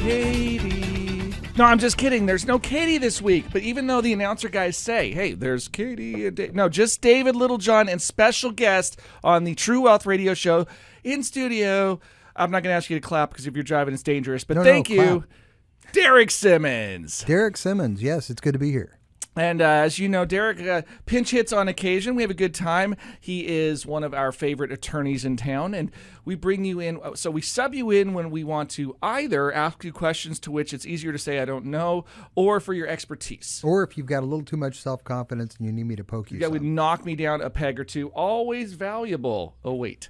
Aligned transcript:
Katie. 0.00 1.34
No, 1.56 1.64
I'm 1.64 1.78
just 1.78 1.98
kidding. 1.98 2.24
There's 2.26 2.46
no 2.46 2.58
Katie 2.58 2.96
this 2.98 3.20
week. 3.20 3.44
But 3.52 3.62
even 3.62 3.86
though 3.86 4.00
the 4.00 4.12
announcer 4.14 4.48
guys 4.48 4.76
say, 4.76 5.12
hey, 5.12 5.34
there's 5.34 5.68
Katie 5.68 6.26
and 6.26 6.36
Dave. 6.36 6.54
No, 6.54 6.68
just 6.70 7.00
David 7.02 7.36
Littlejohn 7.36 7.88
and 7.88 8.00
special 8.00 8.50
guest 8.50 8.98
on 9.22 9.44
the 9.44 9.54
True 9.54 9.82
Wealth 9.82 10.06
Radio 10.06 10.32
Show 10.32 10.66
in 11.04 11.22
studio. 11.22 12.00
I'm 12.34 12.50
not 12.50 12.62
going 12.62 12.72
to 12.72 12.76
ask 12.76 12.88
you 12.88 12.96
to 12.96 13.06
clap 13.06 13.30
because 13.30 13.46
if 13.46 13.54
you're 13.54 13.62
driving, 13.62 13.92
it's 13.92 14.02
dangerous. 14.02 14.44
But 14.44 14.56
No, 14.56 14.62
no, 14.62 14.70
thank 14.70 14.88
you, 14.88 15.20
clap. 15.20 15.92
Derek 15.92 16.30
Simmons. 16.30 17.24
Derek 17.24 17.56
Simmons. 17.58 18.02
Yes, 18.02 18.30
it's 18.30 18.40
good 18.40 18.52
to 18.54 18.58
be 18.58 18.70
here. 18.70 18.99
And 19.36 19.62
uh, 19.62 19.64
as 19.64 19.98
you 19.98 20.08
know, 20.08 20.24
Derek 20.24 20.60
uh, 20.60 20.82
pinch 21.06 21.30
hits 21.30 21.52
on 21.52 21.68
occasion. 21.68 22.16
We 22.16 22.22
have 22.22 22.30
a 22.30 22.34
good 22.34 22.54
time. 22.54 22.96
He 23.20 23.46
is 23.46 23.86
one 23.86 24.02
of 24.02 24.12
our 24.12 24.32
favorite 24.32 24.72
attorneys 24.72 25.24
in 25.24 25.36
town, 25.36 25.72
and 25.72 25.92
we 26.24 26.34
bring 26.34 26.64
you 26.64 26.80
in. 26.80 27.00
So 27.14 27.30
we 27.30 27.40
sub 27.40 27.72
you 27.72 27.90
in 27.90 28.12
when 28.12 28.30
we 28.30 28.42
want 28.42 28.70
to 28.70 28.96
either 29.02 29.52
ask 29.52 29.84
you 29.84 29.92
questions 29.92 30.40
to 30.40 30.50
which 30.50 30.74
it's 30.74 30.84
easier 30.84 31.12
to 31.12 31.18
say 31.18 31.38
I 31.38 31.44
don't 31.44 31.66
know, 31.66 32.04
or 32.34 32.58
for 32.58 32.74
your 32.74 32.88
expertise. 32.88 33.60
Or 33.64 33.84
if 33.84 33.96
you've 33.96 34.06
got 34.06 34.22
a 34.22 34.26
little 34.26 34.44
too 34.44 34.56
much 34.56 34.80
self 34.80 35.04
confidence 35.04 35.56
and 35.56 35.66
you 35.66 35.72
need 35.72 35.86
me 35.86 35.96
to 35.96 36.04
poke 36.04 36.30
you. 36.30 36.40
That 36.40 36.50
would 36.50 36.62
knock 36.62 37.04
me 37.04 37.14
down 37.14 37.40
a 37.40 37.50
peg 37.50 37.78
or 37.78 37.84
two. 37.84 38.08
Always 38.08 38.72
valuable. 38.72 39.56
Oh 39.64 39.74
wait. 39.74 40.08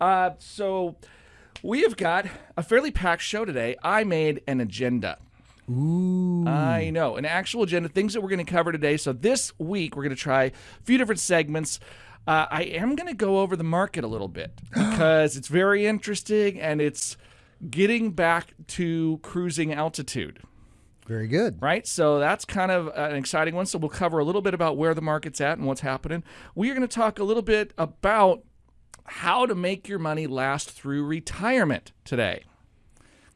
Uh, 0.00 0.30
so 0.38 0.96
we 1.62 1.82
have 1.82 1.96
got 1.96 2.26
a 2.56 2.62
fairly 2.62 2.90
packed 2.90 3.22
show 3.22 3.44
today. 3.44 3.76
I 3.82 4.04
made 4.04 4.42
an 4.46 4.60
agenda. 4.60 5.18
Ooh. 5.72 6.46
I 6.46 6.90
know. 6.90 7.16
An 7.16 7.24
actual 7.24 7.62
agenda, 7.62 7.88
things 7.88 8.14
that 8.14 8.20
we're 8.20 8.28
going 8.28 8.44
to 8.44 8.50
cover 8.52 8.72
today. 8.72 8.96
So 8.96 9.12
this 9.12 9.52
week, 9.58 9.96
we're 9.96 10.02
going 10.02 10.14
to 10.14 10.20
try 10.20 10.44
a 10.44 10.52
few 10.84 10.98
different 10.98 11.20
segments. 11.20 11.80
Uh, 12.26 12.46
I 12.50 12.62
am 12.64 12.94
going 12.94 13.08
to 13.08 13.14
go 13.14 13.40
over 13.40 13.56
the 13.56 13.64
market 13.64 14.04
a 14.04 14.06
little 14.06 14.28
bit 14.28 14.52
because 14.74 15.36
it's 15.36 15.48
very 15.48 15.86
interesting 15.86 16.60
and 16.60 16.80
it's 16.80 17.16
getting 17.68 18.10
back 18.12 18.54
to 18.66 19.18
cruising 19.22 19.72
altitude, 19.72 20.40
Very 21.06 21.28
good. 21.28 21.60
right? 21.62 21.86
So 21.86 22.18
that's 22.18 22.44
kind 22.44 22.70
of 22.72 22.88
an 22.94 23.14
exciting 23.16 23.54
one. 23.54 23.66
So 23.66 23.78
we'll 23.78 23.88
cover 23.88 24.18
a 24.18 24.24
little 24.24 24.42
bit 24.42 24.52
about 24.54 24.76
where 24.76 24.94
the 24.94 25.00
market's 25.00 25.40
at 25.40 25.58
and 25.58 25.66
what's 25.66 25.80
happening. 25.80 26.24
We 26.54 26.70
are 26.70 26.74
going 26.74 26.86
to 26.86 26.92
talk 26.94 27.18
a 27.18 27.24
little 27.24 27.42
bit 27.42 27.72
about 27.78 28.42
how 29.04 29.46
to 29.46 29.54
make 29.54 29.88
your 29.88 29.98
money 29.98 30.26
last 30.26 30.70
through 30.70 31.04
retirement 31.04 31.92
today. 32.04 32.44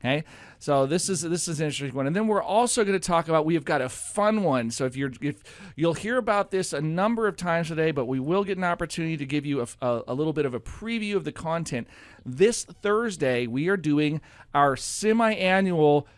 Okay, 0.01 0.25
so 0.59 0.87
this 0.87 1.09
is 1.09 1.23
this 1.23 1.49
is 1.49 1.61
an 1.61 1.67
interesting 1.67 1.97
one, 1.97 2.07
and 2.07 2.15
then 2.15 2.27
we're 2.27 2.43
also 2.43 2.85
going 2.85 2.99
to 2.99 3.07
talk 3.07 3.29
about 3.29 3.45
we 3.45 3.55
have 3.55 3.65
got 3.65 3.81
a 3.81 3.89
fun 3.89 4.43
one. 4.43 4.71
So 4.71 4.85
if 4.85 4.97
you're 4.97 5.13
if 5.21 5.43
you'll 5.77 5.95
hear 5.95 6.17
about 6.19 6.51
this 6.51 6.73
a 6.73 6.81
number 6.81 7.27
of 7.27 7.37
times 7.37 7.69
today, 7.69 7.91
but 7.91 8.07
we 8.07 8.21
will 8.21 8.45
get 8.45 8.59
an 8.59 8.65
opportunity 8.65 9.17
to 9.17 9.27
give 9.27 9.47
you 9.47 9.61
a, 9.61 9.67
a, 9.81 10.03
a 10.09 10.15
little 10.15 10.33
bit 10.33 10.47
of 10.47 10.55
a 10.55 10.61
preview 10.61 11.17
of 11.17 11.25
the 11.25 11.33
content. 11.33 11.89
This 12.25 12.65
Thursday 12.65 13.47
we 13.47 13.69
are 13.69 13.77
doing 13.77 14.21
our 14.55 14.77
semi-annual 14.77 16.09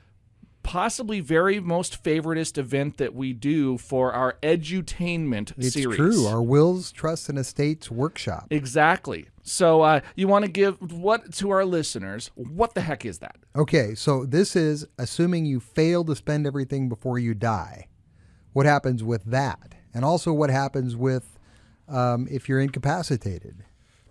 possibly 0.62 1.20
very 1.20 1.61
most 1.61 2.03
favoritist 2.05 2.59
event 2.59 2.98
that 2.98 3.14
we 3.14 3.33
do 3.33 3.78
for 3.78 4.12
our 4.12 4.36
edutainment 4.42 5.53
It's 5.56 5.72
series. 5.72 5.98
It's 5.98 6.16
true. 6.16 6.27
Our 6.27 6.42
wills, 6.42 6.92
trusts, 6.92 7.31
and 7.31 7.39
estates 7.39 7.91
workshop. 7.91 8.48
Exactly. 8.50 9.28
So 9.48 9.82
uh, 9.82 10.00
you 10.14 10.28
want 10.28 10.44
to 10.44 10.50
give 10.50 10.77
what 10.92 11.32
to 11.34 11.50
our 11.50 11.64
listeners? 11.64 12.30
What 12.34 12.74
the 12.74 12.80
heck 12.82 13.04
is 13.04 13.18
that? 13.18 13.36
Okay, 13.56 13.94
so 13.94 14.24
this 14.24 14.54
is 14.54 14.86
assuming 14.98 15.46
you 15.46 15.58
fail 15.60 16.04
to 16.04 16.14
spend 16.14 16.46
everything 16.46 16.88
before 16.88 17.18
you 17.18 17.34
die. 17.34 17.88
What 18.52 18.66
happens 18.66 19.02
with 19.02 19.24
that? 19.24 19.74
And 19.94 20.04
also, 20.04 20.32
what 20.32 20.50
happens 20.50 20.94
with 20.96 21.38
um, 21.88 22.28
if 22.30 22.48
you're 22.48 22.60
incapacitated 22.60 23.64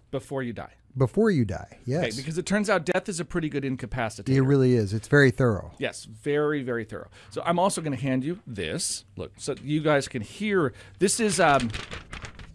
Before 0.09 0.41
you 0.41 0.53
die. 0.53 0.73
before 0.97 1.29
you 1.29 1.45
die? 1.45 1.77
Yes. 1.85 2.05
Okay, 2.05 2.15
because 2.15 2.37
it 2.39 2.45
turns 2.47 2.69
out 2.69 2.83
death 2.85 3.07
is 3.07 3.19
a 3.19 3.25
pretty 3.25 3.49
good 3.49 3.63
incapacitator. 3.63 4.29
it 4.29 4.41
really 4.41 4.73
is. 4.73 4.93
It's 4.93 5.07
very 5.07 5.29
thorough. 5.29 5.71
Yes, 5.77 6.05
very, 6.05 6.63
very 6.63 6.83
thorough. 6.85 7.09
So 7.29 7.43
I'm 7.45 7.59
also 7.59 7.79
going 7.81 7.95
to 7.95 8.01
hand 8.01 8.23
you 8.23 8.39
this. 8.47 9.05
Look, 9.15 9.33
so 9.37 9.53
you 9.63 9.81
guys 9.81 10.07
can 10.07 10.23
hear. 10.23 10.73
This 10.97 11.19
is 11.19 11.39
um, 11.39 11.69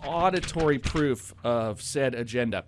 auditory 0.04 0.78
proof 0.78 1.34
of 1.44 1.80
said 1.82 2.14
agenda, 2.14 2.64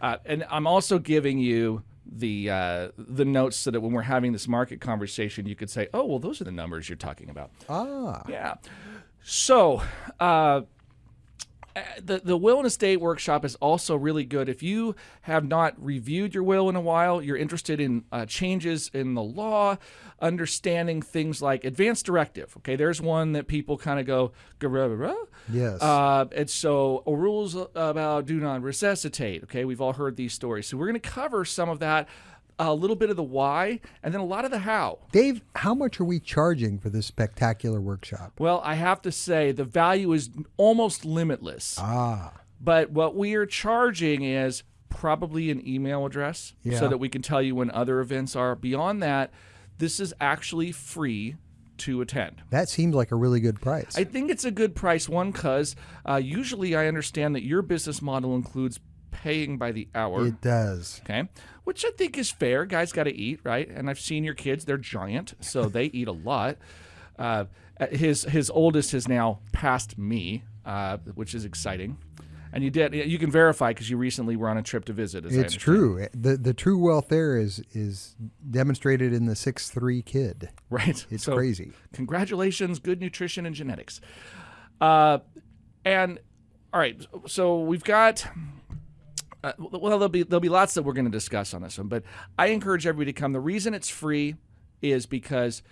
uh, 0.00 0.16
and 0.24 0.44
I'm 0.50 0.66
also 0.66 0.98
giving 0.98 1.38
you 1.38 1.82
the 2.14 2.50
uh, 2.50 2.88
the 2.98 3.24
notes 3.24 3.56
so 3.56 3.70
that 3.70 3.80
when 3.80 3.92
we're 3.92 4.02
having 4.02 4.32
this 4.32 4.46
market 4.48 4.80
conversation, 4.80 5.46
you 5.46 5.54
could 5.54 5.70
say, 5.70 5.88
"Oh, 5.94 6.04
well, 6.04 6.18
those 6.18 6.40
are 6.40 6.44
the 6.44 6.52
numbers 6.52 6.88
you're 6.88 6.96
talking 6.96 7.30
about." 7.30 7.50
Ah, 7.68 8.22
Yeah. 8.28 8.54
So, 9.24 9.82
uh, 10.20 10.62
the 12.02 12.20
the 12.22 12.36
will 12.36 12.58
and 12.58 12.66
estate 12.66 13.00
workshop 13.00 13.44
is 13.44 13.54
also 13.56 13.96
really 13.96 14.24
good. 14.24 14.48
If 14.48 14.62
you 14.62 14.94
have 15.22 15.46
not 15.46 15.74
reviewed 15.82 16.34
your 16.34 16.44
will 16.44 16.68
in 16.68 16.76
a 16.76 16.80
while, 16.80 17.22
you're 17.22 17.36
interested 17.36 17.80
in 17.80 18.04
uh, 18.12 18.26
changes 18.26 18.90
in 18.92 19.14
the 19.14 19.22
law, 19.22 19.76
understanding 20.20 21.02
things 21.02 21.40
like 21.40 21.64
advanced 21.64 22.06
directive. 22.06 22.54
Okay, 22.58 22.76
there's 22.76 23.00
one 23.00 23.32
that 23.32 23.46
people 23.46 23.78
kind 23.78 23.98
of 23.98 24.06
go, 24.06 24.32
"Grr-rah-rah-rah." 24.60 25.14
yes. 25.50 25.80
Uh, 25.80 26.26
and 26.34 26.50
so 26.50 27.02
uh, 27.06 27.12
rules 27.12 27.54
about 27.54 28.26
do 28.26 28.38
not 28.38 28.62
resuscitate. 28.62 29.44
Okay, 29.44 29.64
we've 29.64 29.80
all 29.80 29.92
heard 29.94 30.16
these 30.16 30.32
stories. 30.32 30.66
So 30.66 30.76
we're 30.76 30.88
going 30.88 31.00
to 31.00 31.08
cover 31.08 31.44
some 31.44 31.68
of 31.68 31.78
that, 31.80 32.08
a 32.58 32.74
little 32.74 32.96
bit 32.96 33.10
of 33.10 33.16
the 33.16 33.22
why, 33.22 33.80
and 34.02 34.12
then 34.14 34.20
a 34.20 34.24
lot 34.24 34.44
of 34.44 34.50
the 34.50 34.60
how. 34.60 34.98
Dave, 35.10 35.42
how 35.56 35.74
much 35.74 35.98
are 36.00 36.04
we 36.04 36.20
charging 36.20 36.78
for 36.78 36.90
this 36.90 37.06
spectacular 37.06 37.80
workshop? 37.80 38.32
Well, 38.38 38.60
I 38.64 38.74
have 38.74 39.02
to 39.02 39.12
say 39.12 39.52
the 39.52 39.64
value 39.64 40.12
is 40.12 40.30
almost 40.56 41.04
limitless. 41.04 41.76
Ah, 41.78 42.32
But 42.60 42.90
what 42.90 43.16
we 43.16 43.34
are 43.34 43.46
charging 43.46 44.22
is 44.22 44.62
probably 44.88 45.50
an 45.50 45.66
email 45.66 46.04
address 46.06 46.52
Yeah. 46.62 46.78
so 46.78 46.88
that 46.88 46.98
we 46.98 47.08
can 47.08 47.22
tell 47.22 47.42
you 47.42 47.54
when 47.54 47.70
other 47.70 48.00
events 48.00 48.36
are. 48.36 48.54
Beyond 48.54 49.02
that, 49.02 49.32
this 49.78 49.98
is 49.98 50.14
actually 50.20 50.70
free 50.70 51.36
to 51.78 52.00
attend. 52.00 52.42
that 52.50 52.68
seems 52.68 52.94
like 52.94 53.10
a 53.10 53.16
really 53.16 53.40
good 53.40 53.60
price. 53.60 53.96
I 53.98 54.04
think 54.04 54.30
it's 54.30 54.44
a 54.44 54.52
good 54.52 54.76
price, 54.76 55.08
one, 55.08 55.32
because 55.32 55.74
uh, 56.08 56.16
usually 56.22 56.76
I 56.76 56.86
understand 56.86 57.34
that 57.34 57.42
your 57.42 57.62
business 57.62 58.00
model 58.00 58.36
includes 58.36 58.78
paying 59.22 59.56
by 59.58 59.72
the 59.72 59.88
hour. 59.94 60.26
it 60.26 60.40
does. 60.40 61.00
Okay, 61.04 61.28
which 61.64 61.84
I 61.84 61.90
think 61.92 62.18
is 62.18 62.30
fair. 62.30 62.64
Guys 62.66 62.92
got 62.92 63.04
to 63.04 63.14
eat, 63.14 63.40
right? 63.44 63.68
And 63.68 63.88
I've 63.88 64.00
seen 64.00 64.24
your 64.24 64.34
kids; 64.34 64.64
they're 64.64 64.76
giant, 64.78 65.34
so 65.40 65.64
they 65.68 65.84
eat 65.86 66.08
a 66.08 66.12
lot. 66.12 66.56
Uh, 67.18 67.44
his 67.90 68.24
his 68.24 68.50
oldest 68.50 68.92
has 68.92 69.08
now 69.08 69.40
passed 69.52 69.96
me, 69.98 70.42
uh, 70.66 70.98
which 71.14 71.34
is 71.34 71.44
exciting. 71.44 71.98
And 72.54 72.62
you 72.62 72.68
did 72.70 72.92
you 72.94 73.18
can 73.18 73.30
verify 73.30 73.70
because 73.70 73.88
you 73.88 73.96
recently 73.96 74.36
were 74.36 74.48
on 74.48 74.58
a 74.58 74.62
trip 74.62 74.84
to 74.84 74.92
visit. 74.92 75.24
As 75.24 75.34
It's 75.34 75.54
true. 75.54 76.06
The 76.12 76.36
the 76.36 76.52
true 76.52 76.76
wealth 76.78 77.08
there 77.08 77.38
is 77.38 77.62
is 77.72 78.14
demonstrated 78.50 79.14
in 79.14 79.24
the 79.24 79.34
six 79.34 79.70
three 79.70 80.02
kid. 80.02 80.50
right? 80.68 81.06
It's 81.10 81.24
So, 81.24 81.34
crazy. 81.34 81.72
Congratulations, 81.94 82.78
good 82.78 83.00
nutrition 83.00 83.46
and 83.46 83.54
genetics. 83.54 84.02
Uh, 84.82 85.20
and 85.84 86.18
all 86.74 86.80
right, 86.80 87.06
so 87.26 87.60
we've 87.60 87.84
got. 87.84 88.26
Uh, 89.44 89.52
well, 89.58 89.98
there'll 89.98 90.08
be 90.08 90.22
there'll 90.22 90.40
be 90.40 90.48
lots 90.48 90.74
that 90.74 90.82
we're 90.82 90.92
going 90.92 91.04
to 91.04 91.10
discuss 91.10 91.52
on 91.52 91.62
this 91.62 91.78
one, 91.78 91.88
but 91.88 92.04
I 92.38 92.48
encourage 92.48 92.86
everybody 92.86 93.12
to 93.12 93.20
come. 93.20 93.32
The 93.32 93.40
reason 93.40 93.74
it's 93.74 93.88
free 93.88 94.36
is 94.80 95.06
because 95.06 95.62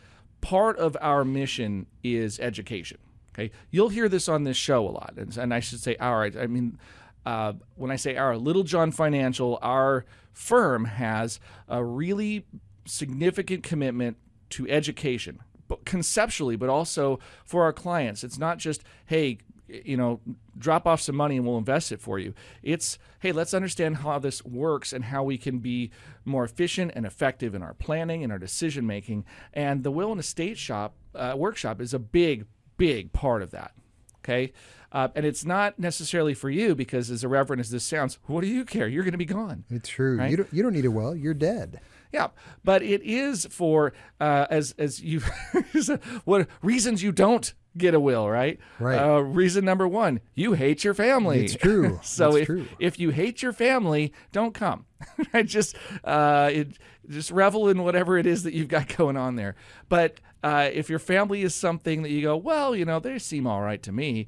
part 0.41 0.78
of 0.78 0.97
our 1.00 1.25
mission 1.25 1.86
is 2.03 2.41
education. 2.41 2.98
Okay, 3.32 3.53
you'll 3.70 3.91
hear 3.91 4.09
this 4.09 4.28
on 4.28 4.44
this 4.44 4.56
show 4.56 4.86
a 4.86 4.91
lot, 4.91 5.14
and, 5.16 5.36
and 5.36 5.54
I 5.54 5.60
should 5.60 5.80
say 5.80 5.97
our. 6.00 6.25
I 6.25 6.47
mean, 6.48 6.78
uh, 7.25 7.53
when 7.76 7.91
I 7.91 7.97
say 7.97 8.16
our, 8.16 8.36
Littlejohn 8.36 8.92
Financial, 8.92 9.59
our 9.62 10.04
firm 10.32 10.86
has 10.86 11.38
a 11.69 11.84
really 11.84 12.47
significant 12.86 13.62
commitment 13.62 14.16
to 14.50 14.69
education, 14.69 15.38
but 15.69 15.84
conceptually, 15.84 16.56
but 16.56 16.69
also 16.69 17.20
for 17.44 17.62
our 17.62 17.72
clients. 17.72 18.25
It's 18.25 18.38
not 18.38 18.59
just 18.59 18.82
hey, 19.06 19.38
you 19.84 19.97
know, 19.97 20.20
drop 20.58 20.86
off 20.86 21.00
some 21.00 21.16
money 21.16 21.36
and 21.36 21.47
we'll 21.47 21.58
invest 21.58 21.92
it 21.92 22.00
for 22.00 22.19
you. 22.19 22.34
It's, 22.62 22.98
hey, 23.20 23.32
let's 23.32 23.54
understand 23.54 23.98
how 23.98 24.19
this 24.19 24.44
works 24.44 24.92
and 24.92 25.04
how 25.04 25.22
we 25.22 25.38
can 25.38 25.58
be 25.58 25.91
more 26.25 26.44
efficient 26.44 26.92
and 26.94 27.06
effective 27.06 27.54
in 27.54 27.62
our 27.62 27.75
planning 27.75 28.22
and 28.22 28.33
our 28.33 28.39
decision 28.39 28.86
making. 28.86 29.24
And 29.53 29.84
the 29.84 29.91
will 29.91 30.10
and 30.10 30.21
estate 30.21 30.59
shop 30.59 30.94
uh, 31.15 31.34
workshop 31.36 31.80
is 31.80 31.94
a 31.94 31.98
big, 31.98 32.47
big 32.77 33.12
part 33.12 33.42
of 33.42 33.50
that. 33.53 33.72
Okay. 34.18 34.53
Uh, 34.92 35.09
and 35.15 35.24
it's 35.24 35.44
not 35.44 35.78
necessarily 35.78 36.34
for 36.34 36.50
you 36.50 36.74
because, 36.74 37.10
as 37.10 37.22
irreverent 37.22 37.60
as 37.60 37.71
this 37.71 37.84
sounds, 37.84 38.18
what 38.27 38.41
do 38.41 38.48
you 38.48 38.65
care? 38.65 38.89
You're 38.89 39.04
going 39.04 39.12
to 39.12 39.18
be 39.18 39.24
gone. 39.24 39.65
It's 39.71 39.89
true. 39.89 40.18
Right? 40.18 40.30
You 40.30 40.36
don't 40.39 40.53
you 40.53 40.62
don't 40.62 40.72
need 40.72 40.84
a 40.84 40.91
will, 40.91 41.15
You're 41.15 41.34
dead. 41.34 41.80
Yeah, 42.12 42.28
but 42.65 42.83
it 42.83 43.03
is 43.03 43.47
for 43.47 43.92
uh, 44.21 44.47
as 44.51 44.74
as 44.78 45.01
you 45.01 45.21
what 46.24 46.48
reasons 46.62 47.03
you 47.03 47.12
don't 47.12 47.53
get 47.77 47.95
a 47.95 48.01
will, 48.01 48.28
right? 48.28 48.59
Right. 48.80 48.98
Uh, 48.98 49.21
reason 49.21 49.65
number 49.65 49.86
one: 49.86 50.21
you 50.34 50.54
hate 50.54 50.83
your 50.83 50.95
family. 50.95 51.45
It's 51.45 51.54
true. 51.54 52.01
so 52.03 52.30
It's 52.30 52.39
if 52.39 52.47
true. 52.47 52.66
if 52.78 52.98
you 52.98 53.10
hate 53.10 53.42
your 53.42 53.53
family, 53.53 54.12
don't 54.33 54.54
come. 54.54 54.86
right? 55.33 55.47
Just 55.47 55.77
uh, 56.04 56.51
it, 56.53 56.78
just 57.09 57.30
revel 57.30 57.68
in 57.68 57.83
whatever 57.83 58.18
it 58.18 58.27
is 58.27 58.42
that 58.42 58.54
you've 58.54 58.68
got 58.68 58.95
going 58.97 59.16
on 59.16 59.36
there. 59.36 59.54
But 59.89 60.21
uh, 60.42 60.68
if 60.72 60.91
your 60.91 60.98
family 60.98 61.42
is 61.42 61.54
something 61.54 62.03
that 62.03 62.10
you 62.10 62.22
go, 62.22 62.36
well, 62.36 62.74
you 62.74 62.84
know, 62.84 62.98
they 62.98 63.18
seem 63.18 63.47
all 63.47 63.60
right 63.63 63.83
to 63.84 63.92
me. 63.92 64.27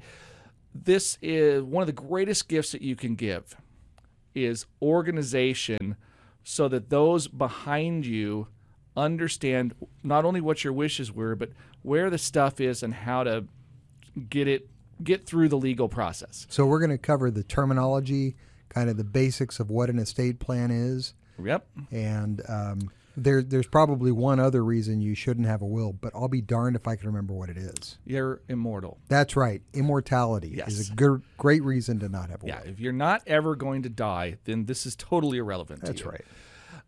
This 0.75 1.17
is 1.21 1.61
one 1.63 1.81
of 1.81 1.87
the 1.87 1.93
greatest 1.93 2.47
gifts 2.47 2.71
that 2.71 2.81
you 2.81 2.95
can 2.95 3.15
give 3.15 3.55
is 4.33 4.65
organization 4.81 5.95
so 6.43 6.67
that 6.67 6.89
those 6.89 7.27
behind 7.27 8.05
you 8.05 8.47
understand 8.95 9.73
not 10.03 10.25
only 10.25 10.41
what 10.41 10.63
your 10.63 10.73
wishes 10.73 11.11
were, 11.11 11.35
but 11.35 11.49
where 11.81 12.09
the 12.09 12.17
stuff 12.17 12.61
is 12.61 12.83
and 12.83 12.93
how 12.93 13.23
to 13.23 13.45
get 14.29 14.47
it 14.47 14.69
get 15.03 15.25
through 15.25 15.49
the 15.49 15.57
legal 15.57 15.89
process. 15.89 16.45
So 16.49 16.65
we're 16.65 16.79
going 16.79 16.91
to 16.91 16.97
cover 16.97 17.31
the 17.31 17.43
terminology, 17.43 18.35
kind 18.69 18.89
of 18.89 18.95
the 18.97 19.03
basics 19.03 19.59
of 19.59 19.69
what 19.69 19.89
an 19.89 19.97
estate 19.99 20.39
plan 20.39 20.69
is, 20.71 21.13
Yep. 21.43 21.67
and 21.91 22.41
um, 22.47 22.91
there 23.15 23.41
there's 23.43 23.67
probably 23.67 24.11
one 24.11 24.39
other 24.39 24.63
reason 24.63 25.01
you 25.01 25.13
shouldn't 25.15 25.45
have 25.47 25.61
a 25.61 25.65
will, 25.65 25.93
but 25.93 26.11
I'll 26.15 26.27
be 26.27 26.41
darned 26.41 26.75
if 26.75 26.87
I 26.87 26.95
can 26.95 27.07
remember 27.07 27.33
what 27.33 27.49
it 27.49 27.57
is. 27.57 27.97
You're 28.05 28.41
immortal. 28.49 28.97
That's 29.07 29.35
right, 29.35 29.61
immortality 29.73 30.53
Yes. 30.57 30.69
is 30.79 30.89
a 30.89 30.93
good, 30.93 31.21
great 31.37 31.63
reason 31.63 31.99
to 31.99 32.09
not 32.09 32.29
have 32.29 32.43
a 32.43 32.47
Yeah, 32.47 32.61
will. 32.61 32.69
if 32.71 32.79
you're 32.79 32.91
not 32.93 33.21
ever 33.27 33.55
going 33.55 33.83
to 33.83 33.89
die, 33.89 34.37
then 34.45 34.65
this 34.65 34.85
is 34.85 34.95
totally 34.95 35.37
irrelevant. 35.37 35.81
to 35.81 35.85
That's 35.87 36.01
you. 36.01 36.09
right. 36.09 36.25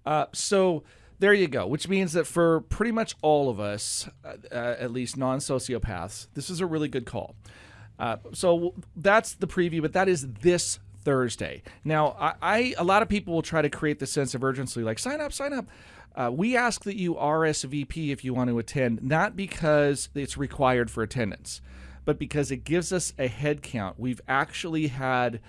Uh, 0.06 0.26
so 0.34 0.84
there 1.20 1.34
you 1.34 1.48
go, 1.48 1.66
which 1.68 1.88
means 1.88 2.14
that 2.14 2.26
for 2.28 2.62
pretty 2.62 2.92
much 2.92 3.16
all 3.22 3.50
of 3.50 3.60
us, 3.60 4.08
uh, 4.24 4.34
uh, 4.52 4.76
at 4.80 4.92
least 4.92 5.18
non 5.18 5.40
sociopaths, 5.40 6.28
this 6.34 6.50
is 6.50 6.60
a 6.60 6.66
really 6.66 6.88
good 6.88 7.06
call. 7.06 7.36
Uh, 7.98 8.18
so 8.34 8.74
that's 8.96 9.34
the 9.36 9.48
preview, 9.48 9.82
but 9.82 9.94
that 9.94 10.10
is 10.10 10.28
this 10.42 10.80
Thursday. 11.04 11.62
Now, 11.84 12.16
I, 12.20 12.34
I 12.42 12.76
a 12.78 12.84
lot 12.84 13.02
of 13.04 13.10
people 13.10 13.34
will 13.34 13.42
try 13.44 13.62
to 13.62 13.70
create 13.70 14.00
the 14.00 14.08
sense 14.08 14.34
of 14.36 14.44
urgency, 14.44 14.82
like 14.82 15.00
sign 15.00 15.22
up, 15.22 15.32
sign 15.32 15.54
up. 15.54 15.66
Uh, 16.16 16.32
we 16.34 16.56
ask 16.56 16.84
that 16.86 16.96
you 16.96 17.16
RSVP 17.16 18.12
if 18.12 18.24
you 18.24 18.34
want 18.34 18.50
to 18.50 18.58
attend, 18.58 19.04
not 19.04 19.36
because 19.36 20.10
it's 20.16 20.38
required 20.38 20.90
for 20.90 21.04
attendance, 21.04 21.62
but 22.06 22.18
because 22.18 22.52
it 22.52 22.64
gives 22.64 22.94
us 22.94 23.14
a 23.20 23.28
head 23.28 23.62
count. 23.62 24.00
We've 24.00 24.22
actually 24.28 24.88
had 24.88 25.42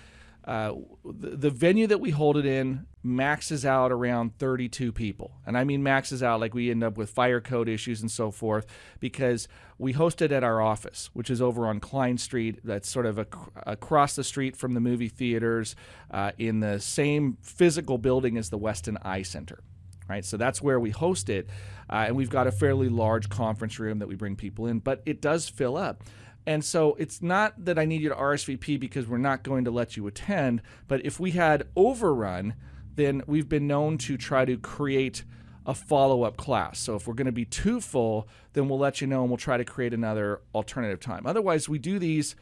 uh, 0.44 0.74
the, 1.04 1.36
the 1.36 1.50
venue 1.50 1.86
that 1.86 2.00
we 2.00 2.10
hold 2.10 2.36
it 2.36 2.46
in 2.46 2.86
maxes 3.02 3.64
out 3.64 3.92
around 3.92 4.36
32 4.38 4.92
people. 4.92 5.32
And 5.44 5.56
I 5.56 5.64
mean 5.64 5.82
maxes 5.82 6.22
out 6.22 6.40
like 6.40 6.54
we 6.54 6.70
end 6.70 6.82
up 6.82 6.96
with 6.96 7.10
fire 7.10 7.40
code 7.40 7.68
issues 7.68 8.00
and 8.00 8.10
so 8.10 8.30
forth 8.30 8.66
because 8.98 9.48
we 9.78 9.92
host 9.92 10.22
it 10.22 10.32
at 10.32 10.42
our 10.42 10.60
office, 10.60 11.10
which 11.12 11.30
is 11.30 11.40
over 11.40 11.66
on 11.66 11.78
Klein 11.78 12.18
Street. 12.18 12.60
That's 12.64 12.88
sort 12.88 13.06
of 13.06 13.18
ac 13.18 13.28
across 13.66 14.16
the 14.16 14.24
street 14.24 14.56
from 14.56 14.74
the 14.74 14.80
movie 14.80 15.08
theaters 15.08 15.76
uh, 16.10 16.32
in 16.38 16.60
the 16.60 16.80
same 16.80 17.38
physical 17.42 17.98
building 17.98 18.36
as 18.36 18.50
the 18.50 18.58
Weston 18.58 18.98
Eye 19.02 19.22
Center. 19.22 19.60
Right, 20.08 20.24
so 20.24 20.36
that's 20.36 20.62
where 20.62 20.78
we 20.78 20.90
host 20.90 21.28
it, 21.28 21.48
uh, 21.90 22.04
and 22.06 22.16
we've 22.16 22.30
got 22.30 22.46
a 22.46 22.52
fairly 22.52 22.88
large 22.88 23.28
conference 23.28 23.80
room 23.80 23.98
that 23.98 24.06
we 24.06 24.14
bring 24.14 24.36
people 24.36 24.66
in, 24.66 24.78
but 24.78 25.02
it 25.04 25.20
does 25.20 25.48
fill 25.48 25.76
up. 25.76 26.04
And 26.46 26.64
so 26.64 26.94
it's 26.94 27.20
not 27.20 27.64
that 27.64 27.76
I 27.78 27.84
need 27.84 28.02
you 28.02 28.08
to 28.10 28.14
RSVP 28.14 28.78
because 28.78 29.08
we're 29.08 29.18
not 29.18 29.42
going 29.42 29.64
to 29.64 29.70
let 29.72 29.96
you 29.96 30.06
attend, 30.06 30.62
but 30.86 31.04
if 31.04 31.18
we 31.18 31.32
had 31.32 31.66
overrun, 31.74 32.54
then 32.94 33.22
we've 33.26 33.48
been 33.48 33.66
known 33.66 33.98
to 33.98 34.16
try 34.16 34.44
to 34.44 34.56
create 34.56 35.24
a 35.66 35.74
follow 35.74 36.22
up 36.22 36.36
class. 36.36 36.78
So 36.78 36.94
if 36.94 37.06
we're 37.06 37.14
going 37.14 37.26
to 37.26 37.32
be 37.32 37.44
too 37.44 37.80
full, 37.80 38.28
then 38.52 38.68
we'll 38.68 38.78
let 38.78 39.00
you 39.00 39.08
know 39.08 39.22
and 39.22 39.30
we'll 39.30 39.36
try 39.36 39.56
to 39.56 39.64
create 39.64 39.92
another 39.92 40.40
alternative 40.54 41.00
time. 41.00 41.26
Otherwise, 41.26 41.68
we 41.68 41.78
do 41.78 41.98
these 41.98 42.36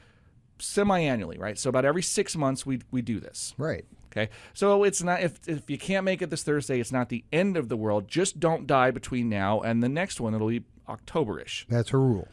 semi 0.58 1.00
annually, 1.00 1.38
right? 1.38 1.58
So 1.58 1.70
about 1.70 1.86
every 1.86 2.02
six 2.02 2.36
months, 2.36 2.66
we, 2.66 2.80
we 2.90 3.00
do 3.00 3.20
this. 3.20 3.54
Right. 3.56 3.86
Okay. 4.16 4.30
So 4.52 4.84
it's 4.84 5.02
not 5.02 5.22
if 5.22 5.48
if 5.48 5.68
you 5.68 5.78
can't 5.78 6.04
make 6.04 6.22
it 6.22 6.30
this 6.30 6.42
Thursday, 6.44 6.78
it's 6.78 6.92
not 6.92 7.08
the 7.08 7.24
end 7.32 7.56
of 7.56 7.68
the 7.68 7.76
world. 7.76 8.06
Just 8.06 8.38
don't 8.38 8.66
die 8.66 8.90
between 8.92 9.28
now 9.28 9.60
and 9.60 9.82
the 9.82 9.88
next 9.88 10.20
one. 10.20 10.34
It'll 10.34 10.48
be 10.48 10.62
Octoberish. 10.88 11.66
That's 11.68 11.92
a 11.92 11.96
rule. 11.96 12.28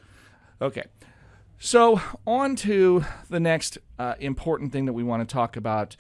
Okay. 0.62 0.84
So 1.58 2.02
on 2.26 2.56
to 2.58 3.06
the 3.30 3.40
next 3.40 3.78
uh, 4.00 4.16
important 4.20 4.72
thing 4.72 4.86
that 4.86 4.94
we 4.94 5.04
want 5.04 5.28
to 5.28 5.32
talk 5.32 5.56
about 5.56 5.96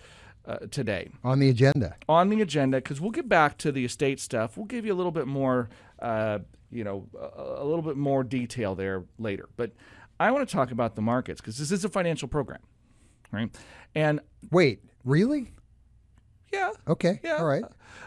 uh, 0.45 0.57
today 0.71 1.09
On 1.23 1.37
the 1.39 1.49
agenda. 1.49 1.95
on 2.09 2.29
the 2.29 2.41
agenda 2.41 2.77
because 2.77 2.99
we'll 2.99 3.11
get 3.11 3.29
back 3.29 3.57
to 3.59 3.71
the 3.71 3.85
estate 3.85 4.19
stuff. 4.19 4.57
We'll 4.57 4.65
give 4.65 4.85
you 4.87 4.93
a 4.93 4.95
little 4.95 5.11
bit 5.11 5.27
more, 5.27 5.69
uh, 5.99 6.39
you 6.71 6.83
know, 6.83 7.07
a, 7.15 7.61
a 7.61 7.65
little 7.65 7.83
bit 7.83 7.95
more 7.95 8.23
detail 8.23 8.73
there 8.73 9.03
later. 9.19 9.49
But 9.55 9.71
I 10.19 10.31
want 10.31 10.47
to 10.49 10.51
talk 10.51 10.71
about 10.71 10.95
the 10.95 11.01
markets 11.03 11.41
because 11.41 11.57
this 11.59 11.71
is 11.71 11.85
a 11.85 11.89
financial 11.89 12.27
program, 12.27 12.59
right? 13.31 13.55
And 13.93 14.19
Wait, 14.49 14.83
really? 15.05 15.51
Yeah, 16.51 16.71
Okay. 16.87 17.19
Yeah. 17.23 17.37
All 17.37 17.45
right. 17.45 17.63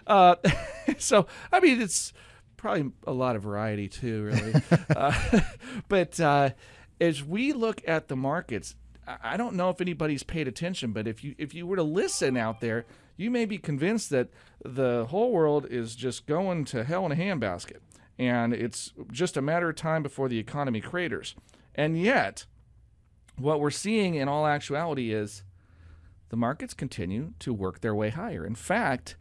Uh, 0.07 0.37
so 0.99 1.27
I 1.53 1.61
mean, 1.61 1.81
it's 1.81 2.13
probably 2.57 2.93
a 3.07 3.13
lot 3.13 3.37
of 3.37 3.43
variety 3.43 3.89
too, 3.89 4.25
really. 4.25 4.55
uh, 4.97 5.41
but 5.89 6.19
uh, 6.21 6.51
as 7.01 7.23
we 7.23 7.53
look 7.53 7.83
at 7.87 8.09
the 8.09 8.17
markets, 8.17 8.77
I 9.07 9.17
I 9.23 9.37
don't 9.37 9.55
know 9.55 9.71
if 9.71 9.81
anybody's 9.81 10.23
paid 10.23 10.49
attention, 10.49 10.93
but 10.93 11.07
if 11.07 11.23
you 11.23 11.35
if 11.39 11.55
you 11.55 11.67
were 11.67 11.77
to 11.77 11.83
listen 11.83 12.37
out 12.37 12.61
there, 12.61 12.87
you 13.17 13.31
may 13.31 13.45
be 13.45 13.59
convinced 13.59 14.11
that 14.11 14.29
the 14.65 15.07
whole 15.07 15.31
world 15.31 15.67
is 15.69 15.95
just 15.95 16.27
going 16.27 16.65
to 16.67 16.85
hell 16.85 17.07
in 17.07 17.13
a 17.13 17.17
handbasket, 17.17 17.79
and 18.19 18.53
it's 18.53 18.93
just 19.11 19.37
a 19.37 19.43
matter 19.43 19.69
of 19.69 19.77
time 19.77 20.03
before 20.03 20.29
the 20.29 20.39
economy 20.39 20.81
craters. 20.81 21.35
And 21.75 22.01
yet, 22.01 22.47
what 23.37 23.61
we're 23.61 23.71
seeing 23.71 24.15
in 24.15 24.29
all 24.29 24.47
actuality 24.47 25.13
is 25.13 25.43
the 26.35 26.41
markets 26.41 26.75
continue 26.75 27.33
to 27.39 27.55
work 27.55 27.81
their 27.81 27.95
way 27.95 28.09
higher. 28.09 28.45
In 28.45 28.57
fact, 28.57 29.15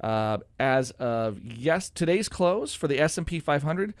uh, 0.00 0.38
as 0.58 0.92
of 0.92 1.44
yes 1.44 1.90
today's 1.90 2.30
close 2.30 2.74
for 2.74 2.88
the 2.88 2.98
S&P 2.98 3.38
500, 3.38 3.92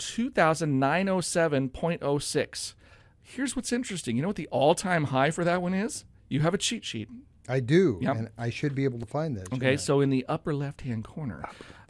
2907.06. 0.00 2.74
Here's 3.22 3.54
what's 3.54 3.72
interesting. 3.72 4.16
You 4.16 4.22
know 4.22 4.30
what 4.30 4.36
the 4.36 4.48
all-time 4.48 5.04
high 5.04 5.30
for 5.30 5.44
that 5.44 5.62
one 5.62 5.74
is? 5.74 6.04
You 6.28 6.40
have 6.40 6.54
a 6.54 6.58
cheat 6.58 6.84
sheet. 6.84 7.08
I 7.48 7.60
do, 7.60 8.00
yep. 8.02 8.16
and 8.16 8.30
I 8.36 8.50
should 8.50 8.74
be 8.74 8.82
able 8.82 8.98
to 8.98 9.06
find 9.06 9.36
that. 9.36 9.52
Okay, 9.52 9.76
so 9.76 10.00
in 10.00 10.10
the 10.10 10.26
upper 10.28 10.52
left-hand 10.52 11.04
corner, 11.04 11.44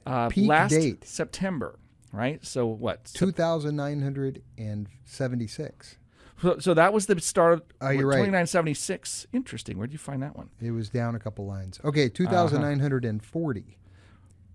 uh, 0.05 0.29
Peak 0.29 0.47
last 0.47 0.73
date. 0.73 1.07
September, 1.07 1.79
right? 2.13 2.45
So 2.45 2.67
what? 2.67 3.07
2,976. 3.15 5.98
So, 6.41 6.59
so 6.59 6.75
that 6.75 6.93
was 6.93 7.07
the 7.07 7.21
start. 7.21 7.65
Oh, 7.81 7.91
you're 7.91 8.07
right. 8.07 8.17
2976. 8.17 9.27
Interesting. 9.33 9.79
Where 9.79 9.87
did 9.87 9.93
you 9.93 9.99
find 9.99 10.23
that 10.23 10.37
one? 10.37 10.51
It 10.61 10.71
was 10.71 10.89
down 10.89 11.15
a 11.15 11.19
couple 11.19 11.47
lines. 11.47 11.81
Okay, 11.85 12.09
two 12.09 12.27
thousand 12.27 12.63
nine 12.63 12.81
hundred 12.81 13.05
and 13.05 13.23
forty. 13.23 13.77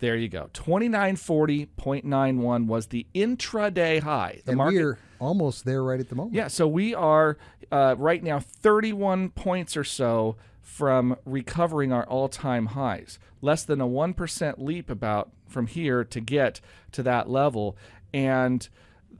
There 0.00 0.16
you 0.16 0.28
go. 0.28 0.50
2940.91 0.52 2.66
was 2.66 2.88
the 2.88 3.06
intraday 3.14 4.02
high. 4.02 4.40
The 4.44 4.50
And 4.50 4.58
market 4.58 4.82
we're 4.82 4.98
almost 5.18 5.64
there 5.64 5.82
right 5.82 6.00
at 6.00 6.08
the 6.08 6.14
moment. 6.14 6.34
Yeah, 6.34 6.48
so 6.48 6.66
we 6.66 6.94
are 6.94 7.38
uh, 7.70 7.94
right 7.96 8.22
now 8.22 8.40
31 8.40 9.30
points 9.30 9.76
or 9.76 9.84
so 9.84 10.36
from 10.60 11.16
recovering 11.24 11.92
our 11.92 12.04
all-time 12.04 12.66
highs. 12.66 13.18
Less 13.40 13.64
than 13.64 13.80
a 13.80 13.86
1% 13.86 14.58
leap 14.58 14.90
about 14.90 15.30
from 15.46 15.68
here 15.68 16.04
to 16.04 16.20
get 16.20 16.60
to 16.92 17.02
that 17.04 17.30
level 17.30 17.76
and 18.12 18.68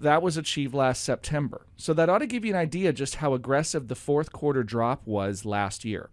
that 0.05 0.23
was 0.23 0.37
achieved 0.37 0.75
last 0.75 1.03
September. 1.03 1.67
So 1.77 1.93
that 1.95 2.09
ought 2.09 2.19
to 2.19 2.27
give 2.27 2.45
you 2.45 2.53
an 2.53 2.59
idea 2.59 2.93
just 2.93 3.17
how 3.17 3.35
aggressive 3.35 3.89
the 3.89 3.95
fourth 3.95 4.33
quarter 4.33 4.63
drop 4.63 5.03
was 5.07 5.45
last 5.45 5.85
year. 5.85 6.09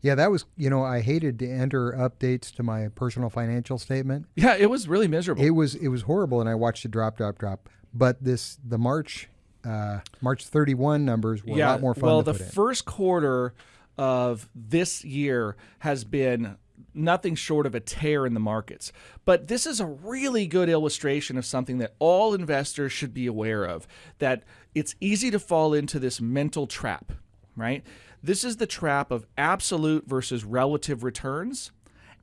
Yeah, 0.00 0.14
that 0.14 0.30
was, 0.30 0.44
you 0.56 0.70
know, 0.70 0.84
I 0.84 1.00
hated 1.00 1.38
to 1.40 1.50
enter 1.50 1.92
updates 1.92 2.54
to 2.54 2.62
my 2.62 2.88
personal 2.88 3.28
financial 3.28 3.78
statement. 3.78 4.26
Yeah, 4.36 4.54
it 4.54 4.70
was 4.70 4.88
really 4.88 5.08
miserable. 5.08 5.44
It 5.44 5.50
was 5.50 5.74
it 5.74 5.88
was 5.88 6.02
horrible 6.02 6.40
and 6.40 6.48
I 6.48 6.54
watched 6.54 6.84
it 6.84 6.90
drop 6.90 7.16
drop 7.16 7.38
drop. 7.38 7.68
But 7.92 8.22
this 8.22 8.58
the 8.64 8.78
March 8.78 9.28
uh 9.64 10.00
March 10.20 10.46
31 10.46 11.04
numbers 11.04 11.44
were 11.44 11.56
a 11.56 11.66
lot 11.66 11.80
more 11.80 11.94
fun 11.94 12.04
well, 12.04 12.22
the 12.22 12.34
first 12.34 12.84
quarter 12.84 13.54
of 13.96 14.48
this 14.54 15.04
year 15.04 15.56
has 15.80 16.04
been 16.04 16.56
nothing 16.98 17.34
short 17.34 17.66
of 17.66 17.74
a 17.74 17.80
tear 17.80 18.26
in 18.26 18.34
the 18.34 18.40
markets. 18.40 18.92
But 19.24 19.48
this 19.48 19.66
is 19.66 19.80
a 19.80 19.86
really 19.86 20.46
good 20.46 20.68
illustration 20.68 21.38
of 21.38 21.46
something 21.46 21.78
that 21.78 21.94
all 21.98 22.34
investors 22.34 22.92
should 22.92 23.14
be 23.14 23.26
aware 23.26 23.64
of 23.64 23.86
that 24.18 24.42
it's 24.74 24.94
easy 25.00 25.30
to 25.30 25.38
fall 25.38 25.72
into 25.72 25.98
this 25.98 26.20
mental 26.20 26.66
trap, 26.66 27.12
right? 27.56 27.84
This 28.22 28.44
is 28.44 28.56
the 28.56 28.66
trap 28.66 29.10
of 29.10 29.26
absolute 29.36 30.06
versus 30.06 30.44
relative 30.44 31.04
returns 31.04 31.70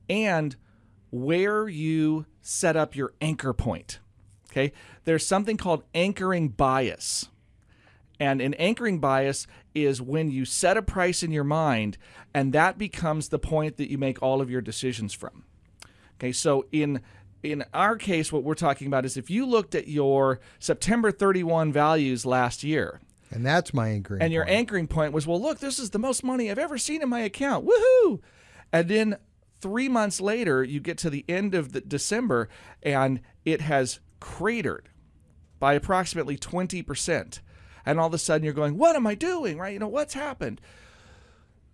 and 0.08 0.56
where 1.10 1.68
you 1.68 2.26
set 2.42 2.76
up 2.76 2.94
your 2.94 3.14
anchor 3.20 3.52
point. 3.52 3.98
Okay? 4.50 4.72
There's 5.04 5.26
something 5.26 5.56
called 5.56 5.84
anchoring 5.94 6.48
bias. 6.48 7.28
And 8.18 8.40
an 8.40 8.54
anchoring 8.54 8.98
bias 8.98 9.46
is 9.74 10.00
when 10.00 10.30
you 10.30 10.44
set 10.44 10.76
a 10.76 10.82
price 10.82 11.22
in 11.22 11.30
your 11.30 11.44
mind 11.44 11.98
and 12.32 12.52
that 12.52 12.78
becomes 12.78 13.28
the 13.28 13.38
point 13.38 13.76
that 13.76 13.90
you 13.90 13.98
make 13.98 14.22
all 14.22 14.40
of 14.40 14.50
your 14.50 14.60
decisions 14.60 15.12
from. 15.12 15.44
Okay, 16.18 16.32
so 16.32 16.66
in 16.72 17.02
in 17.42 17.62
our 17.74 17.96
case 17.96 18.32
what 18.32 18.42
we're 18.42 18.54
talking 18.54 18.86
about 18.86 19.04
is 19.04 19.16
if 19.16 19.30
you 19.30 19.46
looked 19.46 19.74
at 19.74 19.86
your 19.86 20.40
September 20.58 21.12
31 21.12 21.70
values 21.72 22.24
last 22.24 22.64
year 22.64 23.00
and 23.30 23.44
that's 23.44 23.74
my 23.74 23.88
anchoring. 23.88 24.22
and 24.22 24.32
your 24.32 24.44
point. 24.44 24.56
anchoring 24.56 24.86
point 24.86 25.12
was, 25.12 25.26
well, 25.26 25.40
look, 25.40 25.58
this 25.58 25.78
is 25.78 25.90
the 25.90 25.98
most 25.98 26.22
money 26.22 26.50
I've 26.50 26.58
ever 26.58 26.78
seen 26.78 27.02
in 27.02 27.08
my 27.08 27.20
account. 27.20 27.66
Woohoo! 27.66 28.20
And 28.72 28.88
then 28.88 29.16
three 29.60 29.88
months 29.88 30.20
later, 30.20 30.62
you 30.62 30.80
get 30.80 30.98
to 30.98 31.10
the 31.10 31.24
end 31.28 31.54
of 31.54 31.72
the 31.72 31.80
December 31.80 32.48
and 32.82 33.20
it 33.44 33.60
has 33.62 34.00
cratered 34.20 34.88
by 35.58 35.74
approximately 35.74 36.36
20%. 36.36 37.40
And 37.86 37.98
all 38.00 38.08
of 38.08 38.14
a 38.14 38.18
sudden 38.18 38.44
you're 38.44 38.52
going, 38.52 38.76
what 38.76 38.96
am 38.96 39.06
I 39.06 39.14
doing? 39.14 39.56
Right? 39.56 39.72
You 39.72 39.78
know, 39.78 39.88
what's 39.88 40.14
happened? 40.14 40.60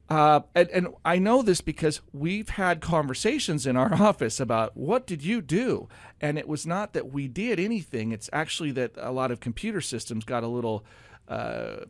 Uh, 0.09 0.41
and, 0.55 0.69
and 0.71 0.89
I 1.07 1.19
know 1.19 1.41
this 1.41 1.63
because 1.63 2.03
we've 2.13 2.51
had 2.51 2.83
conversations 2.83 3.67
in 3.67 3.79
our 3.79 3.95
office 4.03 4.41
about 4.41 4.77
what 4.77 5.07
did 5.07 5.25
you 5.25 5.41
do? 5.41 5.89
And 6.21 6.39
it 6.39 6.47
was 6.47 6.67
not 6.67 6.93
that 6.93 7.11
we 7.11 7.29
did 7.29 7.59
anything. 7.59 8.13
It's 8.13 8.29
actually 8.31 8.73
that 8.73 8.93
a 8.99 9.11
lot 9.11 9.31
of 9.31 9.41
computer 9.41 9.81
systems 9.81 10.25
got 10.25 10.43
a 10.43 10.49
little, 10.49 10.85
uh, 11.29 11.87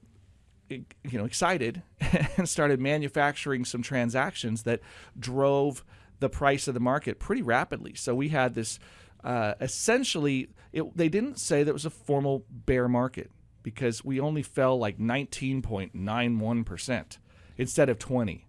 you 0.68 0.84
know, 1.12 1.24
excited 1.24 1.82
and 2.36 2.48
started 2.48 2.80
manufacturing 2.80 3.64
some 3.64 3.82
transactions 3.82 4.62
that 4.62 4.78
drove 5.18 5.84
the 6.20 6.28
price 6.28 6.68
of 6.68 6.74
the 6.74 6.80
market 6.80 7.18
pretty 7.18 7.42
rapidly. 7.42 7.94
So 7.94 8.14
we 8.14 8.28
had 8.28 8.54
this 8.54 8.78
uh, 9.24 9.54
essentially, 9.60 10.48
it, 10.72 10.96
they 10.96 11.08
didn't 11.08 11.38
say 11.38 11.62
that 11.62 11.72
was 11.72 11.84
a 11.84 11.90
formal 11.90 12.44
bear 12.48 12.88
market 12.88 13.30
because 13.62 14.04
we 14.04 14.20
only 14.20 14.42
fell 14.42 14.78
like 14.78 14.98
19.91% 14.98 17.18
instead 17.56 17.88
of 17.88 17.98
20 17.98 18.46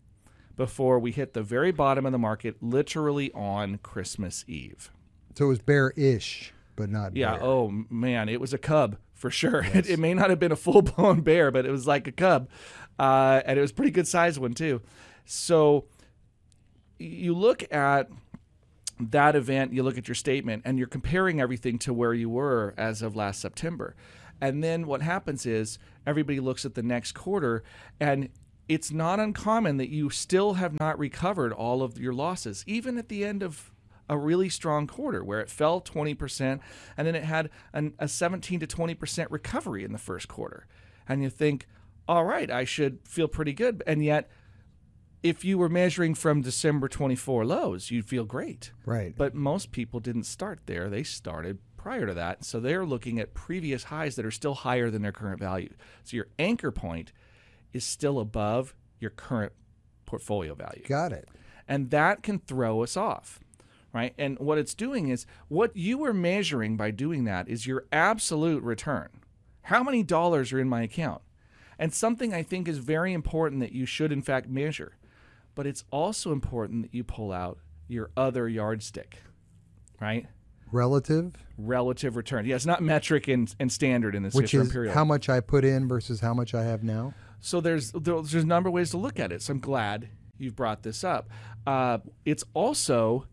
before 0.56 1.00
we 1.00 1.12
hit 1.12 1.34
the 1.34 1.42
very 1.44 1.72
bottom 1.72 2.06
of 2.06 2.12
the 2.12 2.20
market 2.20 2.58
literally 2.62 3.32
on 3.34 3.78
Christmas 3.80 4.46
Eve. 4.48 4.92
So 5.36 5.46
it 5.46 5.50
was 5.50 5.60
bear-ish, 5.60 6.54
but 6.76 6.90
not 6.90 7.16
Yeah, 7.16 7.34
bear. 7.38 7.44
oh 7.44 7.72
man, 7.90 8.30
it 8.30 8.40
was 8.40 8.54
a 8.54 8.58
cub 8.58 8.98
for 9.14 9.30
sure. 9.32 9.66
It, 9.74 9.90
it 9.90 10.00
may 10.00 10.14
not 10.14 10.30
have 10.30 10.40
been 10.40 10.52
a 10.52 10.56
full-blown 10.58 11.22
bear, 11.22 11.52
but 11.52 11.66
it 11.66 11.72
was 11.72 11.88
like 11.88 12.08
a 12.08 12.12
cub. 12.12 12.50
Uh, 13.00 13.42
and 13.46 13.58
it 13.58 13.62
was 13.62 13.72
a 13.72 13.74
pretty 13.74 13.92
good 13.92 14.08
sized 14.08 14.40
one 14.40 14.54
too. 14.54 14.82
So 15.26 15.86
you 17.00 17.34
look 17.34 17.64
at 17.74 18.10
that 19.00 19.36
event, 19.36 19.74
you 19.74 19.82
look 19.82 19.98
at 19.98 20.08
your 20.08 20.14
statement, 20.16 20.62
and 20.66 20.78
you're 20.78 20.88
comparing 20.88 21.42
everything 21.42 21.80
to 21.80 21.94
where 21.94 22.14
you 22.14 22.30
were 22.30 22.76
as 22.78 23.02
of 23.02 23.16
last 23.16 23.42
September. 23.42 23.96
And 24.42 24.64
then 24.64 24.88
what 24.88 25.02
happens 25.02 25.46
is 25.46 25.80
everybody 26.06 26.40
looks 26.40 26.66
at 26.66 26.76
the 26.76 26.84
next 26.84 27.14
quarter, 27.14 27.64
and 28.00 28.30
it's 28.68 28.92
not 28.92 29.20
uncommon 29.20 29.78
that 29.78 29.90
you 29.90 30.10
still 30.10 30.54
have 30.54 30.80
not 30.80 30.98
recovered 30.98 31.52
all 31.54 31.82
of 31.82 32.00
your 32.00 32.14
losses, 32.14 32.64
even 32.68 32.98
at 32.98 33.10
the 33.10 33.26
end 33.26 33.44
of 33.44 33.72
a 34.10 34.18
really 34.18 34.50
strong 34.50 34.86
quarter 34.86 35.24
where 35.24 35.40
it 35.40 35.50
fell 35.50 35.82
20% 35.82 36.60
and 36.98 37.08
then 37.08 37.16
it 37.16 37.24
had 37.24 37.50
an, 37.74 37.94
a 38.00 38.08
17 38.08 38.60
to 38.60 38.68
20% 38.68 39.28
recovery 39.30 39.84
in 39.84 39.92
the 39.92 39.98
first 39.98 40.28
quarter. 40.28 40.68
And 41.08 41.24
you 41.24 41.30
think, 41.30 41.68
all 42.08 42.26
right, 42.26 42.52
I 42.52 42.64
should 42.64 43.00
feel 43.08 43.28
pretty 43.28 43.54
good. 43.54 43.82
And 43.88 44.04
yet, 44.04 44.30
if 45.22 45.46
you 45.46 45.58
were 45.58 45.70
measuring 45.70 46.16
from 46.16 46.42
December 46.42 46.90
24 46.90 47.46
lows, 47.46 47.92
you'd 47.92 48.06
feel 48.06 48.26
great. 48.26 48.72
Right. 48.86 49.14
But 49.18 49.34
most 49.34 49.72
people 49.72 50.02
didn't 50.02 50.26
start 50.26 50.60
there. 50.66 50.90
They 50.90 51.04
started 51.04 51.60
prior 51.84 52.08
to 52.08 52.14
that. 52.14 52.46
So 52.46 52.62
they're 52.62 52.86
looking 52.86 53.20
at 53.20 53.34
previous 53.34 53.84
highs 53.84 54.16
that 54.16 54.26
are 54.26 54.32
still 54.32 54.54
higher 54.54 54.90
than 54.90 55.02
their 55.02 55.12
current 55.12 55.38
value. 55.38 55.74
So 56.06 56.16
your 56.16 56.28
anchor 56.40 56.72
point 56.72 57.12
is 57.74 57.84
still 57.84 58.20
above 58.20 58.74
your 59.00 59.12
current 59.12 59.52
portfolio 60.06 60.56
value. 60.56 60.84
Got 60.88 61.12
it. 61.12 61.28
And 61.68 61.90
that 61.90 62.24
can 62.24 62.40
throw 62.40 62.84
us 62.84 62.96
off. 62.96 63.42
Right. 63.92 64.14
And 64.18 64.40
what 64.40 64.58
it's 64.58 64.74
doing 64.74 65.10
is 65.10 65.28
what 65.50 65.76
you 65.76 66.04
are 66.06 66.14
measuring 66.14 66.78
by 66.78 66.90
doing 66.90 67.26
that 67.26 67.50
is 67.50 67.68
your 67.68 67.86
absolute 67.92 68.64
return. 68.64 69.10
How 69.64 69.84
many 69.84 70.04
dollars 70.04 70.54
are 70.54 70.60
in 70.60 70.70
my 70.70 70.84
account? 70.84 71.22
And 71.78 71.94
something 71.94 72.34
I 72.34 72.44
think 72.44 72.68
is 72.68 72.78
very 72.78 73.12
important 73.12 73.60
that 73.60 73.74
you 73.74 73.86
should, 73.86 74.12
in 74.12 74.22
fact, 74.22 74.48
measure. 74.48 74.94
But 75.54 75.68
it's 75.68 75.84
also 75.92 76.32
important 76.32 76.84
that 76.84 76.94
you 76.94 77.04
pull 77.04 77.32
out 77.32 77.60
your 77.88 78.10
other 78.18 78.48
yardstick, 78.48 79.20
right? 80.00 80.28
Relative, 80.74 81.34
Relative 81.58 82.16
return. 82.16 82.46
Yeah, 82.46 82.56
it's 82.56 82.66
not 82.66 82.82
metric 82.82 83.28
and, 83.28 83.54
and 83.60 83.72
standard 83.72 84.16
in 84.16 84.24
this 84.24 84.34
which 84.34 84.54
is 84.54 84.62
imperial. 84.68 84.94
how 84.94 85.06
much 85.06 85.30
I 85.30 85.40
put 85.40 85.64
in 85.64 85.88
versus 85.88 86.20
how 86.20 86.34
much 86.34 86.54
I 86.54 86.64
have 86.64 86.84
now. 86.84 87.14
So 87.40 87.62
there's 87.62 87.92
there's 87.92 88.34
a 88.34 88.46
number 88.46 88.70
of 88.70 88.74
ways 88.74 88.92
to 88.92 88.98
look 88.98 89.20
at 89.20 89.32
it. 89.32 89.42
So 89.42 89.54
I'm 89.54 89.60
glad 89.60 90.10
you've 90.38 90.56
brought 90.56 90.84
this 90.84 91.04
up. 91.04 91.30
Uh, 91.68 92.00
it's 92.26 92.44
also 92.54 93.28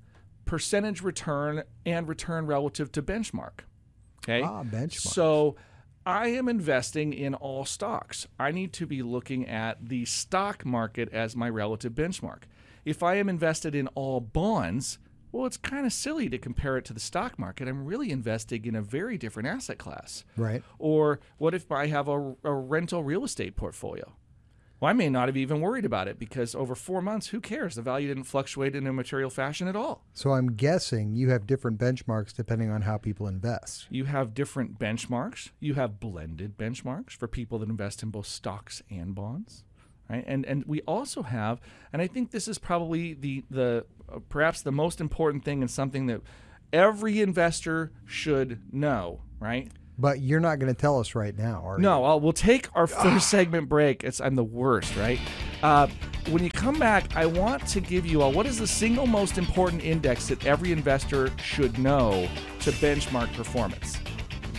percentage 0.45 1.01
return 1.03 1.63
and 1.87 2.09
return 2.09 2.47
relative 2.47 2.91
to 2.93 3.03
benchmark. 3.03 3.61
Okay. 4.23 4.43
Ah, 4.43 4.65
benchmark. 4.65 4.93
So 4.93 5.57
I 6.05 6.29
am 6.29 6.49
investing 6.49 7.13
in 7.13 7.35
all 7.35 7.65
stocks. 7.65 8.27
I 8.39 8.51
need 8.51 8.73
to 8.75 8.87
be 8.87 9.03
looking 9.03 9.47
at 9.49 9.89
the 9.89 10.05
stock 10.05 10.65
market 10.67 11.09
as 11.13 11.37
my 11.37 11.49
relative 11.49 11.93
benchmark. 11.93 12.43
If 12.85 13.03
I 13.03 13.15
am 13.17 13.29
invested 13.29 13.75
in 13.75 13.87
all 13.89 14.21
bonds, 14.21 14.99
well, 15.33 15.47
it's 15.47 15.57
kind 15.57 15.87
of 15.87 15.93
silly 15.93 16.29
to 16.29 16.39
compare 16.39 16.77
it 16.77 16.85
to 16.87 16.93
the 16.93 17.01
stock 17.01 17.39
market. 17.39 17.69
I'm 17.69 17.85
really 17.85 18.11
investing 18.11 18.65
in 18.65 18.75
a 18.75 18.83
very 18.83 19.19
different 19.19 19.49
asset 19.49 19.79
class. 19.79 20.25
Right. 20.37 20.63
Or 20.79 21.21
what 21.39 21.55
if 21.55 21.71
I 21.71 21.87
have 21.87 22.09
a, 22.09 22.35
a 22.45 22.53
rental 22.53 23.05
real 23.05 23.25
estate 23.25 23.57
portfolio? 23.57 24.13
Well, 24.81 24.89
I 24.89 24.95
may 24.95 25.11
not 25.11 25.29
have 25.29 25.37
even 25.37 25.61
worried 25.61 25.85
about 25.85 26.09
it 26.09 26.19
because 26.19 26.55
over 26.55 26.75
four 26.75 27.03
months, 27.03 27.29
who 27.29 27.41
cares? 27.41 27.75
The 27.75 27.83
value 27.83 28.09
didn't 28.09 28.25
fluctuate 28.25 28.75
in 28.75 28.87
a 28.87 28.95
material 28.95 29.29
fashion 29.29 29.69
at 29.69 29.77
all. 29.77 30.07
So 30.15 30.31
I'm 30.33 30.55
guessing 30.55 31.15
you 31.15 31.29
have 31.29 31.47
different 31.47 31.79
benchmarks 31.79 32.33
depending 32.33 32.71
on 32.71 32.83
how 32.83 32.97
people 32.97 33.27
invest. 33.29 33.89
You 33.91 34.07
have 34.07 34.33
different 34.33 34.79
benchmarks. 34.79 35.51
You 35.61 35.75
have 35.75 36.01
blended 36.01 36.57
benchmarks 36.57 37.11
for 37.11 37.29
people 37.29 37.59
that 37.59 37.69
invest 37.69 38.03
in 38.03 38.09
both 38.09 38.27
stocks 38.27 38.83
and 38.91 39.15
bonds, 39.15 39.65
right? 40.11 40.25
And 40.27 40.45
and 40.45 40.65
we 40.67 40.81
also 40.83 41.23
have, 41.23 41.61
and 41.93 42.03
I 42.03 42.07
think 42.07 42.31
this 42.31 42.49
is 42.49 42.59
probably 42.59 43.15
the 43.15 43.45
the 43.51 43.87
uh, 44.13 44.19
perhaps 44.29 44.63
the 44.63 44.73
most 44.73 45.01
important 45.01 45.45
thing 45.45 45.63
and 45.63 45.71
something 45.71 46.07
that 46.07 46.21
every 46.73 47.21
investor 47.21 47.93
should 48.05 48.61
know, 48.73 49.21
right? 49.39 49.71
But 49.99 50.21
you're 50.21 50.41
not 50.41 50.59
going 50.59 50.75
to 50.75 50.81
tell 50.81 50.99
us 50.99 51.15
right 51.15 51.37
now, 51.37 51.63
are 51.65 51.77
you? 51.77 51.83
No, 51.83 52.17
we'll 52.17 52.33
take 52.33 52.75
our 52.75 52.87
first 52.87 53.29
segment 53.29 53.69
break. 53.69 54.03
It's 54.03 54.21
I'm 54.21 54.35
the 54.35 54.43
worst, 54.45 54.97
right? 54.97 55.21
Uh, 55.63 55.89
when 56.31 56.43
you 56.43 56.51
come 56.51 56.79
back, 56.79 57.15
I 57.15 57.27
want 57.27 57.67
to 57.69 57.81
give 57.81 58.07
you 58.07 58.23
all 58.23 58.33
what 58.33 58.47
is 58.47 58.59
the 58.59 58.67
single 58.67 59.07
most 59.07 59.37
important 59.37 59.85
index 59.85 60.29
that 60.29 60.47
every 60.47 60.73
investor 60.73 61.31
should 61.37 61.79
know 61.79 62.29
to 62.61 62.71
benchmark 62.73 63.33
performance. 63.35 63.99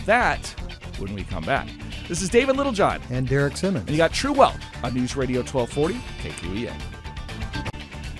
That 0.06 0.54
when 0.98 1.14
we 1.14 1.24
come 1.24 1.44
back. 1.44 1.68
This 2.08 2.22
is 2.22 2.28
David 2.28 2.56
Littlejohn, 2.56 3.00
And 3.10 3.28
Derek 3.28 3.56
Simmons. 3.56 3.82
and 3.86 3.90
you 3.90 3.96
got 3.96 4.12
True 4.12 4.32
Wealth 4.32 4.58
on 4.82 4.94
News 4.94 5.16
Radio 5.16 5.40
1240 5.40 5.94
KQEN. 6.22 6.80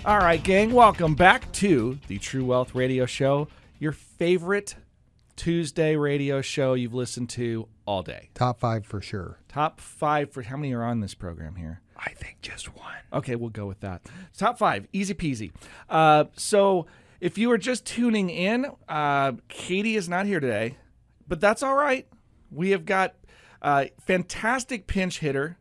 All 0.05 0.19
right, 0.19 0.43
gang, 0.43 0.73
welcome 0.73 1.14
back 1.14 1.50
to 1.52 1.99
the 2.09 2.19
True 2.19 2.45
Wealth 2.45 2.75
Radio 2.75 3.07
Show, 3.07 3.47
your 3.79 3.93
favorite 3.93 4.75
Tuesday 5.37 5.97
radio 5.97 6.41
show 6.41 6.75
you've 6.75 6.93
listened 6.95 7.29
to 7.31 7.69
all 7.87 8.02
day. 8.02 8.31
Top 8.35 8.59
five 8.61 8.85
for 8.85 9.00
sure. 9.00 9.38
Top 9.49 9.81
five 9.81 10.31
for 10.31 10.43
how 10.43 10.57
many 10.57 10.73
are 10.73 10.83
on 10.85 11.00
this 11.00 11.14
program 11.14 11.55
here? 11.57 11.81
I 11.97 12.11
think 12.11 12.38
just 12.43 12.75
one. 12.76 12.93
Okay, 13.12 13.37
we'll 13.37 13.50
go 13.50 13.67
with 13.67 13.81
that. 13.81 14.02
Top 14.37 14.59
five, 14.59 14.87
easy 14.93 15.14
peasy. 15.14 15.52
Uh, 15.88 16.25
so, 16.37 16.87
if 17.21 17.38
you 17.38 17.50
are 17.52 17.59
just 17.59 17.87
tuning 17.87 18.29
in, 18.29 18.67
uh, 18.88 19.33
Katie 19.49 19.95
is 19.97 20.09
not 20.09 20.26
here 20.26 20.41
today, 20.41 20.76
but 21.29 21.41
that's 21.41 21.62
all 21.62 21.76
right. 21.76 22.07
We 22.52 22.71
have 22.71 22.85
got 22.85 23.14
uh, 23.61 23.87
fantastic 24.00 24.87
pinch 24.87 25.21
hitter 25.21 25.59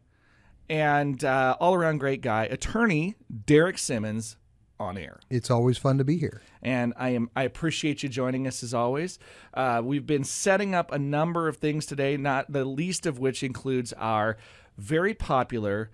and 0.69 1.23
uh, 1.23 1.55
all 1.59 1.73
around 1.73 1.99
great 1.99 2.21
guy, 2.21 2.45
attorney 2.45 3.15
Derek 3.45 3.77
Simmons 3.77 4.37
on 4.79 4.97
air 4.97 5.19
It's 5.29 5.51
always 5.51 5.77
fun 5.77 5.99
to 5.99 6.03
be 6.03 6.17
here. 6.17 6.41
and 6.63 6.93
I 6.97 7.09
am 7.09 7.29
I 7.35 7.43
appreciate 7.43 8.01
you 8.01 8.09
joining 8.09 8.47
us 8.47 8.63
as 8.63 8.73
always. 8.73 9.19
Uh, 9.53 9.81
we've 9.83 10.07
been 10.07 10.23
setting 10.23 10.73
up 10.73 10.91
a 10.91 10.97
number 10.97 11.47
of 11.47 11.57
things 11.57 11.85
today, 11.85 12.17
not 12.17 12.51
the 12.51 12.65
least 12.65 13.05
of 13.05 13.19
which 13.19 13.43
includes 13.43 13.93
our 13.93 14.37
very 14.77 15.13
popular 15.13 15.91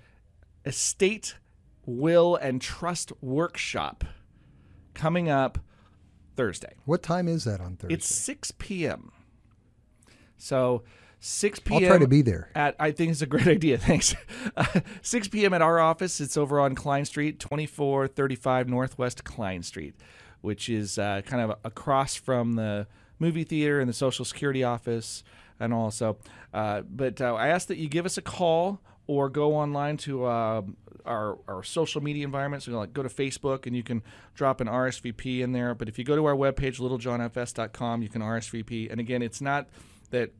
estate 0.65 1.35
will 1.85 2.35
and 2.37 2.61
trust 2.61 3.11
workshop 3.21 4.05
coming 4.93 5.29
up 5.29 5.57
Thursday. 6.37 6.75
What 6.85 7.03
time 7.03 7.27
is 7.27 7.43
that 7.43 7.59
on 7.59 7.75
Thursday? 7.75 7.93
It's 7.93 8.07
6 8.07 8.51
p.m. 8.57 9.11
So 10.37 10.83
6 11.19 11.59
p.m. 11.59 11.83
I'll 11.83 11.89
try 11.89 11.97
to 11.97 12.07
be 12.07 12.21
there. 12.21 12.49
At 12.55 12.75
I 12.79 12.91
think 12.91 13.11
it's 13.11 13.21
a 13.21 13.25
great 13.25 13.47
idea. 13.57 13.77
Thanks. 13.77 14.15
Uh, 14.55 14.81
6 15.01 15.27
p.m. 15.29 15.53
at 15.53 15.61
our 15.61 15.79
office. 15.79 16.21
It's 16.21 16.37
over 16.37 16.59
on 16.59 16.75
Klein 16.75 17.05
Street, 17.05 17.39
2435 17.39 18.69
Northwest 18.69 19.23
Klein 19.23 19.63
Street, 19.63 19.95
which 20.41 20.69
is 20.69 20.97
uh, 20.97 21.21
kind 21.25 21.49
of 21.49 21.57
across 21.63 22.15
from 22.15 22.53
the 22.53 22.87
movie 23.19 23.43
theater 23.43 23.79
and 23.79 23.89
the 23.89 23.93
Social 23.93 24.25
Security 24.25 24.63
office, 24.63 25.23
and 25.59 25.73
also. 25.73 26.17
Uh, 26.53 26.81
but 26.81 27.19
uh, 27.19 27.33
I 27.33 27.47
ask 27.47 27.67
that 27.67 27.77
you 27.77 27.89
give 27.89 28.05
us 28.05 28.17
a 28.17 28.21
call 28.21 28.79
or 29.07 29.29
go 29.29 29.55
online 29.55 29.97
to 29.97 30.25
uh, 30.25 30.61
our, 31.05 31.37
our 31.47 31.63
social 31.63 32.03
media 32.03 32.25
environment. 32.25 32.61
So 32.61 32.71
like 32.73 32.93
go 32.93 33.01
to 33.01 33.09
Facebook 33.09 33.65
and 33.65 33.75
you 33.75 33.83
can 33.83 34.03
drop 34.35 34.61
an 34.61 34.67
RSVP 34.67 35.39
in 35.39 35.53
there. 35.53 35.73
But 35.73 35.87
if 35.87 35.97
you 35.97 36.03
go 36.03 36.15
to 36.15 36.25
our 36.25 36.35
webpage, 36.35 36.79
littlejohnfs.com, 36.79 38.01
you 38.03 38.09
can 38.09 38.21
RSVP. 38.21 38.91
And 38.91 38.99
again, 38.99 39.21
it's 39.21 39.41
not 39.41 39.67
that 40.11 40.31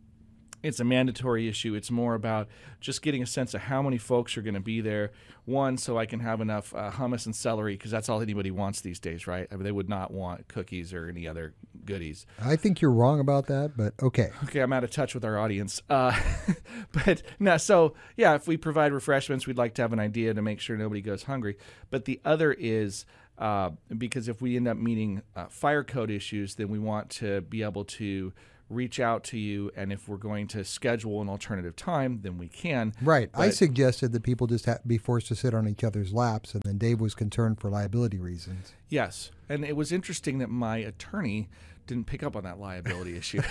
it's 0.63 0.79
a 0.79 0.83
mandatory 0.83 1.47
issue. 1.47 1.75
It's 1.75 1.91
more 1.91 2.15
about 2.15 2.47
just 2.79 3.01
getting 3.01 3.21
a 3.21 3.25
sense 3.25 3.53
of 3.53 3.62
how 3.62 3.81
many 3.81 3.97
folks 3.97 4.38
are 4.38 4.41
going 4.41 4.55
to 4.55 4.59
be 4.59 4.81
there. 4.81 5.12
One, 5.45 5.77
so 5.77 5.97
I 5.97 6.05
can 6.05 6.19
have 6.19 6.41
enough 6.41 6.74
uh, 6.75 6.91
hummus 6.91 7.25
and 7.25 7.36
celery 7.36 7.75
because 7.75 7.91
that's 7.91 8.09
all 8.09 8.21
anybody 8.21 8.51
wants 8.51 8.81
these 8.81 9.00
days, 9.00 9.27
right? 9.27 9.47
I 9.51 9.55
mean, 9.55 9.63
they 9.63 9.71
would 9.71 9.88
not 9.88 10.12
want 10.12 10.47
cookies 10.47 10.93
or 10.93 11.07
any 11.07 11.27
other 11.27 11.53
goodies. 11.86 12.25
I 12.43 12.55
think 12.55 12.81
you're 12.81 12.91
wrong 12.91 13.19
about 13.19 13.47
that, 13.47 13.77
but 13.77 13.93
okay. 14.01 14.31
Okay, 14.45 14.59
I'm 14.59 14.74
out 14.74 14.83
of 14.83 14.91
touch 14.91 15.13
with 15.13 15.24
our 15.24 15.38
audience. 15.38 15.81
Uh, 15.89 16.19
but 16.91 17.21
no, 17.39 17.57
so 17.57 17.93
yeah, 18.17 18.36
if 18.36 18.47
we 18.47 18.57
provide 18.57 18.91
refreshments, 18.91 19.47
we'd 19.47 19.57
like 19.57 19.75
to 19.75 19.83
have 19.83 19.93
an 19.93 20.00
idea 20.00 20.33
to 20.33 20.41
make 20.41 20.59
sure 20.59 20.75
nobody 20.75 21.01
goes 21.01 21.24
hungry. 21.24 21.55
But 21.89 22.05
the 22.05 22.19
other 22.25 22.51
is 22.51 23.05
uh, 23.38 23.69
because 23.95 24.27
if 24.27 24.41
we 24.41 24.57
end 24.57 24.67
up 24.67 24.77
meeting 24.77 25.21
uh, 25.36 25.45
fire 25.45 25.83
code 25.83 26.09
issues, 26.09 26.55
then 26.55 26.69
we 26.69 26.79
want 26.79 27.09
to 27.12 27.41
be 27.41 27.63
able 27.63 27.86
to 27.86 28.33
reach 28.69 29.00
out 29.00 29.24
to 29.25 29.38
you. 29.38 29.71
And 29.75 29.91
if 29.91 30.07
we're 30.07 30.17
going 30.17 30.47
to 30.50 30.63
schedule 30.63 31.21
an 31.21 31.29
alternative 31.29 31.75
time, 31.75 32.19
then 32.21 32.38
we 32.38 32.47
can. 32.47 32.93
Right. 33.01 33.29
I 33.33 33.50
suggested 33.50 34.12
that 34.13 34.24
people 34.24 34.47
just 34.47 34.65
ha- 34.65 34.79
be 34.86 34.97
forced 34.97 35.27
to 35.27 35.36
sit 35.36 35.53
on 35.53 35.67
each 35.67 35.83
other's 35.83 36.13
laps, 36.13 36.53
and 36.53 36.63
then 36.63 36.77
Dave 36.77 37.00
was 37.00 37.15
concerned 37.15 37.59
for 37.59 37.69
liability 37.69 38.19
reasons. 38.19 38.74
Yes. 38.89 39.31
And 39.50 39.63
it 39.63 39.75
was 39.75 39.91
interesting 39.91 40.39
that 40.39 40.50
my 40.50 40.77
attorney 40.77 41.50
didn't 41.86 42.05
pick 42.05 42.21
up 42.21 42.36
on 42.36 42.43
that 42.43 42.59
liability 42.59 43.17
issue. 43.17 43.41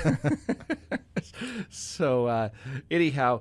so, 1.71 2.27
uh, 2.27 2.49
anyhow, 2.91 3.41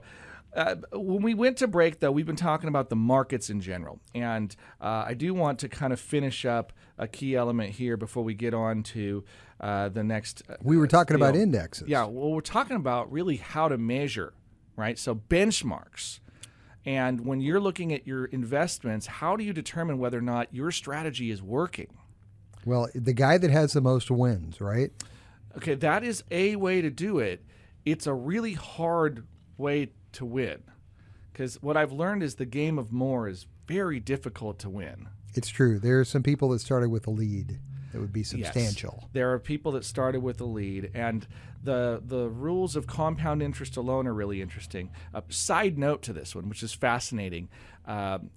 uh, 0.55 0.75
when 0.93 1.21
we 1.21 1.33
went 1.33 1.57
to 1.57 1.67
break, 1.67 1.99
though, 1.99 2.11
we've 2.11 2.25
been 2.25 2.35
talking 2.35 2.69
about 2.69 2.89
the 2.89 2.95
markets 2.95 3.49
in 3.49 3.59
general. 3.59 3.99
And 4.13 4.55
uh, 4.79 5.03
I 5.07 5.13
do 5.13 5.33
want 5.33 5.59
to 5.59 5.69
kind 5.69 5.91
of 5.91 5.99
finish 5.99 6.45
up 6.45 6.71
a 6.97 7.07
key 7.07 7.35
element 7.35 7.71
here 7.71 7.97
before 7.97 8.23
we 8.23 8.33
get 8.33 8.53
on 8.53 8.81
to 8.83 9.25
uh, 9.59 9.89
the 9.89 10.03
next. 10.03 10.43
uh, 10.49 10.55
We 10.61 10.77
were 10.77 10.87
talking 10.87 11.15
about 11.15 11.35
indexes. 11.35 11.87
Yeah, 11.87 12.05
well, 12.05 12.31
we're 12.31 12.41
talking 12.41 12.75
about 12.75 13.11
really 13.11 13.37
how 13.37 13.67
to 13.67 13.77
measure, 13.77 14.33
right? 14.75 14.97
So 14.99 15.15
benchmarks. 15.15 16.19
And 16.85 17.25
when 17.25 17.41
you're 17.41 17.59
looking 17.59 17.93
at 17.93 18.05
your 18.05 18.25
investments, 18.25 19.07
how 19.07 19.35
do 19.35 19.43
you 19.43 19.53
determine 19.53 19.97
whether 19.97 20.19
or 20.19 20.21
not 20.21 20.53
your 20.53 20.71
strategy 20.71 21.31
is 21.31 21.41
working? 21.41 21.87
Well, 22.63 22.89
the 22.93 23.13
guy 23.13 23.37
that 23.37 23.49
has 23.49 23.73
the 23.73 23.81
most 23.81 24.11
wins, 24.11 24.61
right? 24.61 24.91
Okay, 25.57 25.75
that 25.75 26.03
is 26.03 26.23
a 26.29 26.55
way 26.57 26.81
to 26.81 26.89
do 26.89 27.19
it. 27.19 27.43
It's 27.85 28.07
a 28.07 28.13
really 28.13 28.53
hard 28.53 29.25
way 29.57 29.91
to 30.13 30.25
win. 30.25 30.63
Because 31.31 31.61
what 31.61 31.75
I've 31.77 31.91
learned 31.91 32.23
is 32.23 32.35
the 32.35 32.45
game 32.45 32.77
of 32.77 32.91
more 32.91 33.27
is 33.27 33.45
very 33.67 33.99
difficult 33.99 34.59
to 34.59 34.69
win. 34.69 35.07
It's 35.33 35.49
true. 35.49 35.79
There 35.79 35.99
are 35.99 36.05
some 36.05 36.23
people 36.23 36.49
that 36.49 36.59
started 36.59 36.89
with 36.89 37.07
a 37.07 37.11
lead 37.11 37.59
that 37.95 38.01
would 38.01 38.11
be 38.13 38.19
Yes. 38.19 38.29
substantial. 38.29 39.09
There 39.13 39.31
are 39.31 39.39
people 39.39 39.71
that 39.71 39.85
started 39.85 40.19
with 40.21 40.41
a 40.41 40.45
lead, 40.45 40.91
and 40.93 41.25
the 41.63 42.01
the 42.05 42.27
rules 42.29 42.75
of 42.75 42.85
compound 42.87 43.41
interest 43.41 43.77
alone 43.77 44.05
are 44.05 44.13
really 44.13 44.41
interesting. 44.41 44.91
A 45.13 45.23
side 45.29 45.77
note 45.77 46.01
to 46.03 46.13
this 46.13 46.35
one, 46.35 46.49
which 46.49 46.61
is 46.61 46.73
fascinating. 46.73 47.47
Um, 47.87 48.31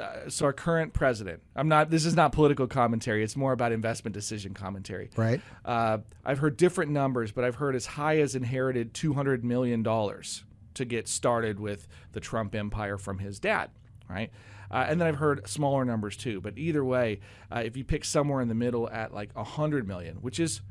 uh, 0.00 0.28
so 0.28 0.46
our 0.46 0.52
current 0.52 0.94
president, 0.94 1.42
I'm 1.54 1.68
not. 1.68 1.90
This 1.90 2.04
is 2.04 2.16
not 2.16 2.32
political 2.32 2.66
commentary. 2.66 3.22
It's 3.22 3.36
more 3.36 3.52
about 3.52 3.70
investment 3.70 4.14
decision 4.14 4.52
commentary. 4.52 5.10
Right. 5.16 5.40
Uh, 5.64 5.98
I've 6.24 6.38
heard 6.40 6.56
different 6.56 6.90
numbers, 6.90 7.30
but 7.30 7.44
I've 7.44 7.56
heard 7.56 7.76
as 7.76 7.86
high 7.86 8.18
as 8.18 8.34
inherited 8.34 8.94
two 8.94 9.12
hundred 9.14 9.44
million 9.44 9.84
dollars 9.84 10.42
to 10.74 10.84
get 10.84 11.06
started 11.06 11.60
with 11.60 11.86
the 12.12 12.20
Trump 12.20 12.52
empire 12.56 12.98
from 12.98 13.18
his 13.20 13.38
dad, 13.38 13.70
right? 14.10 14.32
Uh, 14.74 14.86
and 14.88 15.00
then 15.00 15.06
I've 15.06 15.16
heard 15.16 15.48
smaller 15.48 15.84
numbers 15.84 16.16
too. 16.16 16.40
But 16.40 16.58
either 16.58 16.84
way, 16.84 17.20
uh, 17.54 17.62
if 17.64 17.76
you 17.76 17.84
pick 17.84 18.04
somewhere 18.04 18.40
in 18.42 18.48
the 18.48 18.56
middle 18.56 18.90
at 18.90 19.14
like 19.14 19.30
a 19.36 19.44
hundred 19.44 19.86
million, 19.86 20.16
which 20.16 20.40
is 20.40 20.62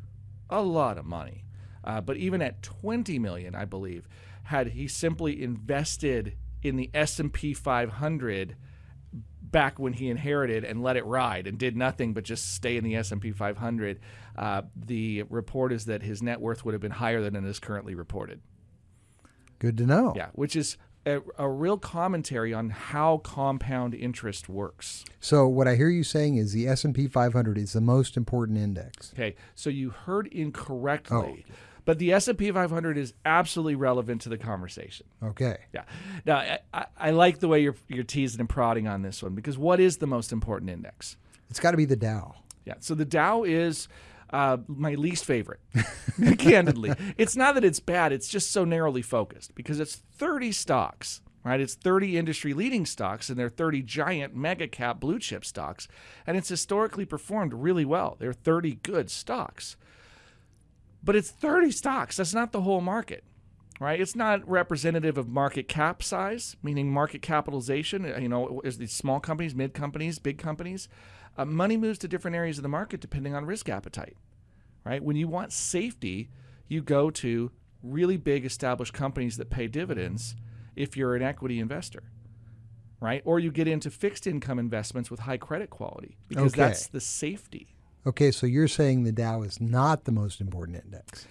a 0.50 0.62
lot 0.62 0.98
of 0.98 1.06
money, 1.06 1.46
uh, 1.86 2.02
but 2.02 2.18
even 2.18 2.42
at 2.42 2.62
twenty 2.62 3.18
million, 3.18 3.56
I 3.56 3.64
believe, 3.64 4.06
had 4.44 4.68
he 4.68 4.90
simply 4.90 5.42
invested 5.42 6.36
in 6.62 6.76
the 6.76 6.90
S 6.94 7.18
and 7.18 7.32
P 7.32 7.54
500 7.54 8.58
back 9.42 9.80
when 9.80 9.94
he 9.94 10.10
inherited 10.10 10.66
and 10.66 10.82
let 10.82 10.98
it 10.98 11.06
ride 11.06 11.48
and 11.48 11.58
did 11.58 11.78
nothing 11.78 12.14
but 12.14 12.24
just 12.24 12.54
stay 12.56 12.76
in 12.76 12.84
the 12.84 12.96
S&P 12.96 13.32
500 13.32 14.00
uh, 14.36 14.64
the 14.76 15.24
report 15.30 15.72
is 15.72 15.86
that 15.86 16.02
his 16.02 16.24
net 16.24 16.42
worth 16.42 16.66
would 16.66 16.74
have 16.74 16.82
been 16.82 16.92
higher 16.92 17.22
than 17.22 17.36
it 17.36 17.46
is 17.46 17.60
currently 17.60 17.94
reported 17.94 18.42
Good 19.60 19.78
to 19.78 19.86
know. 19.86 20.14
yeah 20.16 20.30
which 20.34 20.56
is 20.56 20.78
a, 21.06 21.20
a 21.38 21.50
real 21.50 21.78
commentary 21.78 22.54
on 22.54 22.70
how 22.70 23.18
compound 23.20 23.94
interest 23.94 24.48
works 24.50 25.04
So 25.20 25.48
what 25.48 25.68
I 25.68 25.76
hear 25.76 25.90
you 25.90 26.04
saying 26.04 26.38
is 26.38 26.54
the 26.54 26.68
S&P 26.68 27.08
500 27.08 27.58
is 27.58 27.74
the 27.74 27.82
most 27.82 28.16
important 28.18 28.58
index. 28.58 29.12
okay 29.14 29.36
so 29.56 29.70
you 29.70 29.90
heard 29.90 30.28
incorrectly 30.28 31.46
Oh. 31.50 31.54
but 31.86 32.00
the 32.00 32.14
S&P 32.14 32.52
500 32.52 32.98
is 32.98 33.14
absolutely 33.26 33.76
relevant 33.76 34.22
to 34.22 34.30
the 34.30 34.38
conversation 34.38 35.06
Okay. 35.22 35.58
Yeah. 35.74 35.84
Now, 36.26 36.38
I, 36.38 36.60
I, 36.74 36.86
I 36.98 37.12
like 37.12 37.40
the 37.40 37.48
way 37.48 37.62
you're, 37.62 37.76
you're 37.88 38.04
teasing 38.04 38.40
and 38.40 38.50
prodding 38.50 38.88
on 38.88 39.02
this 39.02 39.22
one 39.24 39.36
because 39.36 39.58
what 39.58 39.80
is 39.80 39.98
the 39.98 40.08
most 40.08 40.32
important 40.32 40.70
index? 40.70 41.18
It's 41.50 41.60
got 41.60 41.72
to 41.72 41.78
be 41.78 41.86
the 41.86 41.96
Dow. 41.96 42.36
Yeah. 42.66 42.76
So 42.80 42.96
the 42.96 43.06
Dow 43.06 43.44
is 43.44 43.88
uh, 44.34 44.58
my 44.68 44.96
least 44.96 45.24
favorite, 45.26 45.60
candidly. 46.40 46.92
It's 47.18 47.36
not 47.36 47.54
that 47.54 47.64
it's 47.64 47.80
bad, 47.80 48.12
it's 48.12 48.28
just 48.28 48.52
so 48.52 48.66
narrowly 48.66 49.04
focused 49.04 49.54
because 49.54 49.80
it's 49.80 49.96
30 49.96 50.52
stocks, 50.52 51.22
right? 51.44 51.62
It's 51.62 51.76
30 51.76 52.18
industry 52.18 52.54
leading 52.54 52.88
stocks 52.88 53.30
and 53.30 53.38
they're 53.38 53.48
30 53.48 53.84
giant 53.84 54.36
mega 54.36 54.68
cap 54.68 55.00
blue 55.00 55.20
chip 55.20 55.46
stocks. 55.46 55.88
And 56.26 56.36
it's 56.36 56.50
historically 56.50 57.06
performed 57.06 57.54
really 57.54 57.86
well. 57.86 58.18
They're 58.20 58.34
30 58.34 58.80
good 58.82 59.12
stocks. 59.12 59.78
But 61.04 61.16
it's 61.16 61.30
30 61.30 61.70
stocks. 61.72 62.18
That's 62.18 62.34
not 62.34 62.52
the 62.52 62.62
whole 62.62 62.82
market. 62.82 63.24
Right, 63.80 64.00
it's 64.00 64.16
not 64.16 64.48
representative 64.48 65.18
of 65.18 65.28
market 65.28 65.68
cap 65.68 66.04
size, 66.04 66.56
meaning 66.62 66.94
market 66.94 67.22
capitalization. 67.24 68.06
You 68.22 68.30
know, 68.30 68.62
is 68.64 68.78
these 68.78 68.94
small 68.94 69.20
companies, 69.20 69.56
mid 69.56 69.74
companies, 69.74 70.20
big 70.20 70.38
companies. 70.38 70.88
Uh, 71.38 71.46
money 71.46 71.78
moves 71.78 71.98
to 72.00 72.08
different 72.08 72.36
areas 72.36 72.58
of 72.58 72.64
the 72.64 72.70
market 72.70 73.00
depending 73.02 73.34
on 73.36 73.46
risk 73.46 73.68
appetite, 73.70 74.16
right? 74.86 75.04
When 75.04 75.16
you 75.16 75.28
want 75.28 75.52
safety, 75.52 76.30
you 76.68 76.82
go 76.82 77.10
to 77.12 77.52
really 77.82 78.18
big 78.18 78.46
established 78.46 78.94
companies 78.94 79.38
that 79.38 79.50
pay 79.50 79.68
dividends 79.68 80.36
if 80.76 80.96
you're 80.96 81.16
an 81.16 81.22
equity 81.24 81.60
investor, 81.60 82.04
right? 83.00 83.22
Or 83.26 83.40
you 83.40 83.52
get 83.52 83.68
into 83.68 83.90
fixed 83.90 84.28
income 84.28 84.60
investments 84.60 85.10
with 85.12 85.22
high 85.22 85.38
credit 85.38 85.70
quality 85.70 86.18
because 86.28 86.54
Okay. 86.54 86.62
that's 86.62 86.88
the 86.88 87.00
safety, 87.02 87.76
Okay, 88.06 88.32
so 88.32 88.46
you're 88.46 88.68
saying 88.68 89.04
the 89.06 89.14
Dow 89.14 89.44
is 89.44 89.62
not 89.62 90.04
the 90.04 90.12
most 90.12 90.42
important 90.42 90.84
index. 90.84 91.26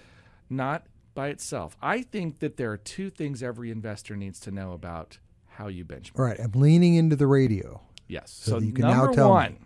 not 0.49 0.87
by 1.15 1.29
itself. 1.29 1.77
I 1.83 2.01
think 2.01 2.38
that 2.38 2.57
there 2.57 2.71
are 2.73 2.79
two 2.79 3.11
things 3.11 3.43
every 3.43 3.71
investor 3.71 4.17
needs 4.17 4.41
to 4.41 4.51
know 4.51 4.73
about 4.73 5.19
how 5.47 5.69
you 5.69 5.85
benchmark. 5.85 6.19
All 6.19 6.25
right, 6.25 6.41
I'm 6.41 6.53
leaning 6.53 6.95
into 6.95 7.15
the 7.17 7.27
radio. 7.27 7.83
Yes. 8.09 8.31
So 8.31 8.53
So, 8.53 8.59
you 8.61 8.73
can 8.73 8.87
now 8.87 9.03
number 9.03 9.12
tell 9.15 9.35
me. 9.38 9.59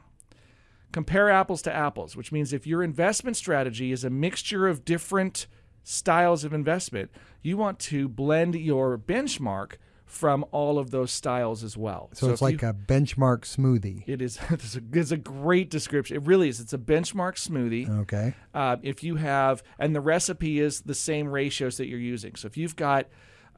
Compare 0.96 1.28
apples 1.28 1.60
to 1.60 1.70
apples, 1.70 2.16
which 2.16 2.32
means 2.32 2.54
if 2.54 2.66
your 2.66 2.82
investment 2.82 3.36
strategy 3.36 3.92
is 3.92 4.02
a 4.02 4.08
mixture 4.08 4.66
of 4.66 4.82
different 4.82 5.46
styles 5.84 6.42
of 6.42 6.54
investment, 6.54 7.10
you 7.42 7.54
want 7.58 7.78
to 7.78 8.08
blend 8.08 8.54
your 8.54 8.96
benchmark 8.96 9.72
from 10.06 10.42
all 10.52 10.78
of 10.78 10.90
those 10.92 11.10
styles 11.10 11.62
as 11.62 11.76
well. 11.76 12.08
So, 12.14 12.30
it's 12.30 12.40
like 12.40 12.62
you- 12.62 12.68
a 12.68 12.72
benchmark 12.72 13.40
smoothie. 13.42 14.04
it 14.06 14.22
is 14.22 14.38
it's 14.50 14.74
a, 14.74 14.80
it's 14.94 15.10
a 15.10 15.18
great 15.18 15.68
description. 15.68 16.16
It 16.16 16.22
really 16.24 16.48
is. 16.48 16.60
It's 16.60 16.72
a 16.72 16.78
benchmark 16.78 17.34
smoothie. 17.36 17.86
Okay. 18.02 18.32
Uh, 18.54 18.76
if 18.82 19.04
you 19.04 19.16
have, 19.16 19.62
and 19.78 19.94
the 19.94 20.00
recipe 20.00 20.60
is 20.60 20.80
the 20.80 20.94
same 20.94 21.28
ratios 21.28 21.76
that 21.76 21.88
you're 21.88 21.98
using. 21.98 22.36
So 22.36 22.46
if 22.46 22.56
you've 22.56 22.74
got 22.76 23.06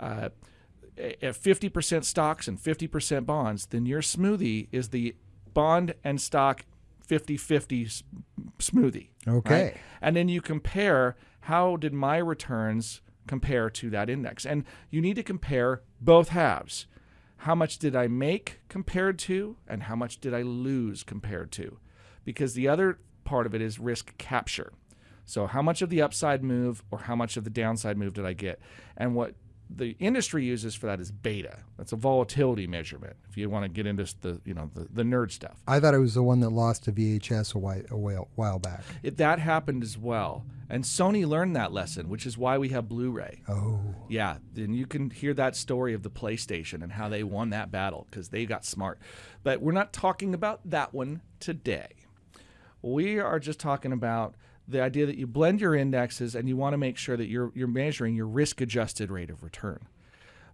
uh, 0.00 0.30
a- 0.98 1.28
a 1.28 1.32
50% 1.32 2.02
stocks 2.04 2.48
and 2.48 2.58
50% 2.58 3.24
bonds, 3.26 3.66
then 3.66 3.86
your 3.86 4.00
smoothie 4.02 4.66
is 4.72 4.88
the 4.88 5.14
bond 5.54 5.94
and 6.02 6.20
stock 6.20 6.64
50 7.08 7.36
50 7.38 7.84
s- 7.84 8.02
smoothie. 8.58 9.08
Okay. 9.26 9.64
right? 9.64 9.76
And 10.02 10.14
then 10.14 10.28
you 10.28 10.40
compare 10.40 11.16
how 11.42 11.76
did 11.76 11.94
my 11.94 12.18
returns 12.18 13.00
compare 13.26 13.70
to 13.70 13.90
that 13.90 14.10
index? 14.10 14.44
And 14.44 14.64
you 14.90 15.00
need 15.00 15.16
to 15.16 15.22
compare 15.22 15.82
both 16.00 16.28
halves. 16.28 16.86
How 17.42 17.54
much 17.54 17.78
did 17.78 17.96
I 17.96 18.08
make 18.08 18.60
compared 18.68 19.18
to, 19.20 19.56
and 19.66 19.84
how 19.84 19.96
much 19.96 20.20
did 20.20 20.34
I 20.34 20.42
lose 20.42 21.02
compared 21.02 21.50
to? 21.52 21.78
Because 22.24 22.54
the 22.54 22.68
other 22.68 22.98
part 23.24 23.46
of 23.46 23.54
it 23.54 23.62
is 23.62 23.78
risk 23.78 24.16
capture. 24.18 24.72
So, 25.24 25.46
how 25.46 25.62
much 25.62 25.80
of 25.80 25.88
the 25.88 26.02
upside 26.02 26.42
move 26.42 26.82
or 26.90 27.00
how 27.00 27.14
much 27.14 27.36
of 27.36 27.44
the 27.44 27.50
downside 27.50 27.96
move 27.96 28.14
did 28.14 28.26
I 28.26 28.32
get? 28.32 28.58
And 28.96 29.14
what 29.14 29.34
the 29.70 29.96
industry 29.98 30.44
uses 30.44 30.74
for 30.74 30.86
that 30.86 31.00
is 31.00 31.10
beta. 31.10 31.58
That's 31.76 31.92
a 31.92 31.96
volatility 31.96 32.66
measurement. 32.66 33.16
If 33.28 33.36
you 33.36 33.50
want 33.50 33.64
to 33.64 33.68
get 33.68 33.86
into 33.86 34.04
the 34.20 34.40
you 34.44 34.54
know 34.54 34.70
the, 34.74 34.88
the 34.90 35.02
nerd 35.02 35.30
stuff. 35.30 35.56
I 35.66 35.80
thought 35.80 35.94
it 35.94 35.98
was 35.98 36.14
the 36.14 36.22
one 36.22 36.40
that 36.40 36.50
lost 36.50 36.84
to 36.84 36.92
VHS 36.92 37.54
a 37.54 37.58
while, 37.58 37.82
a 37.90 37.96
while, 37.96 38.28
while 38.34 38.58
back. 38.58 38.82
It, 39.02 39.16
that 39.18 39.38
happened 39.38 39.82
as 39.82 39.98
well. 39.98 40.44
And 40.70 40.84
Sony 40.84 41.26
learned 41.26 41.56
that 41.56 41.72
lesson, 41.72 42.08
which 42.08 42.26
is 42.26 42.36
why 42.36 42.58
we 42.58 42.68
have 42.70 42.88
Blu 42.88 43.10
ray. 43.10 43.42
Oh, 43.48 43.80
Yeah, 44.08 44.38
then 44.52 44.74
you 44.74 44.86
can 44.86 45.10
hear 45.10 45.32
that 45.34 45.56
story 45.56 45.94
of 45.94 46.02
the 46.02 46.10
PlayStation 46.10 46.82
and 46.82 46.92
how 46.92 47.08
they 47.08 47.22
won 47.22 47.50
that 47.50 47.70
battle 47.70 48.06
because 48.10 48.28
they 48.28 48.44
got 48.44 48.66
smart. 48.66 48.98
But 49.42 49.62
we're 49.62 49.72
not 49.72 49.92
talking 49.92 50.34
about 50.34 50.60
that 50.66 50.92
one 50.92 51.22
today. 51.40 51.88
We 52.82 53.18
are 53.18 53.38
just 53.38 53.58
talking 53.58 53.92
about 53.92 54.34
the 54.68 54.82
idea 54.82 55.06
that 55.06 55.16
you 55.16 55.26
blend 55.26 55.60
your 55.60 55.74
indexes 55.74 56.34
and 56.34 56.48
you 56.48 56.56
want 56.56 56.74
to 56.74 56.78
make 56.78 56.98
sure 56.98 57.16
that 57.16 57.26
you're 57.26 57.50
you're 57.54 57.66
measuring 57.66 58.14
your 58.14 58.26
risk 58.26 58.60
adjusted 58.60 59.10
rate 59.10 59.30
of 59.30 59.42
return. 59.42 59.80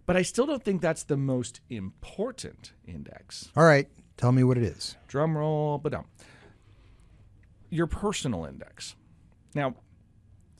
But 0.05 0.15
I 0.15 0.21
still 0.21 0.45
don't 0.45 0.63
think 0.63 0.81
that's 0.81 1.03
the 1.03 1.17
most 1.17 1.61
important 1.69 2.73
index. 2.87 3.51
All 3.55 3.65
right, 3.65 3.87
tell 4.17 4.31
me 4.31 4.43
what 4.43 4.57
it 4.57 4.63
is. 4.63 4.95
Drum 5.07 5.37
roll, 5.37 5.77
but 5.77 5.91
no. 5.91 6.05
Your 7.69 7.87
personal 7.87 8.45
index. 8.45 8.95
Now, 9.53 9.75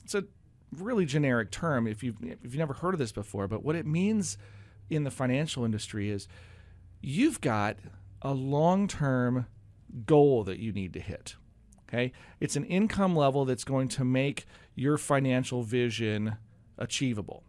it's 0.04 0.14
a 0.14 0.24
really 0.72 1.06
generic 1.06 1.50
term 1.50 1.86
if 1.86 2.02
you've 2.02 2.16
if 2.22 2.38
you've 2.42 2.56
never 2.56 2.74
heard 2.74 2.94
of 2.94 2.98
this 2.98 3.12
before, 3.12 3.48
but 3.48 3.62
what 3.62 3.76
it 3.76 3.86
means 3.86 4.36
in 4.90 5.04
the 5.04 5.10
financial 5.10 5.64
industry 5.64 6.10
is 6.10 6.28
you've 7.00 7.40
got 7.40 7.76
a 8.22 8.32
long-term 8.32 9.46
goal 10.04 10.44
that 10.44 10.58
you 10.58 10.72
need 10.72 10.92
to 10.92 11.00
hit. 11.00 11.36
Okay? 11.88 12.12
It's 12.40 12.56
an 12.56 12.64
income 12.64 13.16
level 13.16 13.44
that's 13.44 13.64
going 13.64 13.88
to 13.88 14.04
make 14.04 14.46
your 14.74 14.98
financial 14.98 15.62
vision 15.62 16.36
achievable. 16.78 17.42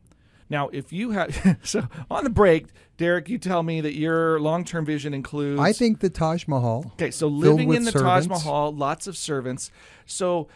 Now, 0.49 0.69
if 0.69 0.93
you 0.93 1.11
have 1.11 1.57
so 1.63 1.87
on 2.09 2.23
the 2.23 2.29
break, 2.29 2.67
Derek, 2.97 3.29
you 3.29 3.37
tell 3.37 3.63
me 3.63 3.81
that 3.81 3.95
your 3.95 4.39
long-term 4.39 4.85
vision 4.85 5.13
includes 5.13 5.59
I 5.59 5.73
think 5.73 5.99
the 5.99 6.09
Taj 6.09 6.47
Mahal. 6.47 6.91
Okay, 6.93 7.11
so 7.11 7.27
living 7.27 7.73
in 7.73 7.83
the 7.83 7.91
Taj. 7.91 8.27
Mahal, 8.27 8.73
lots 8.73 9.07
of 9.07 9.17
servants. 9.17 9.71
So 10.05 10.47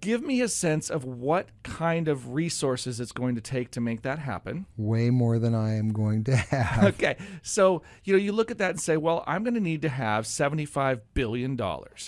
give 0.00 0.22
me 0.22 0.40
a 0.40 0.48
sense 0.48 0.90
of 0.90 1.04
what 1.04 1.48
kind 1.62 2.08
of 2.08 2.32
resources 2.32 3.00
it's 3.00 3.12
going 3.12 3.34
to 3.34 3.40
take 3.40 3.70
to 3.72 3.80
make 3.80 4.02
that 4.02 4.18
happen. 4.18 4.66
Way 4.76 5.10
more 5.10 5.38
than 5.38 5.54
I 5.54 5.74
am 5.76 5.92
going 5.92 6.24
to 6.24 6.36
have. 6.36 6.84
Okay. 6.94 7.16
So, 7.42 7.82
you 8.04 8.12
know, 8.12 8.18
you 8.18 8.32
look 8.32 8.50
at 8.50 8.58
that 8.58 8.70
and 8.70 8.80
say, 8.80 8.96
well, 8.96 9.24
I'm 9.26 9.44
going 9.44 9.54
to 9.54 9.60
need 9.60 9.82
to 9.82 9.88
have 9.88 10.24
$75 10.24 11.00
billion. 11.14 11.56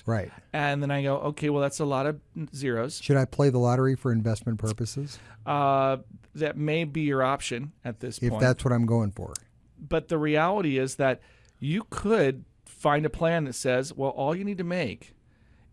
right. 0.06 0.30
And 0.52 0.82
then 0.82 0.90
I 0.90 1.02
go, 1.02 1.16
okay, 1.16 1.50
well, 1.50 1.62
that's 1.62 1.80
a 1.80 1.84
lot 1.84 2.06
of 2.06 2.20
zeros. 2.54 3.00
Should 3.00 3.16
I 3.16 3.24
play 3.24 3.50
the 3.50 3.58
lottery 3.58 3.94
for 3.96 4.12
investment 4.12 4.58
purposes? 4.58 5.18
Uh, 5.46 5.98
that 6.34 6.56
may 6.56 6.84
be 6.84 7.02
your 7.02 7.22
option 7.22 7.72
at 7.84 8.00
this 8.00 8.18
If 8.18 8.30
point. 8.30 8.42
If 8.42 8.48
that's 8.48 8.64
what 8.64 8.72
I'm 8.72 8.86
going 8.86 9.12
for. 9.12 9.32
but 9.78 10.08
the 10.08 10.18
reality 10.18 10.78
is 10.78 10.96
that 10.96 11.20
you 11.60 11.84
could 11.90 12.44
find 12.64 13.06
a 13.06 13.10
plan 13.10 13.44
that 13.44 13.54
says, 13.54 13.92
well, 13.94 14.10
all 14.10 14.34
you 14.36 14.44
need 14.44 14.58
to 14.58 14.64
make 14.64 15.14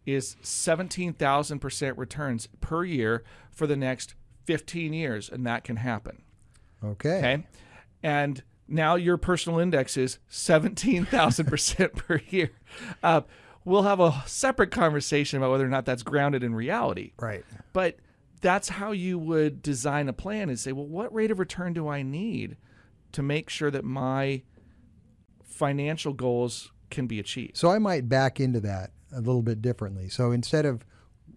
is 0.05 0.35
17,000% 0.43 1.97
returns 1.97 2.47
per 2.59 2.83
year 2.83 3.23
for 3.51 3.67
the 3.67 3.75
next 3.75 4.15
15 4.45 4.93
years, 4.93 5.29
and 5.29 5.45
that 5.45 5.63
can 5.63 5.77
happen. 5.77 6.23
Okay. 6.83 7.17
Okay. 7.17 7.43
And 8.03 8.43
now 8.67 8.95
your 8.95 9.17
personal 9.17 9.59
index 9.59 9.97
is 9.97 10.19
17,000% 10.29 11.95
per 11.95 12.21
year. 12.29 12.51
Uh, 13.03 13.21
we'll 13.63 13.83
have 13.83 13.99
a 13.99 14.23
separate 14.25 14.71
conversation 14.71 15.37
about 15.37 15.51
whether 15.51 15.65
or 15.65 15.69
not 15.69 15.85
that's 15.85 16.03
grounded 16.03 16.43
in 16.43 16.55
reality. 16.55 17.11
Right. 17.19 17.43
But 17.73 17.97
that's 18.41 18.69
how 18.69 18.91
you 18.91 19.19
would 19.19 19.61
design 19.61 20.09
a 20.09 20.13
plan 20.13 20.49
and 20.49 20.59
say, 20.59 20.71
well, 20.71 20.87
what 20.87 21.13
rate 21.13 21.29
of 21.29 21.37
return 21.37 21.73
do 21.73 21.87
I 21.87 22.01
need 22.01 22.57
to 23.11 23.21
make 23.21 23.49
sure 23.49 23.69
that 23.69 23.83
my 23.83 24.41
financial 25.43 26.13
goals 26.13 26.71
can 26.89 27.05
be 27.05 27.19
achieved? 27.19 27.57
So 27.57 27.69
I 27.69 27.77
might 27.77 28.09
back 28.09 28.39
into 28.39 28.59
that 28.61 28.91
a 29.13 29.19
little 29.19 29.41
bit 29.41 29.61
differently. 29.61 30.09
So 30.09 30.31
instead 30.31 30.65
of 30.65 30.85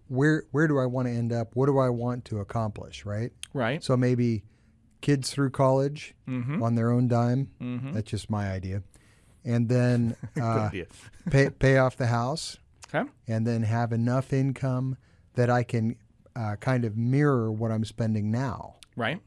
where 0.07 0.43
where 0.51 0.67
do 0.67 0.77
I 0.79 0.85
want 0.85 1.07
to 1.07 1.13
end 1.13 1.31
up? 1.33 1.55
What 1.55 1.65
do 1.67 1.77
I 1.79 1.89
want 1.89 2.25
to 2.25 2.39
accomplish? 2.39 3.05
Right. 3.05 3.31
Right? 3.53 3.83
So 3.83 3.95
maybe 3.97 4.43
kids 5.01 5.31
through 5.31 5.51
college 5.51 6.13
Mm-hmm. 6.27 6.61
on 6.63 6.75
their 6.75 6.91
own 6.91 7.07
dime. 7.07 7.49
Mm-hmm. 7.61 7.93
That's 7.93 8.09
just 8.09 8.29
my 8.29 8.51
idea. 8.51 8.83
And 9.43 9.69
then 9.69 10.15
uh, 10.41 10.43
idea. 10.67 10.85
pay 11.29 11.49
pay 11.49 11.77
off 11.77 11.97
the 11.97 12.07
house, 12.07 12.57
Okay. 12.93 13.09
and 13.27 13.45
then 13.45 13.63
have 13.63 13.91
enough 13.93 14.33
income 14.33 14.97
that 15.35 15.49
I 15.49 15.63
can 15.63 15.95
uh, 16.35 16.55
kind 16.57 16.85
of 16.85 16.97
mirror 16.97 17.51
what 17.51 17.71
I'm 17.71 17.85
spending 17.85 18.31
now. 18.31 18.75
Right? 18.95 19.21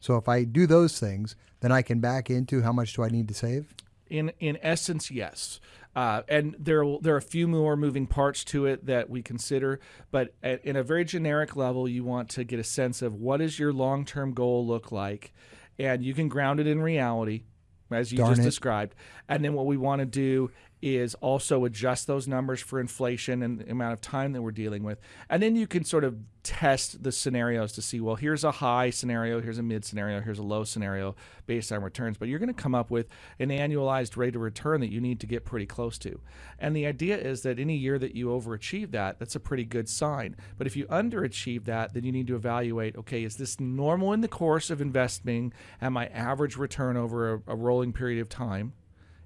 So 0.00 0.16
if 0.16 0.28
I 0.28 0.44
do 0.44 0.66
those 0.66 0.98
things, 0.98 1.36
then 1.60 1.72
I 1.72 1.82
can 1.82 2.00
back 2.00 2.30
into 2.30 2.62
how 2.62 2.72
much 2.72 2.94
do 2.94 3.02
I 3.02 3.08
need 3.08 3.28
to 3.28 3.34
save? 3.34 3.74
In 4.08 4.32
in 4.40 4.58
essence, 4.62 5.10
yes. 5.10 5.60
Uh, 5.94 6.22
and 6.28 6.54
there 6.58 6.84
there 7.00 7.14
are 7.14 7.18
a 7.18 7.22
few 7.22 7.48
more 7.48 7.76
moving 7.76 8.06
parts 8.06 8.44
to 8.44 8.64
it 8.66 8.86
that 8.86 9.10
we 9.10 9.22
consider, 9.22 9.80
but 10.12 10.34
at, 10.42 10.64
in 10.64 10.76
a 10.76 10.82
very 10.82 11.04
generic 11.04 11.56
level, 11.56 11.88
you 11.88 12.04
want 12.04 12.28
to 12.30 12.44
get 12.44 12.60
a 12.60 12.64
sense 12.64 13.02
of 13.02 13.14
what 13.14 13.38
does 13.38 13.58
your 13.58 13.72
long 13.72 14.04
term 14.04 14.32
goal 14.32 14.64
look 14.64 14.92
like, 14.92 15.32
and 15.78 16.04
you 16.04 16.14
can 16.14 16.28
ground 16.28 16.60
it 16.60 16.66
in 16.68 16.80
reality, 16.80 17.42
as 17.90 18.12
you 18.12 18.18
Darn 18.18 18.30
just 18.30 18.42
it. 18.42 18.44
described. 18.44 18.94
And 19.28 19.44
then 19.44 19.54
what 19.54 19.66
we 19.66 19.76
want 19.76 19.98
to 19.98 20.06
do 20.06 20.52
is 20.82 21.14
also 21.16 21.64
adjust 21.64 22.06
those 22.06 22.26
numbers 22.26 22.60
for 22.60 22.80
inflation 22.80 23.42
and 23.42 23.60
the 23.60 23.70
amount 23.70 23.92
of 23.92 24.00
time 24.00 24.32
that 24.32 24.42
we're 24.42 24.50
dealing 24.50 24.82
with. 24.82 24.98
And 25.28 25.42
then 25.42 25.56
you 25.56 25.66
can 25.66 25.84
sort 25.84 26.04
of 26.04 26.16
test 26.42 27.02
the 27.02 27.12
scenarios 27.12 27.72
to 27.72 27.82
see, 27.82 28.00
well, 28.00 28.14
here's 28.14 28.44
a 28.44 28.50
high 28.50 28.88
scenario, 28.88 29.42
here's 29.42 29.58
a 29.58 29.62
mid 29.62 29.84
scenario, 29.84 30.20
here's 30.20 30.38
a 30.38 30.42
low 30.42 30.64
scenario 30.64 31.14
based 31.46 31.70
on 31.70 31.82
returns. 31.82 32.16
But 32.16 32.28
you're 32.28 32.38
going 32.38 32.52
to 32.52 32.62
come 32.62 32.74
up 32.74 32.90
with 32.90 33.08
an 33.38 33.50
annualized 33.50 34.16
rate 34.16 34.36
of 34.36 34.42
return 34.42 34.80
that 34.80 34.90
you 34.90 35.00
need 35.00 35.20
to 35.20 35.26
get 35.26 35.44
pretty 35.44 35.66
close 35.66 35.98
to. 35.98 36.20
And 36.58 36.74
the 36.74 36.86
idea 36.86 37.18
is 37.18 37.42
that 37.42 37.58
any 37.58 37.76
year 37.76 37.98
that 37.98 38.14
you 38.14 38.28
overachieve 38.28 38.90
that, 38.92 39.18
that's 39.18 39.36
a 39.36 39.40
pretty 39.40 39.64
good 39.64 39.88
sign. 39.88 40.34
But 40.56 40.66
if 40.66 40.76
you 40.76 40.86
underachieve 40.86 41.64
that, 41.64 41.92
then 41.92 42.04
you 42.04 42.12
need 42.12 42.26
to 42.28 42.36
evaluate 42.36 42.96
okay, 42.96 43.24
is 43.24 43.36
this 43.36 43.60
normal 43.60 44.12
in 44.12 44.20
the 44.20 44.28
course 44.28 44.70
of 44.70 44.80
investing 44.80 45.52
and 45.80 45.92
my 45.92 46.06
average 46.06 46.56
return 46.56 46.96
over 46.96 47.34
a, 47.34 47.42
a 47.48 47.56
rolling 47.56 47.92
period 47.92 48.20
of 48.20 48.28
time 48.28 48.72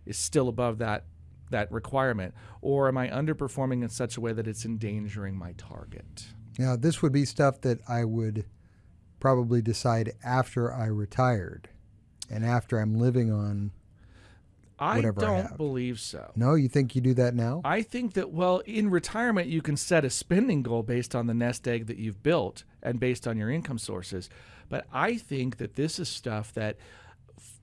is 0.06 0.18
still 0.18 0.48
above 0.48 0.78
that 0.78 1.04
that 1.54 1.70
requirement 1.72 2.34
or 2.60 2.88
am 2.88 2.98
i 2.98 3.06
underperforming 3.08 3.82
in 3.82 3.88
such 3.88 4.16
a 4.16 4.20
way 4.20 4.32
that 4.32 4.46
it's 4.48 4.64
endangering 4.64 5.36
my 5.36 5.52
target 5.56 6.26
Now, 6.58 6.74
this 6.76 7.00
would 7.02 7.12
be 7.12 7.24
stuff 7.24 7.60
that 7.62 7.78
I 7.88 8.04
would 8.04 8.44
probably 9.20 9.62
decide 9.62 10.12
after 10.24 10.72
I 10.72 10.86
retired 10.86 11.68
and 12.30 12.44
after 12.44 12.78
I'm 12.78 12.94
living 13.06 13.30
on. 13.32 13.70
i 14.78 14.96
Whatever 14.96 15.20
I 15.24 15.26
don't 15.26 15.46
have. 15.48 15.56
believe 15.56 15.98
so 16.00 16.30
No, 16.36 16.54
you 16.54 16.68
think 16.68 16.94
you 16.96 17.00
do 17.00 17.14
that 17.14 17.34
now? 17.34 17.60
i 17.64 17.80
think 17.82 18.14
that 18.14 18.30
well 18.32 18.58
in 18.66 18.90
retirement 18.90 19.46
you 19.48 19.62
can 19.62 19.76
set 19.76 20.04
a 20.04 20.10
spending 20.10 20.62
goal 20.62 20.82
based 20.82 21.14
on 21.14 21.26
the 21.26 21.34
nest 21.34 21.66
egg 21.68 21.86
that 21.86 21.98
you've 21.98 22.22
built 22.22 22.64
and 22.82 22.98
based 23.00 23.26
on 23.28 23.36
your 23.38 23.50
income 23.50 23.78
sources 23.78 24.28
but 24.68 24.84
i 24.92 25.16
think 25.16 25.56
that 25.58 25.74
this 25.76 25.98
is 25.98 26.08
stuff 26.08 26.52
that 26.54 26.76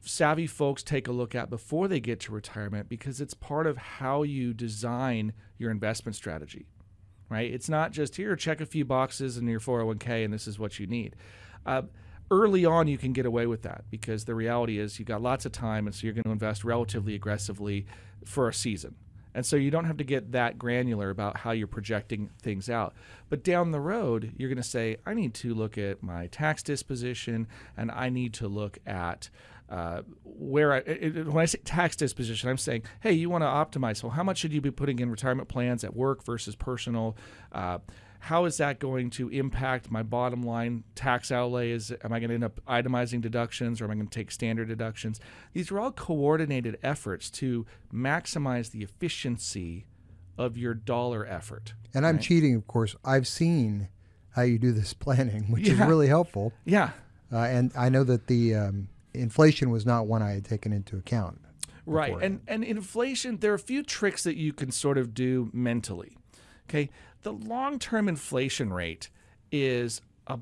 savvy 0.02 0.48
folks 0.48 0.84
take 0.84 1.08
a 1.08 1.12
look 1.12 1.36
at 1.36 1.50
before 1.50 1.88
they 1.88 2.00
get 2.00 2.20
to 2.20 2.32
retirement 2.32 2.90
because 2.90 3.22
it's 3.22 3.34
part 3.34 3.68
of 3.68 3.78
how 3.78 4.24
you 4.24 4.54
design 4.54 5.34
your 5.58 5.72
investment 5.72 6.16
strategy 6.16 6.66
right? 7.32 7.52
It's 7.52 7.70
not 7.70 7.92
just 7.92 8.18
here 8.18 8.36
check 8.36 8.62
a 8.62 8.66
few 8.66 8.86
boxes 8.86 9.38
in 9.38 9.48
your 9.48 9.62
401k 9.62 10.26
and 10.26 10.34
this 10.34 10.48
is 10.48 10.60
what 10.60 10.80
you 10.80 10.86
need. 10.86 11.16
Uh, 11.66 11.84
early 12.30 12.66
on 12.66 12.88
you 12.88 12.98
can 12.98 13.14
get 13.14 13.26
away 13.26 13.48
with 13.48 13.62
that 13.64 13.86
because 13.90 14.26
the 14.26 14.36
reality 14.36 14.78
is 14.78 15.00
you've 15.00 15.08
got 15.08 15.22
lots 15.22 15.46
of 15.46 15.52
time 15.52 15.88
and 15.88 15.96
so 15.96 16.06
you're 16.06 16.14
going 16.14 16.26
to 16.26 16.32
invest 16.32 16.64
relatively 16.64 17.16
aggressively 17.16 17.86
for 18.26 18.50
a 18.50 18.54
season. 18.54 18.96
And 19.34 19.46
so 19.46 19.56
you 19.56 19.72
don't 19.72 19.86
have 19.86 19.96
to 19.96 20.04
get 20.04 20.34
that 20.34 20.60
granular 20.60 21.10
about 21.10 21.38
how 21.38 21.52
you're 21.52 21.68
projecting 21.68 22.30
things 22.42 22.70
out. 22.70 22.94
But 23.30 23.46
down 23.46 23.72
the 23.72 23.80
road, 23.80 24.34
you're 24.36 24.50
going 24.50 24.58
to 24.58 24.64
say, 24.64 24.98
I 25.06 25.14
need 25.14 25.34
to 25.36 25.54
look 25.54 25.78
at 25.78 26.04
my 26.04 26.28
tax 26.28 26.62
disposition 26.62 27.48
and 27.78 27.92
I 27.92 28.10
need 28.10 28.34
to 28.36 28.50
look 28.50 28.78
at 28.86 29.30
uh, 29.71 30.01
where 30.23 30.73
I, 30.73 30.77
it, 30.79 31.25
when 31.27 31.38
I 31.41 31.45
say 31.45 31.60
tax 31.63 31.95
disposition, 31.95 32.49
I'm 32.49 32.57
saying, 32.57 32.84
hey, 32.99 33.13
you 33.13 33.29
want 33.29 33.41
to 33.43 33.47
optimize. 33.47 34.03
Well, 34.03 34.12
how 34.12 34.23
much 34.23 34.38
should 34.39 34.53
you 34.53 34.60
be 34.62 34.69
putting 34.71 34.99
in 34.99 35.10
retirement 35.10 35.47
plans 35.47 35.84
at 35.84 35.95
work 35.95 36.23
versus 36.25 36.55
personal? 36.55 37.15
Uh, 37.53 37.77
how 38.25 38.45
is 38.45 38.57
that 38.57 38.77
going 38.79 39.10
to 39.12 39.29
impact 39.29 39.89
my 39.89 40.03
bottom 40.03 40.43
line 40.43 40.84
tax 40.93 41.31
outlay? 41.31 41.71
Is 41.71 41.91
am 42.03 42.12
I 42.13 42.19
going 42.19 42.27
to 42.29 42.36
end 42.36 42.43
up 42.43 42.60
itemizing 42.67 43.21
deductions 43.21 43.79
or 43.81 43.86
am 43.86 43.91
I 43.91 43.95
going 43.95 44.07
to 44.07 44.13
take 44.19 44.29
standard 44.29 44.67
deductions? 44.67 45.19
These 45.53 45.71
are 45.71 45.79
all 45.79 45.91
coordinated 45.91 46.77
efforts 46.84 47.29
to 47.31 47.65
maximize 47.93 48.71
the 48.71 48.84
efficiency 48.84 49.86
of 50.38 50.57
your 50.57 50.73
dollar 50.73 51.25
effort. 51.25 51.73
And 51.93 52.05
I'm 52.05 52.15
Right. 52.15 52.23
cheating, 52.23 52.55
of 52.55 52.67
course. 52.67 52.95
I've 53.05 53.27
seen 53.27 53.88
how 54.36 54.41
you 54.43 54.60
do 54.60 54.71
this 54.71 54.93
planning, 55.05 55.43
which 55.51 55.67
is 55.69 55.77
really 55.79 56.07
helpful. 56.07 56.51
Yeah, 56.65 56.91
Uh, 57.31 57.38
and 57.38 57.71
I 57.77 57.88
know 57.89 58.03
that 58.03 58.27
the 58.27 58.53
um, 58.55 58.89
inflation 59.13 59.69
was 59.69 59.86
not 59.86 60.08
one 60.08 60.21
I 60.21 60.32
had 60.32 60.45
taken 60.45 60.74
into 60.74 60.97
account. 60.97 61.39
Right. 61.86 62.08
beforehand. 62.10 62.41
And 62.47 62.63
and 62.63 62.63
inflation, 62.63 63.38
there 63.38 63.52
are 63.52 63.56
a 63.56 63.60
few 63.60 63.84
tricks 63.84 64.24
that 64.24 64.36
you 64.36 64.54
can 64.54 64.71
sort 64.71 64.97
of 64.97 65.13
do 65.13 65.50
mentally. 65.54 66.17
Okay. 66.69 66.89
The 67.24 67.34
long 67.34 67.80
term 67.80 68.08
inflation 68.08 68.71
rate 68.71 69.10
is 69.52 70.02
a, 70.28 70.39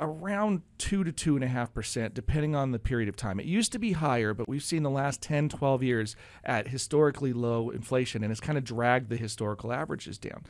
around 0.00 0.62
two 0.78 1.04
to 1.04 1.12
two 1.12 1.34
and 1.34 1.44
a 1.44 1.48
half 1.48 1.72
percent, 1.72 2.14
depending 2.14 2.54
on 2.54 2.72
the 2.72 2.78
period 2.78 3.08
of 3.08 3.16
time. 3.16 3.40
It 3.40 3.46
used 3.46 3.72
to 3.72 3.78
be 3.78 3.92
higher, 3.92 4.34
but 4.34 4.48
we've 4.48 4.62
seen 4.62 4.82
the 4.82 4.90
last 4.90 5.22
10, 5.22 5.48
12 5.48 5.82
years 5.82 6.16
at 6.44 6.68
historically 6.68 7.32
low 7.32 7.70
inflation, 7.70 8.22
and 8.22 8.30
it's 8.30 8.40
kind 8.40 8.58
of 8.58 8.64
dragged 8.64 9.08
the 9.08 9.16
historical 9.16 9.72
averages 9.72 10.18
down. 10.18 10.44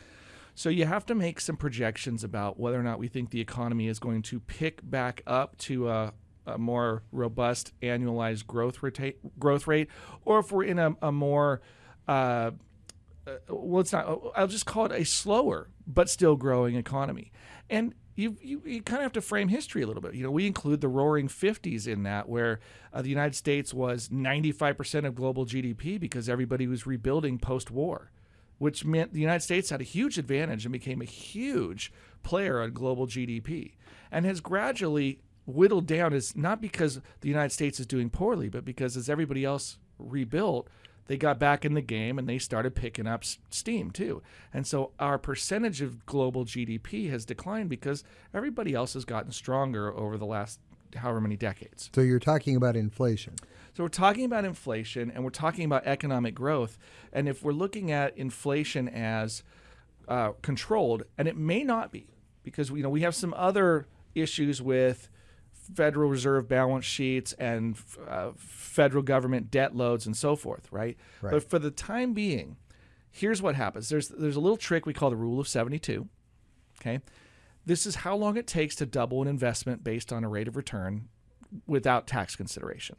So 0.55 0.69
you 0.69 0.85
have 0.85 1.07
to 1.07 1.15
make 1.15 1.41
some 1.41 1.57
projections 1.57 2.25
about 2.25 2.59
whether 2.59 2.79
or 2.79 2.83
not 2.83 2.99
we 2.99 3.09
think 3.09 3.31
the 3.31 3.41
economy 3.41 3.89
is 3.89 3.99
going 3.99 4.23
to 4.23 4.41
pick 4.41 4.81
back 4.89 5.23
up 5.27 5.57
to 5.59 5.89
a, 5.89 6.13
a 6.55 6.59
more 6.59 7.03
robust 7.13 7.73
annualized 7.81 8.47
growth 8.47 8.83
rate, 8.83 9.19
growth 9.39 9.67
rate, 9.67 9.89
or 10.25 10.39
if 10.41 10.53
we're 10.53 10.65
in 10.65 10.79
a, 10.79 10.97
a 11.03 11.13
more 11.13 11.61
uh, 12.09 12.51
uh, 13.27 13.33
well, 13.49 13.81
it's 13.81 13.93
not. 13.93 14.21
I'll 14.35 14.47
just 14.47 14.67
call 14.67 14.87
it 14.87 14.93
a 14.93 15.05
slower 15.05 15.69
but 15.87 16.09
still 16.09 16.37
growing 16.37 16.75
economy. 16.77 17.33
And 17.69 17.95
you 18.17 18.37
you, 18.43 18.63
you 18.65 18.83
kind 18.83 19.01
of 19.01 19.05
have 19.05 19.13
to 19.13 19.21
frame 19.21 19.49
history 19.49 19.83
a 19.83 19.87
little 19.87 20.03
bit. 20.03 20.15
You 20.15 20.23
know, 20.23 20.31
we 20.31 20.47
include 20.47 20.81
the 20.81 20.89
Roaring 20.89 21.29
Fifties 21.29 21.87
in 21.87 22.03
that, 22.05 22.29
where 22.29 22.61
uh, 22.93 23.03
the 23.03 23.09
United 23.09 23.35
States 23.35 23.73
was 23.75 24.11
95 24.11 24.77
percent 24.77 25.07
of 25.07 25.15
global 25.15 25.47
GDP 25.47 26.01
because 26.01 26.29
everybody 26.29 26.67
was 26.67 26.87
rebuilding 26.87 27.39
post-war, 27.39 28.11
which 28.59 28.85
meant 28.85 29.13
the 29.13 29.21
United 29.21 29.43
States 29.43 29.71
had 29.71 29.81
a 29.81 29.85
huge 29.85 30.19
advantage 30.19 30.65
and 30.65 30.73
became 30.73 31.01
a 31.01 31.07
huge 31.07 31.93
player 32.23 32.61
on 32.61 32.73
global 32.73 33.07
GDP, 33.07 33.75
and 34.11 34.25
has 34.25 34.41
gradually 34.41 35.21
whittled 35.47 35.87
down. 35.87 36.13
Is 36.13 36.37
not 36.37 36.61
because 36.61 37.01
the 37.21 37.29
United 37.29 37.53
States 37.53 37.81
is 37.81 37.87
doing 37.87 38.11
poorly, 38.11 38.49
but 38.49 38.65
because 38.65 38.97
as 38.97 39.09
everybody 39.09 39.45
else 39.45 39.79
rebuilt 39.99 40.69
they 41.11 41.17
got 41.17 41.41
back 41.41 41.65
in 41.65 41.75
the 41.75 41.81
game 41.81 42.21
and 42.21 42.29
they 42.29 42.39
started 42.39 42.77
picking 42.77 43.09
up 43.09 43.25
steam 43.25 43.91
too. 43.91 44.23
And 44.55 44.65
so 44.65 44.93
our 45.01 45.19
percentage 45.19 45.83
of 45.83 46.07
global 46.07 46.45
GDP 46.45 47.11
has 47.11 47.25
declined 47.25 47.69
because 47.69 48.05
everybody 48.33 48.75
else 48.75 48.95
has 48.95 49.05
gotten 49.05 49.33
stronger 49.33 49.93
over 49.93 50.17
the 50.17 50.25
last 50.25 50.61
however 50.95 51.21
many 51.21 51.37
decades. 51.37 51.91
So 51.93 52.01
you're 52.03 52.21
talking 52.21 52.55
about 52.55 52.77
inflation. 52.77 53.35
So 53.77 53.83
we're 53.83 53.89
talking 53.89 54.25
about 54.25 54.45
inflation 54.45 55.11
and 55.11 55.25
we're 55.25 55.31
talking 55.31 55.65
about 55.65 55.85
economic 55.85 56.33
growth. 56.33 56.79
And 57.13 57.29
if 57.29 57.43
we're 57.43 57.51
looking 57.51 57.91
at 57.91 58.17
inflation 58.17 58.89
as 58.89 59.43
uh, 60.07 60.31
controlled, 60.43 61.03
and 61.19 61.27
it 61.27 61.37
may 61.37 61.65
not 61.65 61.91
be, 61.91 62.07
because 62.45 62.71
you 62.71 62.85
know 62.85 62.89
we 62.89 63.01
have 63.01 63.17
some 63.17 63.35
other 63.37 63.89
issues 64.15 64.63
with 64.63 65.09
Federal 65.75 66.09
Reserve 66.09 66.49
balance 66.49 66.85
sheets 66.85 67.33
and 67.35 67.77
uh, 68.09 68.31
federal 68.37 69.03
government 69.03 69.51
debt 69.51 69.75
loads 69.75 70.07
and 70.07 70.17
so 70.17 70.37
forth, 70.37 70.69
right? 70.71 70.97
Right. 71.23 71.33
But 71.33 71.49
for 71.49 71.59
the 71.59 71.71
time 71.71 72.13
being, 72.13 72.57
here's 73.11 73.43
what 73.43 73.55
happens. 73.55 73.89
There's 73.89 74.09
there's 74.09 74.37
a 74.37 74.41
little 74.41 74.57
trick 74.57 74.87
we 74.87 74.93
call 74.95 75.11
the 75.11 75.17
rule 75.17 75.41
of 75.41 75.49
72. 75.49 76.09
Okay, 76.81 77.01
this 77.67 77.87
is 77.87 77.97
how 77.97 78.17
long 78.17 78.37
it 78.37 78.47
takes 78.47 78.75
to 78.77 78.87
double 78.87 79.23
an 79.23 79.29
investment 79.29 79.85
based 79.85 80.13
on 80.13 80.25
a 80.25 80.29
rate 80.29 80.49
of 80.49 80.57
return 80.57 81.09
without 81.67 82.07
tax 82.07 82.37
consideration. 82.37 82.97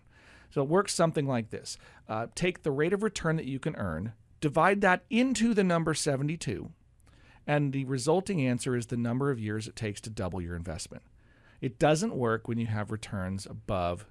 So 0.51 0.61
it 0.61 0.67
works 0.67 0.93
something 0.93 1.25
like 1.25 1.49
this: 1.49 1.77
uh, 2.07 2.27
take 2.35 2.63
the 2.63 2.71
rate 2.71 2.93
of 2.93 3.03
return 3.03 3.37
that 3.37 3.45
you 3.45 3.59
can 3.59 3.75
earn, 3.75 4.13
divide 4.39 4.81
that 4.81 5.03
into 5.09 5.53
the 5.53 5.63
number 5.63 5.93
72, 5.93 6.71
and 7.47 7.73
the 7.73 7.85
resulting 7.85 8.45
answer 8.45 8.75
is 8.75 8.87
the 8.87 8.97
number 8.97 9.31
of 9.31 9.39
years 9.39 9.67
it 9.67 9.75
takes 9.75 10.01
to 10.01 10.09
double 10.09 10.41
your 10.41 10.55
investment. 10.55 11.03
It 11.61 11.77
doesn't 11.79 12.15
work 12.15 12.47
when 12.47 12.57
you 12.57 12.65
have 12.67 12.91
returns 12.91 13.45
above 13.45 14.05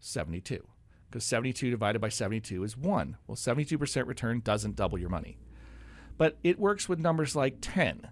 72 0.00 0.66
because 1.10 1.24
72 1.24 1.70
divided 1.70 2.00
by 2.00 2.08
72 2.08 2.62
is 2.64 2.76
1. 2.76 3.16
Well, 3.26 3.36
72% 3.36 4.06
return 4.06 4.40
doesn't 4.40 4.76
double 4.76 4.98
your 4.98 5.08
money. 5.10 5.38
But 6.16 6.38
it 6.44 6.58
works 6.58 6.88
with 6.88 6.98
numbers 7.00 7.34
like 7.34 7.58
10. 7.60 8.08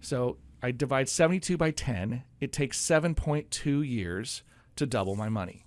So 0.00 0.38
I 0.62 0.70
divide 0.72 1.08
72 1.08 1.56
by 1.58 1.70
10, 1.70 2.22
it 2.40 2.52
takes 2.52 2.80
7.2 2.80 3.86
years 3.86 4.42
to 4.76 4.86
double 4.86 5.14
my 5.14 5.28
money. 5.28 5.64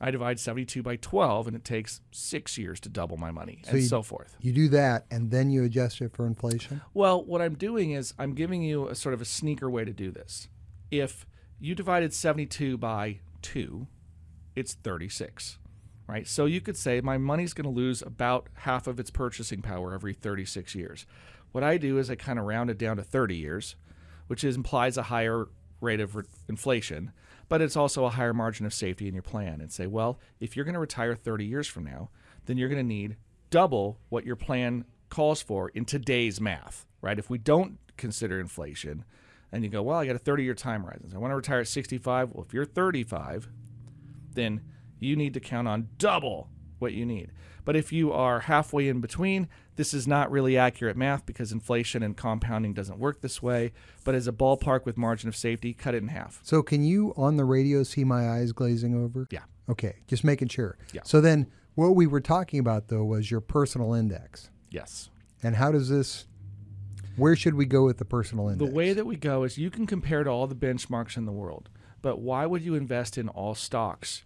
I 0.00 0.10
divide 0.10 0.40
72 0.40 0.82
by 0.82 0.96
12 0.96 1.46
and 1.46 1.56
it 1.56 1.64
takes 1.64 2.00
6 2.10 2.58
years 2.58 2.80
to 2.80 2.88
double 2.88 3.16
my 3.16 3.30
money 3.30 3.62
and 3.68 3.78
you- 3.78 3.86
so 3.86 4.02
forth. 4.02 4.36
You 4.40 4.52
do 4.52 4.68
that, 4.70 5.06
and 5.10 5.30
then 5.30 5.50
you 5.50 5.62
adjust 5.64 6.00
it 6.00 6.12
for 6.12 6.26
inflation. 6.26 6.80
Well, 6.92 7.24
what 7.24 7.40
I'm 7.40 7.54
doing 7.54 7.92
is 7.92 8.12
I'm 8.18 8.34
giving 8.34 8.62
you 8.62 8.88
a 8.88 8.94
sort 8.96 9.14
of 9.14 9.20
a 9.20 9.24
sneaker 9.24 9.70
way 9.70 9.84
to 9.84 9.92
do 9.92 10.10
this. 10.10 10.48
If 10.92 11.26
you 11.58 11.74
divided 11.74 12.12
72 12.12 12.76
by 12.76 13.20
2, 13.40 13.86
it's 14.54 14.74
36, 14.74 15.58
right? 16.06 16.28
So 16.28 16.44
you 16.44 16.60
could 16.60 16.76
say 16.76 17.00
my 17.00 17.16
money's 17.16 17.54
going 17.54 17.64
to 17.64 17.74
lose 17.74 18.02
about 18.02 18.50
half 18.52 18.86
of 18.86 19.00
its 19.00 19.10
purchasing 19.10 19.62
power 19.62 19.94
every 19.94 20.12
36 20.12 20.74
years. 20.74 21.06
What 21.52 21.64
I 21.64 21.78
do 21.78 21.96
is 21.96 22.10
I 22.10 22.16
kind 22.16 22.38
of 22.38 22.44
round 22.44 22.68
it 22.68 22.76
down 22.76 22.98
to 22.98 23.02
30 23.02 23.34
years, 23.34 23.74
which 24.26 24.44
is, 24.44 24.54
implies 24.54 24.98
a 24.98 25.04
higher 25.04 25.48
rate 25.80 26.00
of 26.00 26.14
re- 26.14 26.24
inflation, 26.46 27.12
but 27.48 27.62
it's 27.62 27.76
also 27.76 28.04
a 28.04 28.10
higher 28.10 28.34
margin 28.34 28.66
of 28.66 28.74
safety 28.74 29.08
in 29.08 29.14
your 29.14 29.22
plan. 29.22 29.62
And 29.62 29.72
say, 29.72 29.86
well, 29.86 30.20
if 30.40 30.56
you're 30.56 30.66
going 30.66 30.74
to 30.74 30.78
retire 30.78 31.14
30 31.14 31.46
years 31.46 31.66
from 31.66 31.84
now, 31.84 32.10
then 32.44 32.58
you're 32.58 32.68
going 32.68 32.86
to 32.86 32.94
need 32.94 33.16
double 33.48 33.98
what 34.10 34.26
your 34.26 34.36
plan 34.36 34.84
calls 35.08 35.40
for 35.40 35.70
in 35.70 35.86
today's 35.86 36.38
math, 36.38 36.84
right? 37.00 37.18
If 37.18 37.30
we 37.30 37.38
don't 37.38 37.78
consider 37.96 38.38
inflation, 38.38 39.06
and 39.52 39.62
you 39.62 39.70
go, 39.70 39.82
well, 39.82 39.98
I 39.98 40.06
got 40.06 40.16
a 40.16 40.20
30 40.20 40.44
year 40.44 40.54
time 40.54 40.82
horizon. 40.82 41.10
So 41.10 41.16
I 41.16 41.20
want 41.20 41.32
to 41.32 41.36
retire 41.36 41.60
at 41.60 41.68
65. 41.68 42.30
Well, 42.32 42.44
if 42.46 42.54
you're 42.54 42.64
35, 42.64 43.48
then 44.34 44.62
you 44.98 45.16
need 45.16 45.34
to 45.34 45.40
count 45.40 45.68
on 45.68 45.88
double 45.98 46.48
what 46.78 46.92
you 46.92 47.04
need. 47.06 47.30
But 47.64 47.76
if 47.76 47.92
you 47.92 48.12
are 48.12 48.40
halfway 48.40 48.88
in 48.88 49.00
between, 49.00 49.48
this 49.76 49.94
is 49.94 50.08
not 50.08 50.30
really 50.32 50.56
accurate 50.58 50.96
math 50.96 51.24
because 51.26 51.52
inflation 51.52 52.02
and 52.02 52.16
compounding 52.16 52.74
doesn't 52.74 52.98
work 52.98 53.20
this 53.20 53.40
way. 53.40 53.72
But 54.04 54.16
as 54.16 54.26
a 54.26 54.32
ballpark 54.32 54.84
with 54.84 54.96
margin 54.96 55.28
of 55.28 55.36
safety, 55.36 55.72
cut 55.72 55.94
it 55.94 56.02
in 56.02 56.08
half. 56.08 56.40
So 56.42 56.62
can 56.62 56.82
you 56.82 57.12
on 57.16 57.36
the 57.36 57.44
radio 57.44 57.84
see 57.84 58.02
my 58.04 58.28
eyes 58.30 58.50
glazing 58.52 58.94
over? 58.96 59.28
Yeah. 59.30 59.44
Okay, 59.68 59.96
just 60.08 60.24
making 60.24 60.48
sure. 60.48 60.76
Yeah. 60.92 61.02
So 61.04 61.20
then, 61.20 61.46
what 61.76 61.94
we 61.94 62.06
were 62.06 62.20
talking 62.20 62.58
about 62.58 62.88
though 62.88 63.04
was 63.04 63.30
your 63.30 63.40
personal 63.40 63.94
index, 63.94 64.50
Yes. 64.70 65.08
and 65.42 65.54
how 65.56 65.70
does 65.70 65.88
this? 65.88 66.26
Where 67.16 67.36
should 67.36 67.54
we 67.54 67.66
go 67.66 67.84
with 67.84 67.98
the 67.98 68.04
personal 68.04 68.48
index? 68.48 68.68
The 68.68 68.74
way 68.74 68.92
that 68.92 69.04
we 69.04 69.16
go 69.16 69.44
is 69.44 69.58
you 69.58 69.70
can 69.70 69.86
compare 69.86 70.24
to 70.24 70.30
all 70.30 70.46
the 70.46 70.54
benchmarks 70.54 71.16
in 71.16 71.26
the 71.26 71.32
world, 71.32 71.68
but 72.00 72.20
why 72.20 72.46
would 72.46 72.62
you 72.62 72.74
invest 72.74 73.18
in 73.18 73.28
all 73.28 73.54
stocks 73.54 74.24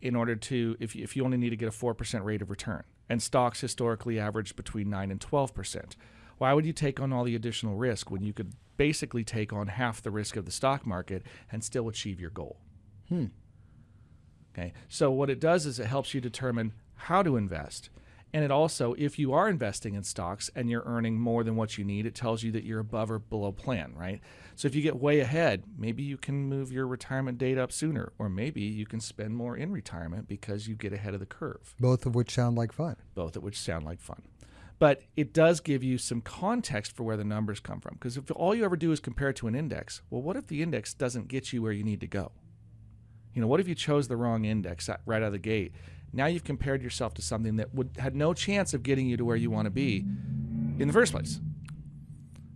in 0.00 0.14
order 0.14 0.36
to, 0.36 0.76
if 0.80 0.94
you, 0.94 1.02
if 1.02 1.16
you 1.16 1.24
only 1.24 1.36
need 1.36 1.50
to 1.50 1.56
get 1.56 1.68
a 1.68 1.72
4% 1.72 2.24
rate 2.24 2.42
of 2.42 2.50
return? 2.50 2.84
And 3.08 3.22
stocks 3.22 3.60
historically 3.60 4.18
average 4.18 4.54
between 4.56 4.90
9 4.90 5.10
and 5.10 5.20
12%. 5.20 5.96
Why 6.38 6.52
would 6.52 6.66
you 6.66 6.72
take 6.72 7.00
on 7.00 7.12
all 7.12 7.24
the 7.24 7.34
additional 7.34 7.74
risk 7.74 8.10
when 8.10 8.22
you 8.22 8.32
could 8.32 8.52
basically 8.76 9.24
take 9.24 9.52
on 9.52 9.68
half 9.68 10.02
the 10.02 10.10
risk 10.10 10.36
of 10.36 10.44
the 10.44 10.52
stock 10.52 10.86
market 10.86 11.22
and 11.50 11.64
still 11.64 11.88
achieve 11.88 12.20
your 12.20 12.30
goal? 12.30 12.58
Hmm. 13.08 13.26
Okay. 14.52 14.72
So 14.88 15.10
what 15.10 15.30
it 15.30 15.40
does 15.40 15.66
is 15.66 15.78
it 15.78 15.86
helps 15.86 16.14
you 16.14 16.20
determine 16.20 16.72
how 16.94 17.22
to 17.22 17.36
invest. 17.36 17.90
And 18.32 18.44
it 18.44 18.50
also, 18.50 18.94
if 18.98 19.18
you 19.18 19.32
are 19.32 19.48
investing 19.48 19.94
in 19.94 20.02
stocks 20.02 20.50
and 20.54 20.68
you're 20.68 20.82
earning 20.84 21.18
more 21.18 21.42
than 21.42 21.56
what 21.56 21.78
you 21.78 21.84
need, 21.84 22.04
it 22.04 22.14
tells 22.14 22.42
you 22.42 22.52
that 22.52 22.64
you're 22.64 22.78
above 22.80 23.10
or 23.10 23.18
below 23.18 23.52
plan, 23.52 23.94
right? 23.96 24.20
So 24.54 24.68
if 24.68 24.74
you 24.74 24.82
get 24.82 25.00
way 25.00 25.20
ahead, 25.20 25.64
maybe 25.78 26.02
you 26.02 26.18
can 26.18 26.44
move 26.46 26.70
your 26.70 26.86
retirement 26.86 27.38
date 27.38 27.56
up 27.56 27.72
sooner, 27.72 28.12
or 28.18 28.28
maybe 28.28 28.60
you 28.60 28.84
can 28.84 29.00
spend 29.00 29.34
more 29.34 29.56
in 29.56 29.72
retirement 29.72 30.28
because 30.28 30.68
you 30.68 30.74
get 30.74 30.92
ahead 30.92 31.14
of 31.14 31.20
the 31.20 31.26
curve, 31.26 31.74
Both 31.80 32.04
of 32.04 32.14
which 32.14 32.30
sound 32.34 32.58
like 32.58 32.72
fun. 32.72 32.96
both 33.14 33.34
of 33.34 33.42
which 33.42 33.58
sound 33.58 33.86
like 33.86 34.00
fun. 34.00 34.20
But 34.78 35.02
it 35.16 35.32
does 35.32 35.58
give 35.60 35.82
you 35.82 35.96
some 35.98 36.20
context 36.20 36.94
for 36.94 37.04
where 37.04 37.16
the 37.16 37.24
numbers 37.24 37.58
come 37.60 37.80
from. 37.80 37.94
Because 37.94 38.16
if 38.18 38.30
all 38.32 38.54
you 38.54 38.64
ever 38.64 38.76
do 38.76 38.92
is 38.92 39.00
compare 39.00 39.32
to 39.32 39.48
an 39.48 39.54
index, 39.54 40.02
well, 40.10 40.22
what 40.22 40.36
if 40.36 40.46
the 40.48 40.62
index 40.62 40.92
doesn't 40.94 41.28
get 41.28 41.52
you 41.52 41.62
where 41.62 41.72
you 41.72 41.82
need 41.82 42.00
to 42.00 42.06
go? 42.06 42.30
You 43.34 43.40
know, 43.40 43.48
what 43.48 43.58
if 43.60 43.66
you 43.68 43.74
chose 43.74 44.06
the 44.08 44.16
wrong 44.16 44.44
index 44.44 44.88
uh, 44.88 44.98
right 45.06 45.22
out 45.22 45.26
of 45.28 45.32
the 45.32 45.38
gate? 45.38 45.72
Now 46.12 46.26
you've 46.26 46.44
compared 46.44 46.82
yourself 46.82 47.14
to 47.14 47.22
something 47.22 47.56
that 47.56 47.74
would 47.74 47.90
had 47.98 48.16
no 48.16 48.34
chance 48.34 48.74
of 48.74 48.82
getting 48.82 49.06
you 49.06 49.16
to 49.16 49.24
where 49.24 49.36
you 49.36 49.50
want 49.50 49.66
to 49.66 49.70
be 49.70 50.04
in 50.78 50.86
the 50.86 50.92
first 50.92 51.12
place. 51.12 51.40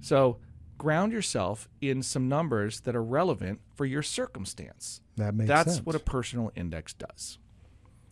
So 0.01 0.39
ground 0.79 1.13
yourself 1.13 1.69
in 1.81 2.03
some 2.03 2.29
numbers 2.29 2.81
that 2.81 2.97
are 2.97 3.03
relevant 3.03 3.61
for 3.75 3.87
your 3.87 4.03
circumstance. 4.03 5.01
That 5.17 5.35
makes 5.35 5.49
That's 5.49 5.75
sense. 5.75 5.87
what 5.87 5.95
a 5.95 6.01
personal 6.01 6.51
index 6.57 6.93
does. 6.95 7.39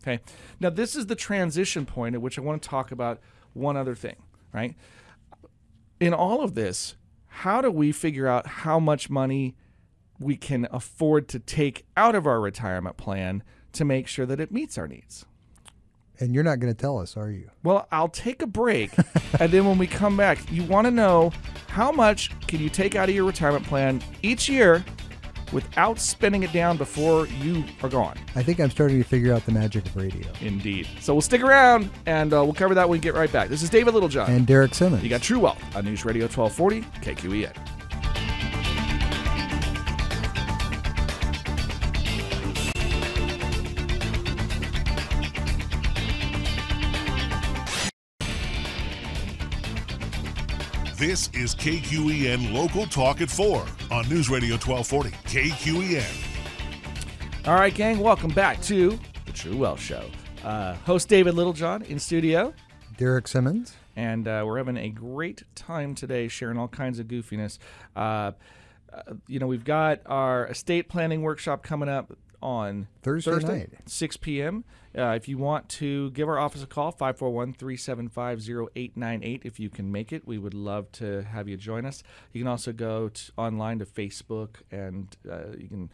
Okay. 0.01 0.21
Now 0.59 0.69
this 0.69 0.95
is 0.95 1.07
the 1.07 1.15
transition 1.15 1.85
point 1.85 2.15
at 2.15 2.21
which 2.21 2.37
I 2.37 2.41
want 2.41 2.61
to 2.61 2.69
talk 2.69 2.91
about 2.91 3.19
one 3.53 3.75
other 3.75 3.95
thing, 3.95 4.15
right? 4.53 4.75
In 5.99 6.13
all 6.13 6.43
of 6.43 6.55
this, 6.55 6.95
how 7.27 7.61
do 7.61 7.69
we 7.69 7.91
figure 7.91 8.27
out 8.27 8.47
how 8.47 8.79
much 8.79 9.09
money 9.09 9.55
we 10.19 10.35
can 10.35 10.67
afford 10.71 11.27
to 11.29 11.39
take 11.39 11.85
out 11.97 12.15
of 12.15 12.25
our 12.25 12.39
retirement 12.39 12.97
plan 12.97 13.43
to 13.73 13.85
make 13.85 14.07
sure 14.07 14.25
that 14.25 14.39
it 14.39 14.51
meets 14.51 14.77
our 14.77 14.87
needs? 14.87 15.25
And 16.21 16.35
you're 16.35 16.43
not 16.43 16.59
going 16.59 16.71
to 16.73 16.79
tell 16.79 16.99
us, 16.99 17.17
are 17.17 17.31
you? 17.31 17.49
Well, 17.63 17.87
I'll 17.91 18.07
take 18.07 18.43
a 18.43 18.47
break, 18.47 18.91
and 19.39 19.51
then 19.51 19.65
when 19.65 19.79
we 19.79 19.87
come 19.87 20.15
back, 20.15 20.51
you 20.51 20.63
want 20.63 20.85
to 20.85 20.91
know 20.91 21.31
how 21.67 21.91
much 21.91 22.29
can 22.47 22.59
you 22.61 22.69
take 22.69 22.95
out 22.95 23.09
of 23.09 23.15
your 23.15 23.25
retirement 23.25 23.65
plan 23.65 24.01
each 24.21 24.47
year 24.47 24.85
without 25.51 25.99
spending 25.99 26.43
it 26.43 26.53
down 26.53 26.77
before 26.77 27.27
you 27.27 27.63
are 27.83 27.89
gone. 27.89 28.15
I 28.35 28.43
think 28.43 28.59
I'm 28.59 28.69
starting 28.69 29.01
to 29.01 29.03
figure 29.03 29.33
out 29.33 29.45
the 29.45 29.51
magic 29.51 29.85
of 29.85 29.95
radio. 29.95 30.27
Indeed. 30.41 30.87
So 30.99 31.13
we'll 31.13 31.21
stick 31.21 31.41
around, 31.41 31.89
and 32.05 32.33
uh, 32.33 32.43
we'll 32.43 32.53
cover 32.53 32.75
that 32.75 32.87
when 32.87 32.99
we 32.99 33.01
get 33.01 33.15
right 33.15 33.31
back. 33.31 33.49
This 33.49 33.63
is 33.63 33.69
David 33.69 33.93
Littlejohn. 33.95 34.29
And 34.29 34.45
Derek 34.45 34.75
Simmons. 34.75 35.03
you 35.03 35.09
got 35.09 35.21
True 35.21 35.39
Wealth 35.39 35.75
on 35.75 35.85
News 35.85 36.05
Radio 36.05 36.25
1240 36.25 36.81
KQEN. 37.01 37.80
This 51.01 51.31
is 51.33 51.55
KQEN 51.55 52.53
Local 52.53 52.85
Talk 52.85 53.21
at 53.21 53.29
4 53.31 53.65
on 53.89 54.07
News 54.07 54.29
Radio 54.29 54.53
1240 54.53 55.09
KQEN. 55.25 57.47
All 57.47 57.55
right, 57.55 57.73
gang, 57.73 57.97
welcome 57.97 58.29
back 58.29 58.61
to 58.61 58.99
the 59.25 59.31
True 59.31 59.57
Wealth 59.57 59.79
Show. 59.79 60.05
Uh, 60.43 60.75
host 60.75 61.09
David 61.09 61.33
Littlejohn 61.33 61.81
in 61.85 61.97
studio. 61.97 62.53
Derek 62.97 63.27
Simmons. 63.27 63.73
and 63.95 64.27
uh, 64.27 64.43
we're 64.45 64.59
having 64.59 64.77
a 64.77 64.89
great 64.89 65.41
time 65.55 65.95
today, 65.95 66.27
sharing 66.27 66.59
all 66.59 66.67
kinds 66.67 66.99
of 66.99 67.07
goofiness. 67.07 67.57
Uh, 67.95 68.33
uh, 68.93 69.01
you 69.25 69.39
know, 69.39 69.47
we've 69.47 69.65
got 69.65 70.01
our 70.05 70.45
estate 70.49 70.87
planning 70.87 71.23
workshop 71.23 71.63
coming 71.63 71.89
up 71.89 72.15
on 72.43 72.87
Thursday 73.01 73.39
night. 73.39 73.71
6 73.87 74.17
p.m. 74.17 74.65
Uh, 74.97 75.13
if 75.15 75.27
you 75.27 75.37
want 75.37 75.69
to 75.69 76.11
give 76.11 76.27
our 76.27 76.37
office 76.37 76.63
a 76.63 76.67
call, 76.67 76.91
541 76.91 77.53
375 77.53 78.39
0898. 78.75 79.41
If 79.45 79.59
you 79.59 79.69
can 79.69 79.91
make 79.91 80.11
it, 80.11 80.27
we 80.27 80.37
would 80.37 80.53
love 80.53 80.91
to 80.93 81.23
have 81.23 81.47
you 81.47 81.57
join 81.57 81.85
us. 81.85 82.03
You 82.33 82.41
can 82.41 82.47
also 82.47 82.73
go 82.73 83.09
t- 83.09 83.31
online 83.37 83.79
to 83.79 83.85
Facebook 83.85 84.55
and 84.69 85.15
uh, 85.29 85.55
you 85.57 85.67
can 85.67 85.89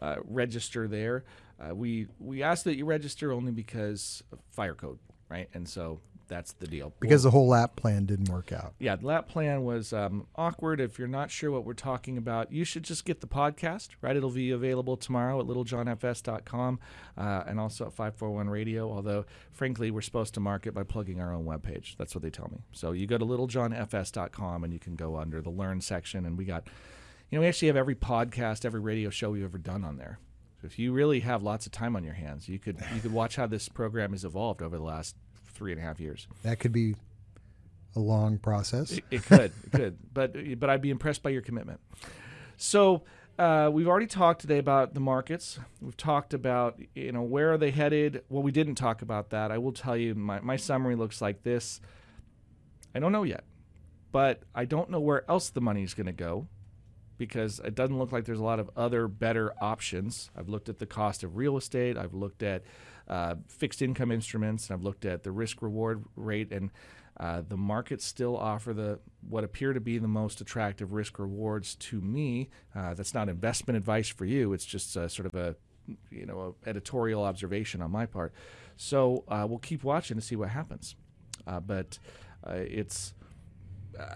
uh, 0.00 0.16
register 0.24 0.88
there. 0.88 1.24
Uh, 1.60 1.74
we, 1.74 2.08
we 2.18 2.42
ask 2.42 2.64
that 2.64 2.76
you 2.76 2.84
register 2.84 3.32
only 3.32 3.52
because 3.52 4.24
of 4.32 4.40
fire 4.50 4.74
code, 4.74 4.98
right? 5.28 5.48
And 5.54 5.68
so 5.68 6.00
that's 6.32 6.54
the 6.54 6.66
deal. 6.66 6.94
Because 6.98 7.22
the 7.24 7.30
whole 7.30 7.46
lap 7.46 7.76
plan 7.76 8.06
didn't 8.06 8.30
work 8.30 8.52
out. 8.52 8.72
Yeah, 8.78 8.96
the 8.96 9.06
lap 9.06 9.28
plan 9.28 9.64
was 9.64 9.92
um, 9.92 10.26
awkward. 10.34 10.80
If 10.80 10.98
you're 10.98 11.06
not 11.06 11.30
sure 11.30 11.50
what 11.50 11.66
we're 11.66 11.74
talking 11.74 12.16
about, 12.16 12.50
you 12.50 12.64
should 12.64 12.84
just 12.84 13.04
get 13.04 13.20
the 13.20 13.26
podcast, 13.26 13.90
right? 14.00 14.16
It'll 14.16 14.30
be 14.30 14.50
available 14.50 14.96
tomorrow 14.96 15.38
at 15.40 15.46
littlejohnfs.com 15.46 16.80
uh, 17.18 17.42
and 17.46 17.60
also 17.60 17.86
at 17.86 17.92
541 17.92 18.48
Radio. 18.48 18.90
Although, 18.90 19.26
frankly, 19.52 19.90
we're 19.90 20.00
supposed 20.00 20.32
to 20.34 20.40
market 20.40 20.72
by 20.72 20.84
plugging 20.84 21.20
our 21.20 21.34
own 21.34 21.44
webpage. 21.44 21.96
That's 21.98 22.14
what 22.14 22.22
they 22.22 22.30
tell 22.30 22.48
me. 22.50 22.62
So 22.72 22.92
you 22.92 23.06
go 23.06 23.18
to 23.18 23.26
littlejohnfs.com 23.26 24.64
and 24.64 24.72
you 24.72 24.78
can 24.78 24.96
go 24.96 25.16
under 25.16 25.42
the 25.42 25.50
Learn 25.50 25.82
section. 25.82 26.24
And 26.24 26.38
we 26.38 26.46
got, 26.46 26.66
you 27.30 27.36
know, 27.36 27.42
we 27.42 27.48
actually 27.48 27.68
have 27.68 27.76
every 27.76 27.94
podcast, 27.94 28.64
every 28.64 28.80
radio 28.80 29.10
show 29.10 29.30
we've 29.30 29.44
ever 29.44 29.58
done 29.58 29.84
on 29.84 29.98
there. 29.98 30.18
So 30.62 30.66
if 30.66 30.78
you 30.78 30.92
really 30.92 31.20
have 31.20 31.42
lots 31.42 31.66
of 31.66 31.72
time 31.72 31.94
on 31.94 32.04
your 32.04 32.14
hands, 32.14 32.48
you 32.48 32.58
could 32.58 32.78
you 32.94 33.00
could 33.02 33.12
watch 33.12 33.36
how 33.36 33.46
this 33.46 33.68
program 33.68 34.12
has 34.12 34.24
evolved 34.24 34.62
over 34.62 34.76
the 34.76 34.82
last 34.82 35.16
three 35.62 35.70
and 35.70 35.80
a 35.80 35.84
half 35.84 36.00
years. 36.00 36.26
That 36.42 36.58
could 36.58 36.72
be 36.72 36.96
a 37.94 38.00
long 38.00 38.36
process. 38.36 38.90
It, 38.90 39.04
it 39.12 39.24
could, 39.24 39.52
it 39.64 39.70
could, 39.72 39.98
but 40.12 40.34
but 40.58 40.68
I'd 40.68 40.82
be 40.82 40.90
impressed 40.90 41.22
by 41.22 41.30
your 41.30 41.40
commitment. 41.40 41.78
So 42.56 43.04
uh, 43.38 43.70
we've 43.72 43.86
already 43.86 44.08
talked 44.08 44.40
today 44.40 44.58
about 44.58 44.94
the 44.94 44.98
markets. 44.98 45.60
We've 45.80 45.96
talked 45.96 46.34
about 46.34 46.80
you 46.96 47.12
know 47.12 47.22
where 47.22 47.52
are 47.52 47.58
they 47.58 47.70
headed. 47.70 48.24
Well, 48.28 48.42
we 48.42 48.50
didn't 48.50 48.74
talk 48.74 49.02
about 49.02 49.30
that. 49.30 49.52
I 49.52 49.58
will 49.58 49.70
tell 49.70 49.96
you 49.96 50.16
my 50.16 50.40
my 50.40 50.56
summary 50.56 50.96
looks 50.96 51.22
like 51.22 51.44
this. 51.44 51.80
I 52.92 52.98
don't 52.98 53.12
know 53.12 53.22
yet, 53.22 53.44
but 54.10 54.42
I 54.52 54.64
don't 54.64 54.90
know 54.90 55.00
where 55.00 55.30
else 55.30 55.50
the 55.50 55.60
money 55.60 55.84
is 55.84 55.94
going 55.94 56.06
to 56.06 56.12
go 56.12 56.48
because 57.18 57.60
it 57.60 57.76
doesn't 57.76 57.96
look 57.96 58.10
like 58.10 58.24
there's 58.24 58.40
a 58.40 58.44
lot 58.44 58.58
of 58.58 58.68
other 58.76 59.06
better 59.06 59.54
options. 59.60 60.28
I've 60.36 60.48
looked 60.48 60.68
at 60.68 60.80
the 60.80 60.86
cost 60.86 61.22
of 61.22 61.36
real 61.36 61.56
estate. 61.56 61.96
I've 61.96 62.14
looked 62.14 62.42
at 62.42 62.64
uh, 63.12 63.34
fixed 63.46 63.82
income 63.82 64.10
instruments, 64.10 64.70
and 64.70 64.74
I've 64.74 64.82
looked 64.82 65.04
at 65.04 65.22
the 65.22 65.30
risk 65.30 65.60
reward 65.60 66.02
rate, 66.16 66.50
and 66.50 66.70
uh, 67.20 67.42
the 67.46 67.58
markets 67.58 68.06
still 68.06 68.34
offer 68.38 68.72
the 68.72 69.00
what 69.28 69.44
appear 69.44 69.74
to 69.74 69.80
be 69.80 69.98
the 69.98 70.08
most 70.08 70.40
attractive 70.40 70.94
risk 70.94 71.18
rewards 71.18 71.74
to 71.74 72.00
me. 72.00 72.48
Uh, 72.74 72.94
that's 72.94 73.12
not 73.12 73.28
investment 73.28 73.76
advice 73.76 74.08
for 74.08 74.24
you. 74.24 74.54
It's 74.54 74.64
just 74.64 74.96
uh, 74.96 75.08
sort 75.08 75.26
of 75.26 75.34
a 75.34 75.54
you 76.10 76.24
know 76.24 76.56
a 76.64 76.68
editorial 76.68 77.22
observation 77.22 77.82
on 77.82 77.90
my 77.90 78.06
part. 78.06 78.32
So 78.78 79.24
uh, 79.28 79.46
we'll 79.46 79.58
keep 79.58 79.84
watching 79.84 80.16
to 80.16 80.22
see 80.22 80.36
what 80.36 80.48
happens. 80.48 80.96
Uh, 81.46 81.60
but 81.60 81.98
it's 82.48 83.12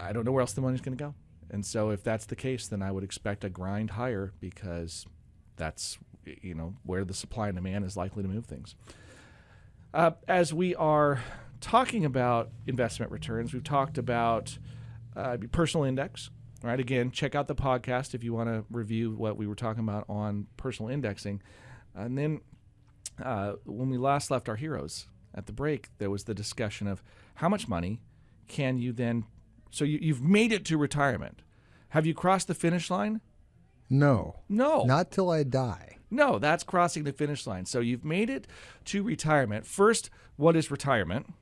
I 0.01 0.11
don't 0.11 0.25
know 0.25 0.31
where 0.31 0.41
else 0.41 0.53
the 0.53 0.61
money's 0.61 0.81
going 0.81 0.97
to 0.97 1.03
go. 1.03 1.13
And 1.51 1.63
so 1.63 1.91
if 1.91 2.03
that's 2.03 2.25
the 2.25 2.35
case, 2.35 2.67
then 2.67 2.81
I 2.81 2.91
would 2.91 3.03
expect 3.03 3.43
a 3.43 3.49
grind 3.49 3.91
higher 3.91 4.33
because 4.39 5.05
that's 5.55 5.99
you 6.41 6.53
know 6.53 6.75
where 6.83 7.05
the 7.05 7.13
supply 7.13 7.47
and 7.47 7.55
demand 7.55 7.85
is 7.85 7.97
likely 7.97 8.23
to 8.23 8.29
move 8.29 8.45
things. 8.45 8.75
Uh, 9.93 10.11
as 10.27 10.53
we 10.53 10.75
are 10.75 11.21
talking 11.61 12.05
about 12.05 12.49
investment 12.65 13.11
returns, 13.11 13.53
we've 13.53 13.63
talked 13.63 13.97
about 13.97 14.57
uh, 15.15 15.37
personal 15.51 15.85
index. 15.85 16.29
Right, 16.63 16.79
again, 16.79 17.11
check 17.11 17.35
out 17.35 17.47
the 17.47 17.55
podcast 17.55 18.15
if 18.15 18.23
you 18.23 18.33
want 18.33 18.49
to 18.49 18.65
review 18.71 19.11
what 19.11 19.37
we 19.37 19.45
were 19.45 19.53
talking 19.55 19.83
about 19.83 20.05
on 20.09 20.47
personal 20.57 20.91
indexing. 20.91 21.41
And 21.93 22.17
then 22.17 22.41
uh, 23.23 23.53
when 23.65 23.89
we 23.91 23.97
last 23.97 24.31
left 24.31 24.49
our 24.49 24.55
heroes 24.55 25.07
at 25.35 25.45
the 25.45 25.53
break, 25.53 25.89
there 25.99 26.09
was 26.09 26.23
the 26.23 26.33
discussion 26.33 26.87
of 26.87 27.03
how 27.35 27.47
much 27.47 27.67
money 27.67 28.01
can 28.47 28.79
you 28.79 28.91
then. 28.91 29.25
So 29.69 29.85
you, 29.85 29.99
you've 30.01 30.21
made 30.21 30.51
it 30.51 30.65
to 30.65 30.77
retirement. 30.77 31.43
Have 31.89 32.07
you 32.07 32.15
crossed 32.15 32.47
the 32.47 32.55
finish 32.55 32.89
line? 32.89 33.21
No. 33.89 34.37
No. 34.49 34.83
Not 34.83 35.11
till 35.11 35.29
I 35.29 35.43
die. 35.43 35.96
No, 36.09 36.39
that's 36.39 36.63
crossing 36.63 37.03
the 37.03 37.11
finish 37.11 37.45
line. 37.45 37.65
So 37.65 37.79
you've 37.79 38.05
made 38.05 38.29
it 38.29 38.47
to 38.85 39.03
retirement. 39.03 39.65
First, 39.65 40.09
what 40.37 40.55
is 40.55 40.71
retirement? 40.71 41.33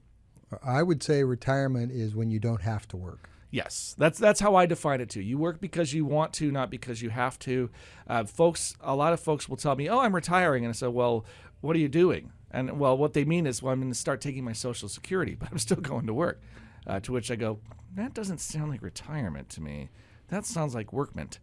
I 0.64 0.84
would 0.84 1.04
say 1.04 1.24
retirement 1.24 1.92
is 1.92 2.16
when 2.16 2.32
you 2.32 2.40
don't 2.40 2.62
have 2.62 2.88
to 2.90 2.98
work. 2.98 3.30
Yes, 3.52 3.96
that's 3.98 4.20
that's 4.20 4.40
how 4.40 4.56
I 4.56 4.66
define 4.66 5.00
it 5.00 5.10
too. 5.10 5.22
You 5.22 5.38
work 5.38 5.62
because 5.62 5.94
you 5.94 6.04
want 6.04 6.34
to, 6.34 6.52
not 6.52 6.70
because 6.70 7.02
you 7.02 7.10
have 7.10 7.40
to. 7.40 7.70
Uh, 8.08 8.26
folks, 8.26 8.76
a 8.82 8.96
lot 8.96 9.14
of 9.14 9.20
folks 9.20 9.48
will 9.48 9.56
tell 9.56 9.76
me, 9.76 9.88
"Oh, 9.88 10.00
I'm 10.00 10.14
retiring," 10.14 10.66
and 10.66 10.72
I 10.72 10.74
say, 10.74 10.88
"Well, 10.88 11.26
what 11.62 11.76
are 11.76 11.80
you 11.80 11.88
doing?" 11.88 12.32
And 12.52 12.80
well, 12.80 12.98
what 12.98 13.14
they 13.14 13.24
mean 13.24 13.48
is, 13.48 13.64
"Well, 13.64 13.72
I'm 13.72 13.80
going 13.80 13.92
to 13.92 13.98
start 13.98 14.20
taking 14.20 14.44
my 14.44 14.52
Social 14.52 14.90
Security, 14.90 15.36
but 15.40 15.50
I'm 15.52 15.58
still 15.60 15.78
going 15.78 16.08
to 16.08 16.14
work." 16.14 16.42
Uh, 16.86 17.00
to 17.00 17.14
which 17.14 17.32
I 17.32 17.36
go, 17.36 17.60
"That 17.94 18.14
doesn't 18.14 18.42
sound 18.42 18.72
like 18.72 18.82
retirement 18.82 19.48
to 19.52 19.62
me. 19.62 19.90
That 20.28 20.46
sounds 20.46 20.76
like 20.76 20.92
workment." 20.92 21.40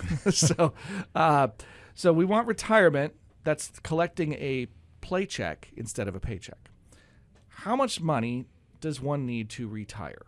so, 0.30 0.72
uh, 1.14 1.48
so 1.94 2.12
we 2.12 2.24
want 2.24 2.46
retirement 2.46 3.14
that's 3.44 3.72
collecting 3.82 4.34
a 4.34 4.68
paycheck 5.00 5.68
instead 5.76 6.08
of 6.08 6.14
a 6.14 6.20
paycheck. 6.20 6.70
How 7.48 7.76
much 7.76 8.00
money 8.00 8.46
does 8.80 9.00
one 9.00 9.26
need 9.26 9.48
to 9.50 9.68
retire? 9.68 10.22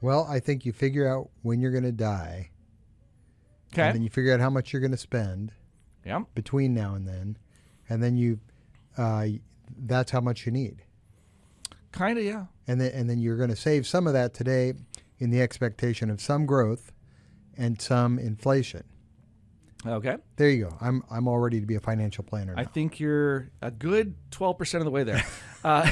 Well, 0.00 0.26
I 0.28 0.40
think 0.40 0.66
you 0.66 0.72
figure 0.72 1.08
out 1.08 1.30
when 1.42 1.60
you're 1.60 1.70
going 1.70 1.84
to 1.84 1.92
die, 1.92 2.50
Okay. 3.72 3.82
and 3.82 3.94
then 3.94 4.02
you 4.02 4.10
figure 4.10 4.34
out 4.34 4.40
how 4.40 4.50
much 4.50 4.72
you're 4.72 4.80
going 4.80 4.90
to 4.90 4.96
spend 4.96 5.52
yeah. 6.04 6.22
between 6.34 6.74
now 6.74 6.94
and 6.94 7.06
then, 7.08 7.38
and 7.88 8.02
then 8.02 8.16
you, 8.16 8.40
uh, 8.98 9.26
that's 9.86 10.10
how 10.10 10.20
much 10.20 10.44
you 10.44 10.52
need, 10.52 10.82
Kind 11.92 12.18
of, 12.18 12.24
yeah. 12.24 12.46
and 12.66 12.80
then 12.80 12.92
and 12.92 13.08
then 13.08 13.18
you're 13.18 13.36
going 13.36 13.50
to 13.50 13.56
save 13.56 13.86
some 13.86 14.06
of 14.06 14.12
that 14.12 14.34
today 14.34 14.74
in 15.18 15.30
the 15.30 15.40
expectation 15.40 16.10
of 16.10 16.20
some 16.20 16.46
growth 16.46 16.91
and 17.56 17.80
some 17.80 18.18
inflation. 18.18 18.84
Okay. 19.86 20.16
There 20.36 20.48
you 20.48 20.64
go. 20.64 20.76
I'm 20.80 21.02
I'm 21.10 21.26
all 21.26 21.38
ready 21.38 21.60
to 21.60 21.66
be 21.66 21.74
a 21.74 21.80
financial 21.80 22.22
planner. 22.22 22.54
I 22.56 22.64
think 22.64 23.00
you're 23.00 23.50
a 23.60 23.70
good 23.70 24.14
12% 24.30 24.78
of 24.78 24.84
the 24.84 24.90
way 24.90 25.02
there. 25.02 25.24
uh, 25.64 25.90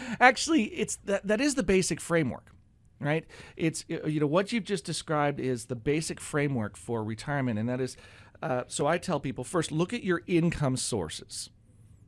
actually, 0.20 0.64
it's 0.64 0.96
that, 1.04 1.26
that 1.26 1.40
is 1.40 1.56
the 1.56 1.64
basic 1.64 2.00
framework, 2.00 2.52
right? 3.00 3.24
It's, 3.56 3.84
you 3.88 4.20
know, 4.20 4.26
what 4.26 4.52
you've 4.52 4.64
just 4.64 4.84
described 4.84 5.40
is 5.40 5.66
the 5.66 5.74
basic 5.76 6.20
framework 6.20 6.76
for 6.76 7.02
retirement. 7.02 7.58
And 7.58 7.68
that 7.68 7.80
is, 7.80 7.96
uh, 8.42 8.62
so 8.68 8.86
I 8.86 8.98
tell 8.98 9.18
people 9.18 9.42
first, 9.42 9.72
look 9.72 9.92
at 9.92 10.04
your 10.04 10.22
income 10.26 10.76
sources. 10.76 11.50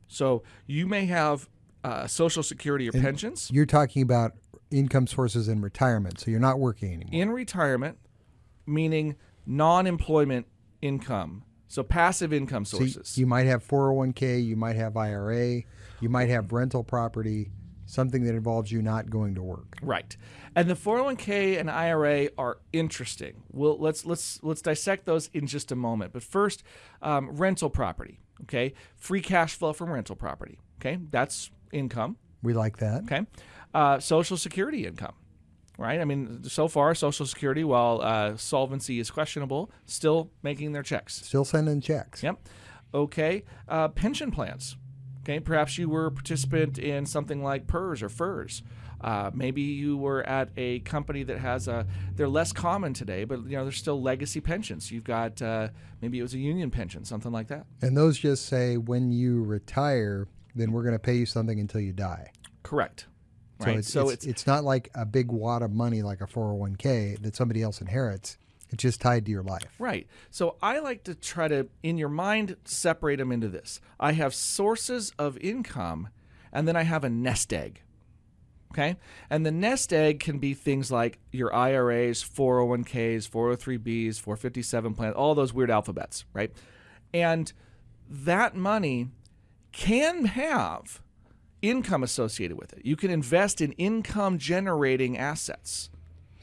So 0.07 0.43
you 0.67 0.87
may 0.87 1.05
have 1.05 1.49
uh, 1.83 2.07
Social 2.07 2.43
Security 2.43 2.87
or 2.87 2.93
pensions. 2.93 3.49
You're 3.51 3.65
talking 3.65 4.01
about 4.01 4.33
income 4.71 5.07
sources 5.07 5.47
in 5.47 5.61
retirement, 5.61 6.19
so 6.19 6.31
you're 6.31 6.39
not 6.39 6.59
working 6.59 6.93
anymore. 6.93 7.09
in 7.11 7.29
retirement, 7.31 7.97
meaning 8.69 9.15
non-employment 9.45 10.45
income, 10.81 11.43
so 11.67 11.83
passive 11.83 12.31
income 12.31 12.65
So 12.65 12.77
sources. 12.77 13.17
you 13.17 13.25
might 13.25 13.45
have 13.47 13.65
401k, 13.67 14.43
you 14.45 14.55
might 14.55 14.75
have 14.75 14.95
IRA, 14.95 15.63
you 15.99 16.09
might 16.09 16.29
have 16.29 16.51
rental 16.53 16.83
property, 16.83 17.51
something 17.85 18.23
that 18.23 18.35
involves 18.35 18.71
you 18.71 18.81
not 18.81 19.09
going 19.09 19.35
to 19.35 19.41
work. 19.41 19.75
right, 19.81 20.15
and 20.55 20.69
the 20.69 20.75
401k 20.75 21.59
and 21.59 21.69
IRA 21.69 22.29
are 22.37 22.59
interesting. 22.71 23.43
Well, 23.51 23.77
let's 23.79 24.05
let's 24.05 24.39
let's 24.43 24.61
dissect 24.61 25.05
those 25.05 25.29
in 25.33 25.47
just 25.47 25.71
a 25.71 25.75
moment. 25.75 26.13
But 26.13 26.23
first, 26.23 26.63
um, 27.01 27.31
rental 27.35 27.69
property. 27.69 28.19
Okay, 28.43 28.73
free 28.95 29.21
cash 29.21 29.55
flow 29.55 29.73
from 29.73 29.89
rental 29.89 30.15
property. 30.15 30.59
Okay, 30.79 30.97
that's 31.11 31.51
income. 31.73 32.15
We 32.41 32.53
like 32.53 32.77
that. 32.77 33.03
Okay, 33.03 33.25
uh, 33.73 33.99
Social 33.99 34.37
Security 34.37 34.85
income. 34.85 35.13
Right. 35.79 36.01
I 36.01 36.03
mean, 36.03 36.43
so 36.43 36.67
far, 36.67 36.93
Social 36.93 37.25
Security, 37.25 37.63
while 37.63 38.01
uh, 38.01 38.35
solvency 38.35 38.99
is 38.99 39.09
questionable, 39.09 39.71
still 39.85 40.29
making 40.43 40.73
their 40.73 40.83
checks. 40.83 41.25
Still 41.25 41.45
sending 41.45 41.79
checks. 41.79 42.21
Yep. 42.21 42.37
Okay. 42.93 43.45
Uh, 43.65 43.87
pension 43.87 44.29
plans. 44.29 44.75
Okay. 45.21 45.39
Perhaps 45.39 45.77
you 45.77 45.87
were 45.87 46.07
a 46.07 46.11
participant 46.11 46.79
in 46.79 47.05
something 47.05 47.41
like 47.41 47.65
PERS 47.65 48.03
or 48.03 48.09
FERS. 48.09 48.61
Uh, 48.99 49.31
maybe 49.33 49.61
you 49.61 49.95
were 49.95 50.21
at 50.23 50.49
a 50.57 50.79
company 50.79 51.23
that 51.23 51.39
has 51.39 51.69
a. 51.69 51.87
They're 52.13 52.27
less 52.27 52.51
common 52.51 52.93
today, 52.93 53.23
but 53.23 53.43
you 53.45 53.55
know 53.55 53.63
there's 53.63 53.77
still 53.77 54.01
legacy 54.01 54.41
pensions. 54.41 54.91
You've 54.91 55.05
got 55.05 55.41
uh, 55.41 55.69
maybe 56.01 56.19
it 56.19 56.23
was 56.23 56.33
a 56.33 56.39
union 56.39 56.71
pension, 56.71 57.05
something 57.05 57.31
like 57.31 57.47
that. 57.47 57.65
And 57.81 57.95
those 57.95 58.17
just 58.17 58.47
say 58.47 58.75
when 58.75 59.13
you 59.13 59.43
retire, 59.43 60.27
then 60.55 60.73
we're 60.73 60.83
going 60.83 60.95
to 60.95 60.99
pay 60.99 61.15
you 61.15 61.25
something 61.25 61.57
until 61.57 61.79
you 61.79 61.93
die. 61.93 62.31
Correct. 62.63 63.05
So, 63.59 63.65
Right. 63.65 63.77
it's, 63.77 63.91
so 63.91 64.03
it's, 64.09 64.23
it's, 64.23 64.25
it's 64.25 64.47
not 64.47 64.63
like 64.63 64.89
a 64.95 65.05
big 65.05 65.31
wad 65.31 65.61
of 65.61 65.71
money 65.71 66.01
like 66.01 66.21
a 66.21 66.25
401k 66.27 67.21
that 67.21 67.35
somebody 67.35 67.61
else 67.61 67.81
inherits. 67.81 68.37
It's 68.71 68.81
just 68.83 69.01
tied 69.01 69.25
to 69.25 69.31
your 69.31 69.43
life. 69.43 69.65
Right. 69.79 70.07
So 70.29 70.55
I 70.61 70.79
like 70.79 71.03
to 71.05 71.15
try 71.15 71.47
to, 71.47 71.67
in 71.83 71.97
your 71.97 72.09
mind, 72.09 72.55
separate 72.65 73.17
them 73.17 73.31
into 73.31 73.47
this. 73.47 73.81
I 73.99 74.11
have 74.13 74.33
sources 74.33 75.11
of 75.17 75.37
income, 75.39 76.09
and 76.53 76.67
then 76.67 76.75
I 76.75 76.83
have 76.83 77.03
a 77.03 77.09
nest 77.09 77.51
egg. 77.51 77.81
Okay. 78.71 78.95
And 79.29 79.43
the 79.45 79.51
nest 79.51 79.91
egg 79.91 80.19
can 80.19 80.37
be 80.37 80.53
things 80.53 80.91
like 80.91 81.17
your 81.31 81.53
IRAs, 81.53 82.23
401ks, 82.23 83.27
403bs, 83.27 84.19
457 84.19 84.93
plans, 84.93 85.15
all 85.15 85.33
those 85.33 85.51
weird 85.53 85.71
alphabets, 85.71 86.25
right? 86.33 86.51
And 87.11 87.51
that 88.07 88.55
money 88.55 89.07
can 89.71 90.25
have 90.25 91.01
income 91.61 92.03
associated 92.03 92.57
with 92.57 92.73
it. 92.73 92.85
You 92.85 92.95
can 92.95 93.11
invest 93.11 93.61
in 93.61 93.73
income 93.73 94.37
generating 94.37 95.17
assets, 95.17 95.89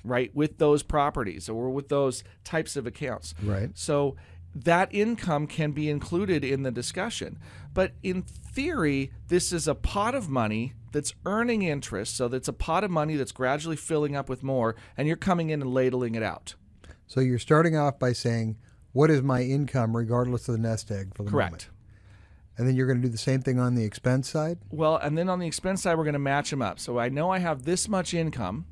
right, 0.05 0.35
with 0.35 0.59
those 0.59 0.83
properties 0.83 1.49
or 1.49 1.71
with 1.71 1.89
those 1.89 2.25
types 2.45 2.77
of 2.77 2.87
accounts. 2.87 3.35
Right. 3.43 3.71
So 3.75 4.17
that 4.55 4.89
income 4.95 5.47
can 5.47 5.73
be 5.73 5.91
included 5.91 6.43
in 6.43 6.63
the 6.63 6.71
discussion. 6.71 7.39
But 7.75 7.93
in 8.03 8.23
theory, 8.23 9.11
this 9.29 9.53
is 9.53 9.69
a 9.69 9.75
pot 9.75 10.15
of 10.15 10.31
money 10.31 10.73
that's 10.93 11.13
earning 11.27 11.63
interest. 11.63 12.17
So 12.17 12.27
that's 12.27 12.49
a 12.49 12.55
pot 12.55 12.83
of 12.85 12.91
money 12.91 13.17
that's 13.17 13.33
gradually 13.33 13.77
filling 13.77 14.17
up 14.17 14.31
with 14.31 14.43
more, 14.43 14.75
and 14.97 15.07
you're 15.07 15.17
coming 15.19 15.51
in 15.51 15.61
and 15.61 15.75
ladling 15.75 16.15
it 16.15 16.23
out. 16.23 16.55
So 17.07 17.21
you're 17.21 17.39
starting 17.39 17.77
off 17.77 17.99
by 17.99 18.13
saying, 18.13 18.57
"What 18.93 19.11
is 19.11 19.23
my 19.23 19.43
income, 19.43 19.95
regardless 19.95 20.49
of 20.49 20.55
the 20.55 20.61
nest 20.61 20.91
egg 20.91 21.15
for 21.15 21.25
the 21.25 21.31
Correct. 21.31 21.51
moment?" 21.51 21.69
And 22.59 22.67
then 22.67 22.75
you're 22.75 22.87
going 22.87 23.01
to 23.01 23.07
do 23.07 23.13
the 23.13 23.19
same 23.19 23.43
thing 23.43 23.59
on 23.59 23.75
the 23.75 23.85
expense 23.85 24.31
side. 24.31 24.59
Well, 24.71 24.97
and 24.97 25.17
then 25.17 25.29
on 25.29 25.39
the 25.39 25.47
expense 25.47 25.83
side, 25.83 25.99
we're 25.99 26.05
going 26.05 26.15
to 26.15 26.19
match 26.19 26.51
them 26.51 26.63
up. 26.63 26.81
So 26.81 26.99
I 26.99 27.09
know 27.11 27.31
I 27.31 27.39
have 27.39 27.65
this 27.65 27.89
much 27.89 28.15
income, 28.15 28.67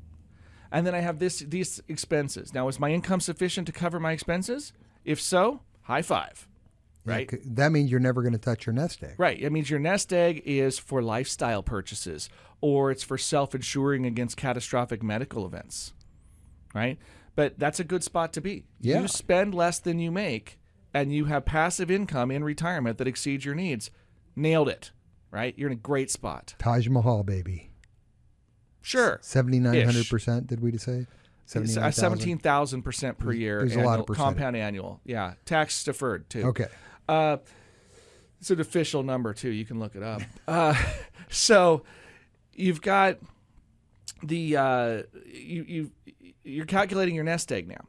and 0.71 0.87
then 0.87 0.95
I 0.95 0.99
have 0.99 1.19
this 1.19 1.39
these 1.39 1.81
expenses. 1.87 2.53
Now, 2.53 2.67
is 2.67 2.79
my 2.79 2.91
income 2.91 3.19
sufficient 3.19 3.67
to 3.67 3.73
cover 3.73 3.99
my 3.99 4.11
expenses? 4.11 4.73
If 5.03 5.21
so, 5.21 5.61
high 5.83 6.01
five. 6.01 6.47
Right. 7.05 7.29
Yeah, 7.31 7.39
that 7.45 7.71
means 7.71 7.91
you're 7.91 7.99
never 7.99 8.23
going 8.23 8.33
to 8.33 8.39
touch 8.39 8.65
your 8.65 8.73
nest 8.73 9.03
egg. 9.03 9.13
Right. 9.17 9.39
It 9.39 9.51
means 9.51 9.69
your 9.69 9.79
nest 9.79 10.11
egg 10.11 10.41
is 10.43 10.79
for 10.79 11.03
lifestyle 11.03 11.61
purchases 11.61 12.29
or 12.61 12.89
it's 12.89 13.03
for 13.03 13.17
self 13.17 13.53
insuring 13.53 14.05
against 14.05 14.37
catastrophic 14.37 15.03
medical 15.03 15.45
events. 15.45 15.93
Right. 16.73 16.97
But 17.35 17.59
that's 17.59 17.79
a 17.79 17.83
good 17.83 18.03
spot 18.03 18.33
to 18.33 18.41
be. 18.41 18.63
Yeah. 18.81 19.01
You 19.01 19.07
spend 19.07 19.53
less 19.53 19.77
than 19.77 19.99
you 19.99 20.11
make 20.11 20.57
and 20.95 21.13
you 21.13 21.25
have 21.25 21.45
passive 21.45 21.91
income 21.91 22.31
in 22.31 22.43
retirement 22.43 22.97
that 22.97 23.07
exceeds 23.07 23.43
your 23.43 23.53
needs. 23.53 23.91
Nailed 24.35 24.69
it. 24.69 24.91
Right. 25.29 25.53
You're 25.57 25.67
in 25.69 25.73
a 25.73 25.79
great 25.79 26.09
spot. 26.09 26.55
Taj 26.57 26.87
Mahal, 26.87 27.23
baby. 27.23 27.71
Sure. 28.81 29.19
Seventy 29.21 29.59
nine 29.59 29.83
hundred 29.83 30.07
percent. 30.07 30.47
Did 30.47 30.61
we 30.61 30.71
just 30.71 30.85
say? 30.85 31.05
It's, 31.53 31.77
uh, 31.77 31.91
79,000? 31.91 32.81
17,000% 32.81 33.17
per 33.19 33.31
year. 33.31 33.59
there's 33.59 33.75
a 33.75 33.81
lot 33.81 33.99
of 33.99 34.07
percentage. 34.07 34.25
Compound 34.37 34.55
annual. 34.55 34.99
Yeah. 35.05 35.35
Tax 35.45 35.83
deferred, 35.83 36.27
too. 36.27 36.41
Okay. 36.45 36.65
Uh, 37.07 37.37
it's 38.39 38.49
an 38.49 38.59
official 38.59 39.03
number 39.03 39.31
too. 39.31 39.49
You 39.49 39.63
can 39.63 39.79
look 39.79 39.95
it 39.95 40.03
up. 40.03 40.21
Uh, 40.47 40.75
so 41.29 41.83
you've 42.53 42.81
got 42.81 43.17
the 44.23 44.55
uh, 44.57 45.03
you 45.25 45.65
you 45.67 45.91
you're 46.43 46.65
calculating 46.65 47.15
your 47.15 47.23
nest 47.23 47.51
egg 47.51 47.67
now, 47.67 47.83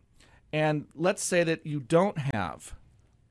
and 0.53 0.87
let's 0.95 1.23
say 1.23 1.45
that 1.45 1.67
you 1.67 1.81
don't 1.81 2.17
have 2.17 2.75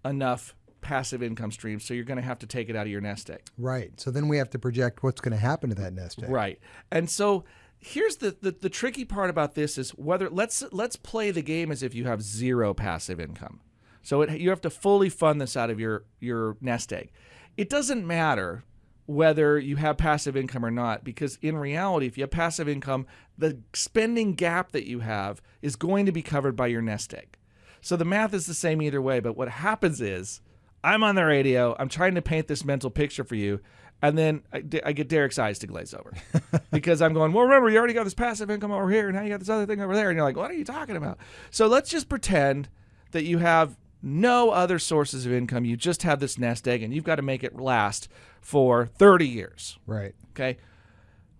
enough 0.05 0.55
passive 0.81 1.23
income 1.23 1.51
streams, 1.51 1.83
so 1.83 1.93
you're 1.93 2.03
going 2.05 2.19
to 2.19 2.23
have 2.23 2.39
to 2.39 2.47
take 2.47 2.69
it 2.69 2.75
out 2.75 2.85
of 2.85 2.91
your 2.91 3.01
nest 3.01 3.29
egg. 3.29 3.41
Right. 3.57 3.99
So 3.99 4.11
then 4.11 4.27
we 4.27 4.37
have 4.37 4.51
to 4.51 4.59
project 4.59 5.03
what's 5.03 5.19
going 5.19 5.33
to 5.33 5.41
happen 5.41 5.69
to 5.69 5.75
that 5.75 5.93
nest 5.93 6.21
egg. 6.21 6.29
Right. 6.29 6.59
And 6.91 7.09
so 7.09 7.43
here's 7.79 8.17
the, 8.17 8.35
the 8.41 8.51
the 8.51 8.69
tricky 8.69 9.05
part 9.05 9.29
about 9.29 9.55
this 9.55 9.77
is 9.77 9.91
whether 9.91 10.29
let's 10.29 10.63
let's 10.71 10.95
play 10.95 11.31
the 11.31 11.41
game 11.41 11.71
as 11.71 11.83
if 11.83 11.93
you 11.93 12.05
have 12.05 12.21
zero 12.21 12.73
passive 12.73 13.19
income. 13.19 13.61
So 14.01 14.21
it, 14.21 14.39
you 14.39 14.49
have 14.51 14.61
to 14.61 14.69
fully 14.69 15.09
fund 15.09 15.41
this 15.41 15.57
out 15.57 15.69
of 15.69 15.79
your 15.79 16.05
your 16.19 16.57
nest 16.61 16.93
egg. 16.93 17.11
It 17.57 17.69
doesn't 17.69 18.05
matter 18.05 18.63
whether 19.07 19.59
you 19.59 19.75
have 19.75 19.97
passive 19.97 20.35
income 20.35 20.65
or 20.65 20.71
not 20.71 21.03
because 21.03 21.37
in 21.41 21.55
reality 21.55 22.07
if 22.07 22.17
you 22.17 22.23
have 22.23 22.31
passive 22.31 22.67
income 22.67 23.05
the 23.37 23.59
spending 23.71 24.33
gap 24.33 24.71
that 24.71 24.87
you 24.87 25.01
have 25.01 25.43
is 25.61 25.75
going 25.75 26.07
to 26.07 26.11
be 26.11 26.23
covered 26.23 26.55
by 26.55 26.67
your 26.67 26.81
nest 26.81 27.13
egg. 27.13 27.37
So 27.85 27.95
the 27.95 28.03
math 28.03 28.33
is 28.33 28.47
the 28.47 28.55
same 28.55 28.81
either 28.81 28.99
way, 28.99 29.19
but 29.19 29.37
what 29.37 29.47
happens 29.47 30.01
is 30.01 30.41
I'm 30.83 31.03
on 31.03 31.13
the 31.13 31.23
radio, 31.23 31.75
I'm 31.77 31.87
trying 31.87 32.15
to 32.15 32.21
paint 32.23 32.47
this 32.47 32.65
mental 32.65 32.89
picture 32.89 33.23
for 33.23 33.35
you, 33.35 33.59
and 34.01 34.17
then 34.17 34.41
I, 34.51 34.63
I 34.83 34.91
get 34.91 35.07
Derek's 35.07 35.37
eyes 35.37 35.59
to 35.59 35.67
glaze 35.67 35.93
over 35.93 36.11
because 36.71 36.99
I'm 36.99 37.13
going, 37.13 37.31
well, 37.31 37.43
remember, 37.43 37.69
you 37.69 37.77
already 37.77 37.93
got 37.93 38.05
this 38.05 38.15
passive 38.15 38.49
income 38.49 38.71
over 38.71 38.89
here, 38.89 39.09
and 39.09 39.15
now 39.15 39.21
you 39.21 39.29
got 39.29 39.39
this 39.39 39.49
other 39.49 39.67
thing 39.67 39.81
over 39.81 39.93
there. 39.93 40.09
And 40.09 40.17
you're 40.17 40.25
like, 40.25 40.35
what 40.35 40.49
are 40.49 40.55
you 40.55 40.65
talking 40.65 40.95
about? 40.95 41.19
So 41.51 41.67
let's 41.67 41.91
just 41.91 42.09
pretend 42.09 42.69
that 43.11 43.23
you 43.23 43.37
have 43.37 43.77
no 44.01 44.49
other 44.49 44.79
sources 44.79 45.27
of 45.27 45.31
income. 45.31 45.63
You 45.63 45.77
just 45.77 46.01
have 46.01 46.19
this 46.19 46.39
nest 46.39 46.67
egg, 46.67 46.81
and 46.81 46.91
you've 46.91 47.03
got 47.03 47.17
to 47.17 47.21
make 47.21 47.43
it 47.43 47.55
last 47.55 48.07
for 48.41 48.87
30 48.87 49.27
years. 49.27 49.77
Right. 49.85 50.15
Okay. 50.31 50.57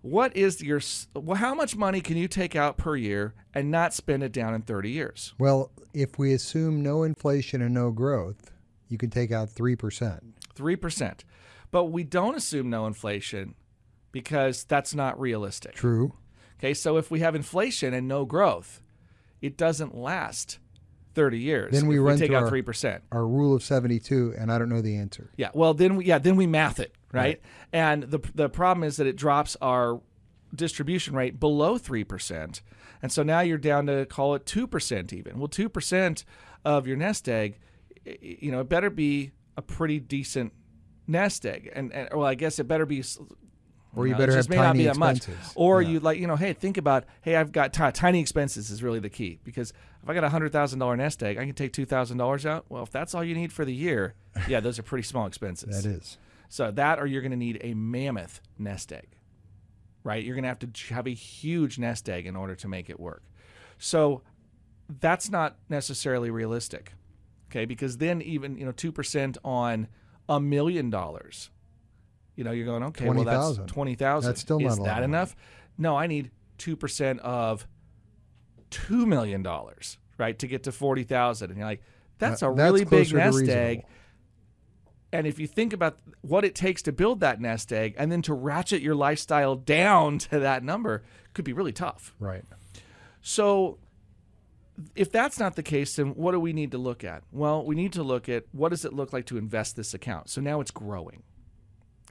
What 0.06 0.36
is 0.36 0.62
your, 0.62 0.80
well, 1.16 1.36
how 1.36 1.52
much 1.52 1.74
money 1.74 2.00
can 2.00 2.16
you 2.16 2.28
take 2.28 2.54
out 2.54 2.76
per 2.76 2.94
year 2.94 3.34
and 3.52 3.72
not 3.72 3.92
spend 3.92 4.22
it 4.22 4.30
down 4.30 4.54
in 4.54 4.62
30 4.62 4.90
years? 4.90 5.34
Well, 5.36 5.72
if 5.92 6.16
we 6.16 6.32
assume 6.32 6.80
no 6.80 7.02
inflation 7.02 7.60
and 7.60 7.74
no 7.74 7.90
growth, 7.90 8.52
you 8.88 8.98
can 8.98 9.10
take 9.10 9.32
out 9.32 9.50
three 9.50 9.74
percent. 9.74 10.22
3%. 10.54 11.20
But 11.72 11.86
we 11.86 12.04
don't 12.04 12.36
assume 12.36 12.70
no 12.70 12.86
inflation 12.86 13.56
because 14.12 14.62
that's 14.62 14.94
not 14.94 15.18
realistic. 15.20 15.74
True. 15.74 16.14
Okay, 16.60 16.72
so 16.72 16.96
if 16.98 17.10
we 17.10 17.18
have 17.20 17.34
inflation 17.34 17.92
and 17.92 18.06
no 18.06 18.24
growth, 18.24 18.80
it 19.42 19.56
doesn't 19.56 19.94
last 19.94 20.60
30 21.14 21.40
years. 21.40 21.72
Then 21.72 21.88
we 21.88 21.98
run 21.98 22.14
we 22.14 22.20
take 22.20 22.30
out 22.32 22.44
our- 22.44 22.50
3%. 22.50 23.00
Our 23.10 23.26
rule 23.26 23.54
of 23.54 23.62
seventy-two, 23.64 24.34
and 24.38 24.52
I 24.52 24.58
don't 24.58 24.68
know 24.68 24.80
the 24.82 24.96
answer. 24.96 25.32
Yeah, 25.36 25.50
well 25.52 25.74
then 25.74 25.96
we 25.96 26.04
yeah, 26.04 26.18
then 26.18 26.36
we 26.36 26.46
math 26.46 26.78
it, 26.78 26.94
right? 27.16 27.24
Right. 27.24 27.40
And 27.72 28.04
the 28.04 28.20
the 28.34 28.48
problem 28.48 28.84
is 28.84 28.96
that 28.98 29.06
it 29.06 29.16
drops 29.16 29.56
our 29.60 30.00
distribution 30.54 31.14
rate 31.14 31.38
below 31.40 31.78
3%. 31.78 32.60
And 33.02 33.12
so 33.12 33.22
now 33.22 33.40
you're 33.40 33.58
down 33.58 33.86
to 33.86 34.06
call 34.06 34.34
it 34.34 34.46
2% 34.46 35.12
even. 35.12 35.38
Well, 35.38 35.48
2% 35.48 36.24
of 36.64 36.86
your 36.86 36.96
nest 36.96 37.28
egg, 37.28 37.58
you 38.22 38.50
know, 38.52 38.60
it 38.60 38.68
better 38.68 38.88
be 38.88 39.32
a 39.56 39.62
pretty 39.62 39.98
decent 40.00 40.52
nest 41.06 41.44
egg. 41.44 41.70
And, 41.74 41.92
and 41.92 42.08
well, 42.12 42.24
I 42.26 42.34
guess 42.36 42.58
it 42.58 42.64
better 42.68 42.86
be 42.86 43.02
Or 43.94 44.06
you 44.06 44.12
know, 44.12 44.18
better 44.18 44.34
have 44.36 44.48
may 44.48 44.56
not 44.56 44.62
tiny 44.68 44.78
be 44.80 44.84
that 44.86 44.96
much. 44.96 45.16
expenses. 45.18 45.52
Or 45.56 45.82
Yeah. 45.82 45.88
you 45.88 46.00
like, 46.00 46.18
you 46.18 46.26
know, 46.26 46.36
hey, 46.36 46.52
think 46.52 46.76
about, 46.78 47.04
hey, 47.22 47.36
I've 47.36 47.52
got 47.52 47.72
ti- 47.74 47.92
tiny 47.92 48.20
expenses 48.20 48.70
is 48.70 48.82
really 48.82 49.00
the 49.00 49.10
key 49.10 49.40
because 49.44 49.72
if 50.02 50.08
I 50.08 50.14
got 50.14 50.24
a 50.24 50.28
hundred 50.30 50.52
thousand 50.52 50.78
dollar 50.78 50.96
nest 50.96 51.22
egg, 51.22 51.38
I 51.38 51.44
can 51.44 51.54
take 51.54 51.72
two 51.72 51.84
thousand 51.86 52.18
dollars 52.18 52.46
out. 52.46 52.66
Well, 52.68 52.82
if 52.84 52.90
that's 52.90 53.14
all 53.14 53.24
you 53.24 53.34
need 53.34 53.52
for 53.52 53.64
the 53.64 53.74
year, 53.74 54.14
yeah, 54.48 54.60
those 54.60 54.78
are 54.78 54.82
pretty 54.84 55.02
small 55.02 55.26
expenses. 55.26 55.82
That 55.82 55.88
is. 55.90 56.18
So 56.48 56.70
that, 56.70 56.98
or 56.98 57.06
you're 57.06 57.22
going 57.22 57.32
to 57.32 57.36
need 57.36 57.60
a 57.62 57.74
mammoth 57.74 58.40
nest 58.58 58.92
egg, 58.92 59.16
right? 60.04 60.22
You're 60.24 60.34
going 60.34 60.44
to 60.44 60.48
have 60.48 60.58
to 60.60 60.94
have 60.94 61.06
a 61.06 61.14
huge 61.14 61.78
nest 61.78 62.08
egg 62.08 62.26
in 62.26 62.36
order 62.36 62.54
to 62.56 62.68
make 62.68 62.88
it 62.90 62.98
work. 63.00 63.22
So 63.78 64.22
that's 65.00 65.30
not 65.30 65.56
necessarily 65.68 66.30
realistic, 66.30 66.92
okay? 67.50 67.64
Because 67.64 67.98
then 67.98 68.22
even 68.22 68.56
you 68.56 68.64
know 68.64 68.72
two 68.72 68.92
percent 68.92 69.36
on 69.44 69.88
a 70.28 70.40
million 70.40 70.90
dollars, 70.90 71.50
you 72.36 72.44
know, 72.44 72.52
you're 72.52 72.66
going 72.66 72.82
okay. 72.84 73.06
well, 73.08 73.24
that's 73.24 73.56
20,000. 73.56 73.66
twenty 73.66 73.94
thousand. 73.94 74.30
That's 74.30 74.40
still 74.40 74.60
not 74.60 74.72
Is 74.72 74.78
that 74.78 75.02
enough? 75.02 75.34
No, 75.78 75.96
I 75.96 76.06
need 76.06 76.30
two 76.58 76.76
percent 76.76 77.20
of 77.20 77.66
two 78.70 79.06
million 79.06 79.42
dollars, 79.42 79.98
right, 80.18 80.38
to 80.38 80.46
get 80.46 80.62
to 80.64 80.72
forty 80.72 81.02
thousand. 81.04 81.50
And 81.50 81.58
you're 81.58 81.66
like, 81.66 81.82
that's 82.18 82.42
Uh, 82.42 82.50
a 82.50 82.54
that's 82.54 82.72
really 82.72 82.84
big 82.84 83.12
nest 83.12 83.48
egg. 83.48 83.84
And 85.12 85.26
if 85.26 85.38
you 85.38 85.46
think 85.46 85.72
about 85.72 85.98
what 86.20 86.44
it 86.44 86.54
takes 86.54 86.82
to 86.82 86.92
build 86.92 87.20
that 87.20 87.40
nest 87.40 87.72
egg 87.72 87.94
and 87.96 88.10
then 88.10 88.22
to 88.22 88.34
ratchet 88.34 88.82
your 88.82 88.94
lifestyle 88.94 89.54
down 89.54 90.18
to 90.30 90.38
that 90.40 90.62
number, 90.62 91.02
could 91.32 91.44
be 91.44 91.52
really 91.52 91.72
tough. 91.72 92.14
Right. 92.18 92.44
So 93.22 93.78
if 94.94 95.10
that's 95.10 95.38
not 95.38 95.56
the 95.56 95.62
case, 95.62 95.96
then 95.96 96.08
what 96.08 96.32
do 96.32 96.40
we 96.40 96.52
need 96.52 96.72
to 96.72 96.78
look 96.78 97.04
at? 97.04 97.22
Well, 97.32 97.64
we 97.64 97.74
need 97.74 97.92
to 97.94 98.02
look 98.02 98.28
at 98.28 98.44
what 98.52 98.70
does 98.70 98.84
it 98.84 98.92
look 98.92 99.12
like 99.12 99.26
to 99.26 99.38
invest 99.38 99.76
this 99.76 99.94
account. 99.94 100.28
So 100.28 100.40
now 100.40 100.60
it's 100.60 100.70
growing. 100.70 101.22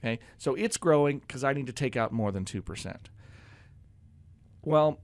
Okay. 0.00 0.18
So 0.38 0.54
it's 0.54 0.76
growing 0.76 1.18
because 1.20 1.44
I 1.44 1.52
need 1.52 1.66
to 1.66 1.72
take 1.72 1.96
out 1.96 2.12
more 2.12 2.32
than 2.32 2.44
2%. 2.44 2.96
Well, 4.62 4.98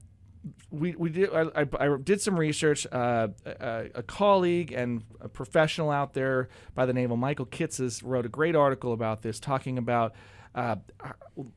we, 0.71 0.95
we 0.95 1.09
did 1.09 1.33
I, 1.33 1.61
I, 1.61 1.65
I 1.79 1.97
did 2.03 2.21
some 2.21 2.37
research. 2.37 2.85
Uh, 2.91 3.29
a, 3.45 3.89
a 3.95 4.03
colleague 4.03 4.71
and 4.71 5.03
a 5.21 5.29
professional 5.29 5.89
out 5.89 6.13
there 6.13 6.49
by 6.75 6.85
the 6.85 6.93
name 6.93 7.11
of 7.11 7.19
Michael 7.19 7.45
Kitces 7.45 8.01
wrote 8.03 8.25
a 8.25 8.29
great 8.29 8.55
article 8.55 8.93
about 8.93 9.21
this, 9.21 9.39
talking 9.39 9.77
about 9.77 10.13
uh, 10.55 10.75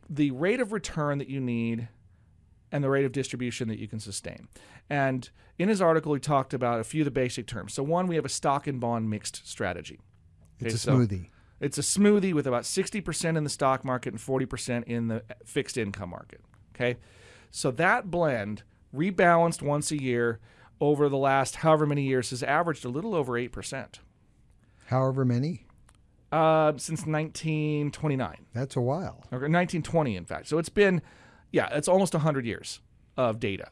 the 0.09 0.31
rate 0.31 0.61
of 0.61 0.73
return 0.73 1.19
that 1.19 1.29
you 1.29 1.41
need 1.41 1.89
and 2.73 2.83
the 2.83 2.91
rate 2.91 3.05
of 3.05 3.13
distribution 3.13 3.69
that 3.69 3.79
you 3.79 3.89
can 3.89 4.01
sustain. 4.01 4.49
And 4.89 5.29
in 5.59 5.69
his 5.69 5.81
article, 5.81 6.15
he 6.15 6.21
talked 6.21 6.55
about 6.55 6.81
a 6.81 6.85
few 6.85 7.03
of 7.03 7.07
the 7.07 7.11
basic 7.11 7.47
terms. 7.47 7.75
So 7.75 7.83
one, 7.83 8.07
we 8.07 8.17
have 8.17 8.25
a 8.25 8.31
stock 8.31 8.67
and 8.67 8.81
bond 8.81 9.11
mixed 9.11 9.47
strategy. 9.49 10.01
It's 10.61 10.75
a 10.75 10.79
so- 10.79 10.97
smoothie. 10.97 11.29
it's 11.61 11.79
a 11.79 11.83
smoothie 11.83 12.33
with 12.33 12.47
about 12.47 12.63
60% 12.65 13.37
in 13.37 13.45
the 13.45 13.51
stock 13.51 13.85
market 13.85 14.13
and 14.13 14.21
40% 14.21 14.85
in 14.85 15.09
the 15.09 15.23
fixed 15.45 15.77
income 15.77 16.11
market. 16.11 16.41
Okay. 16.75 16.97
So 17.51 17.71
that 17.73 18.11
blend, 18.11 18.63
rebalanced 18.97 19.63
once 19.63 19.91
a 19.91 20.01
year 20.03 20.41
over 20.81 21.09
the 21.09 21.17
last 21.17 21.57
however 21.57 21.87
many 21.87 22.03
years, 22.03 22.31
has 22.31 22.43
averaged 22.43 22.85
a 22.85 22.89
little 22.89 23.15
over 23.15 23.33
8% 23.33 24.01
However 24.87 25.25
many. 25.25 25.67
uh, 26.33 26.73
since 26.77 27.07
1929 27.07 28.47
That's 28.53 28.77
a 28.77 28.81
while. 28.81 29.25
or 29.31 29.39
1920, 29.49 30.17
in 30.17 30.25
fact. 30.25 30.49
So 30.49 30.59
it's 30.59 30.69
been 30.69 31.03
Yeah, 31.53 31.69
it's 31.73 31.89
almost 31.89 32.13
100 32.15 32.45
years 32.45 32.81
of 33.17 33.41
data. 33.41 33.69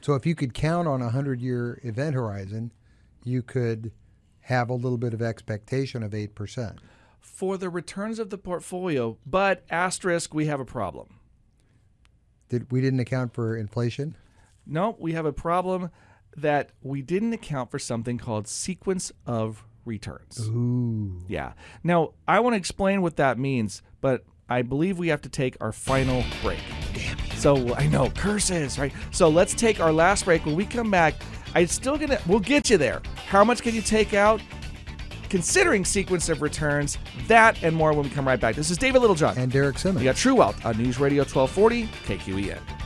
So 0.00 0.14
if 0.14 0.26
you 0.26 0.34
could 0.34 0.52
count 0.54 0.88
on 0.88 1.00
a 1.00 1.06
100 1.06 1.40
year 1.40 1.78
event 1.82 2.14
horizon, 2.14 2.72
you 3.22 3.42
could 3.42 3.92
have 4.42 4.68
a 4.68 4.74
little 4.74 4.98
bit 4.98 5.14
of 5.14 5.22
expectation 5.22 6.02
of 6.02 6.10
8%. 6.12 6.78
For 7.20 7.56
the 7.56 7.70
returns 7.70 8.18
of 8.18 8.28
the 8.30 8.36
portfolio, 8.36 9.16
but 9.24 9.64
asterisk, 9.70 10.34
we 10.34 10.44
have 10.46 10.60
a 10.60 10.64
problem. 10.66 11.20
Did 12.50 12.70
we 12.70 12.80
didn't 12.82 13.00
account 13.00 13.32
for 13.32 13.56
inflation? 13.56 14.16
No, 14.66 14.96
we 14.98 15.12
have 15.12 15.26
a 15.26 15.32
problem 15.32 15.90
that 16.36 16.70
we 16.82 17.02
didn't 17.02 17.32
account 17.32 17.70
for 17.70 17.78
something 17.78 18.18
called 18.18 18.48
sequence 18.48 19.12
of 19.26 19.64
returns. 19.84 20.40
Ooh. 20.48 21.22
Yeah. 21.28 21.52
Now, 21.82 22.12
I 22.26 22.40
want 22.40 22.54
to 22.54 22.58
explain 22.58 23.02
what 23.02 23.16
that 23.16 23.38
means, 23.38 23.82
but 24.00 24.24
I 24.48 24.62
believe 24.62 24.98
we 24.98 25.08
have 25.08 25.22
to 25.22 25.28
take 25.28 25.56
our 25.60 25.72
final 25.72 26.24
break. 26.42 26.60
Damn. 26.92 27.18
So 27.36 27.74
I 27.74 27.86
know 27.86 28.10
curses, 28.10 28.78
right? 28.78 28.92
So 29.10 29.28
let's 29.28 29.54
take 29.54 29.80
our 29.80 29.92
last 29.92 30.24
break. 30.24 30.44
When 30.46 30.54
we 30.54 30.66
come 30.66 30.90
back, 30.90 31.14
I'm 31.54 31.66
still 31.66 31.96
gonna 31.96 32.20
we'll 32.26 32.40
get 32.40 32.70
you 32.70 32.78
there. 32.78 33.02
How 33.26 33.44
much 33.44 33.62
can 33.62 33.74
you 33.74 33.82
take 33.82 34.14
out? 34.14 34.40
Considering 35.28 35.84
sequence 35.84 36.28
of 36.28 36.42
returns, 36.42 36.96
that 37.26 37.62
and 37.62 37.74
more 37.74 37.92
when 37.92 38.04
we 38.04 38.10
come 38.10 38.26
right 38.26 38.38
back. 38.38 38.54
This 38.54 38.70
is 38.70 38.78
David 38.78 39.00
Littlejohn. 39.00 39.36
And 39.36 39.50
Derek 39.50 39.78
Simmons. 39.78 40.04
You 40.04 40.10
got 40.10 40.16
True 40.16 40.36
Wealth 40.36 40.64
on 40.64 40.78
News 40.78 41.00
Radio 41.00 41.22
1240 41.22 41.86
KQEN. 42.06 42.83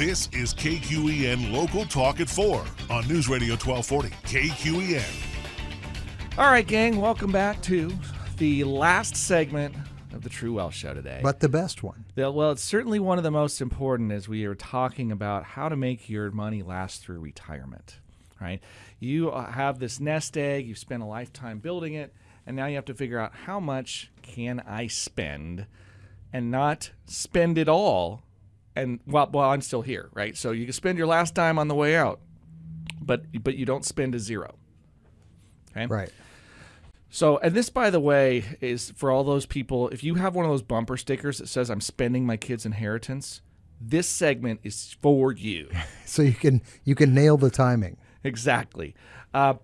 This 0.00 0.30
is 0.32 0.54
KQEN 0.54 1.52
Local 1.52 1.84
Talk 1.84 2.20
at 2.20 2.28
4 2.30 2.64
on 2.88 3.06
News 3.06 3.28
Radio 3.28 3.52
1240. 3.52 4.08
KQEN. 4.24 5.04
All 6.38 6.50
right, 6.50 6.66
gang, 6.66 6.98
welcome 6.98 7.30
back 7.30 7.60
to 7.64 7.92
the 8.38 8.64
last 8.64 9.14
segment 9.14 9.74
of 10.14 10.22
the 10.22 10.30
True 10.30 10.54
Wealth 10.54 10.72
Show 10.72 10.94
today. 10.94 11.20
But 11.22 11.40
the 11.40 11.50
best 11.50 11.82
one. 11.82 12.06
The- 12.14 12.30
Well, 12.30 12.52
it's 12.52 12.62
certainly 12.62 12.98
one 12.98 13.18
of 13.18 13.24
the 13.24 13.30
most 13.30 13.60
important 13.60 14.10
as 14.10 14.26
we 14.26 14.46
are 14.46 14.54
talking 14.54 15.12
about 15.12 15.44
how 15.44 15.68
to 15.68 15.76
make 15.76 16.08
your 16.08 16.30
money 16.30 16.62
last 16.62 17.02
through 17.02 17.18
retirement, 17.18 17.98
right? 18.40 18.62
You 19.00 19.30
uh, 19.30 19.52
have 19.52 19.80
this 19.80 20.00
nest 20.00 20.38
egg, 20.38 20.66
you've 20.66 20.78
spent 20.78 21.02
a 21.02 21.06
lifetime 21.06 21.58
building 21.58 21.92
it, 21.92 22.14
and 22.46 22.56
now 22.56 22.64
you 22.64 22.76
have 22.76 22.86
to 22.86 22.94
figure 22.94 23.18
out 23.18 23.34
how 23.44 23.60
much 23.60 24.10
can 24.22 24.60
I 24.60 24.86
spend 24.86 25.66
and 26.32 26.50
not 26.50 26.92
spend 27.04 27.58
it 27.58 27.68
all 27.68 28.22
and 28.76 29.00
while, 29.04 29.26
while 29.30 29.50
I'm 29.50 29.60
still 29.60 29.82
here, 29.82 30.10
right? 30.14 30.36
So 30.36 30.52
you 30.52 30.64
can 30.64 30.72
spend 30.72 30.98
your 30.98 31.06
last 31.06 31.34
dime 31.34 31.58
on 31.58 31.68
the 31.68 31.74
way 31.74 31.96
out, 31.96 32.20
but 33.00 33.24
but 33.42 33.56
you 33.56 33.66
don't 33.66 33.84
spend 33.84 34.14
a 34.14 34.18
zero. 34.18 34.54
Okay? 35.72 35.86
Right. 35.86 36.10
So, 37.12 37.38
and 37.38 37.54
this, 37.54 37.70
by 37.70 37.90
the 37.90 37.98
way, 37.98 38.44
is 38.60 38.92
for 38.92 39.10
all 39.10 39.24
those 39.24 39.44
people. 39.44 39.88
If 39.88 40.04
you 40.04 40.14
have 40.14 40.36
one 40.36 40.44
of 40.44 40.50
those 40.50 40.62
bumper 40.62 40.96
stickers 40.96 41.38
that 41.38 41.48
says 41.48 41.68
"I'm 41.70 41.80
spending 41.80 42.24
my 42.24 42.36
kid's 42.36 42.64
inheritance," 42.64 43.42
this 43.80 44.08
segment 44.08 44.60
is 44.62 44.96
for 45.00 45.32
you. 45.32 45.68
So 46.06 46.22
you 46.22 46.32
can 46.32 46.60
you 46.82 46.96
can 46.96 47.14
nail 47.14 47.36
the 47.36 47.50
timing. 47.50 47.96
exactly, 48.24 48.96
uh, 49.32 49.54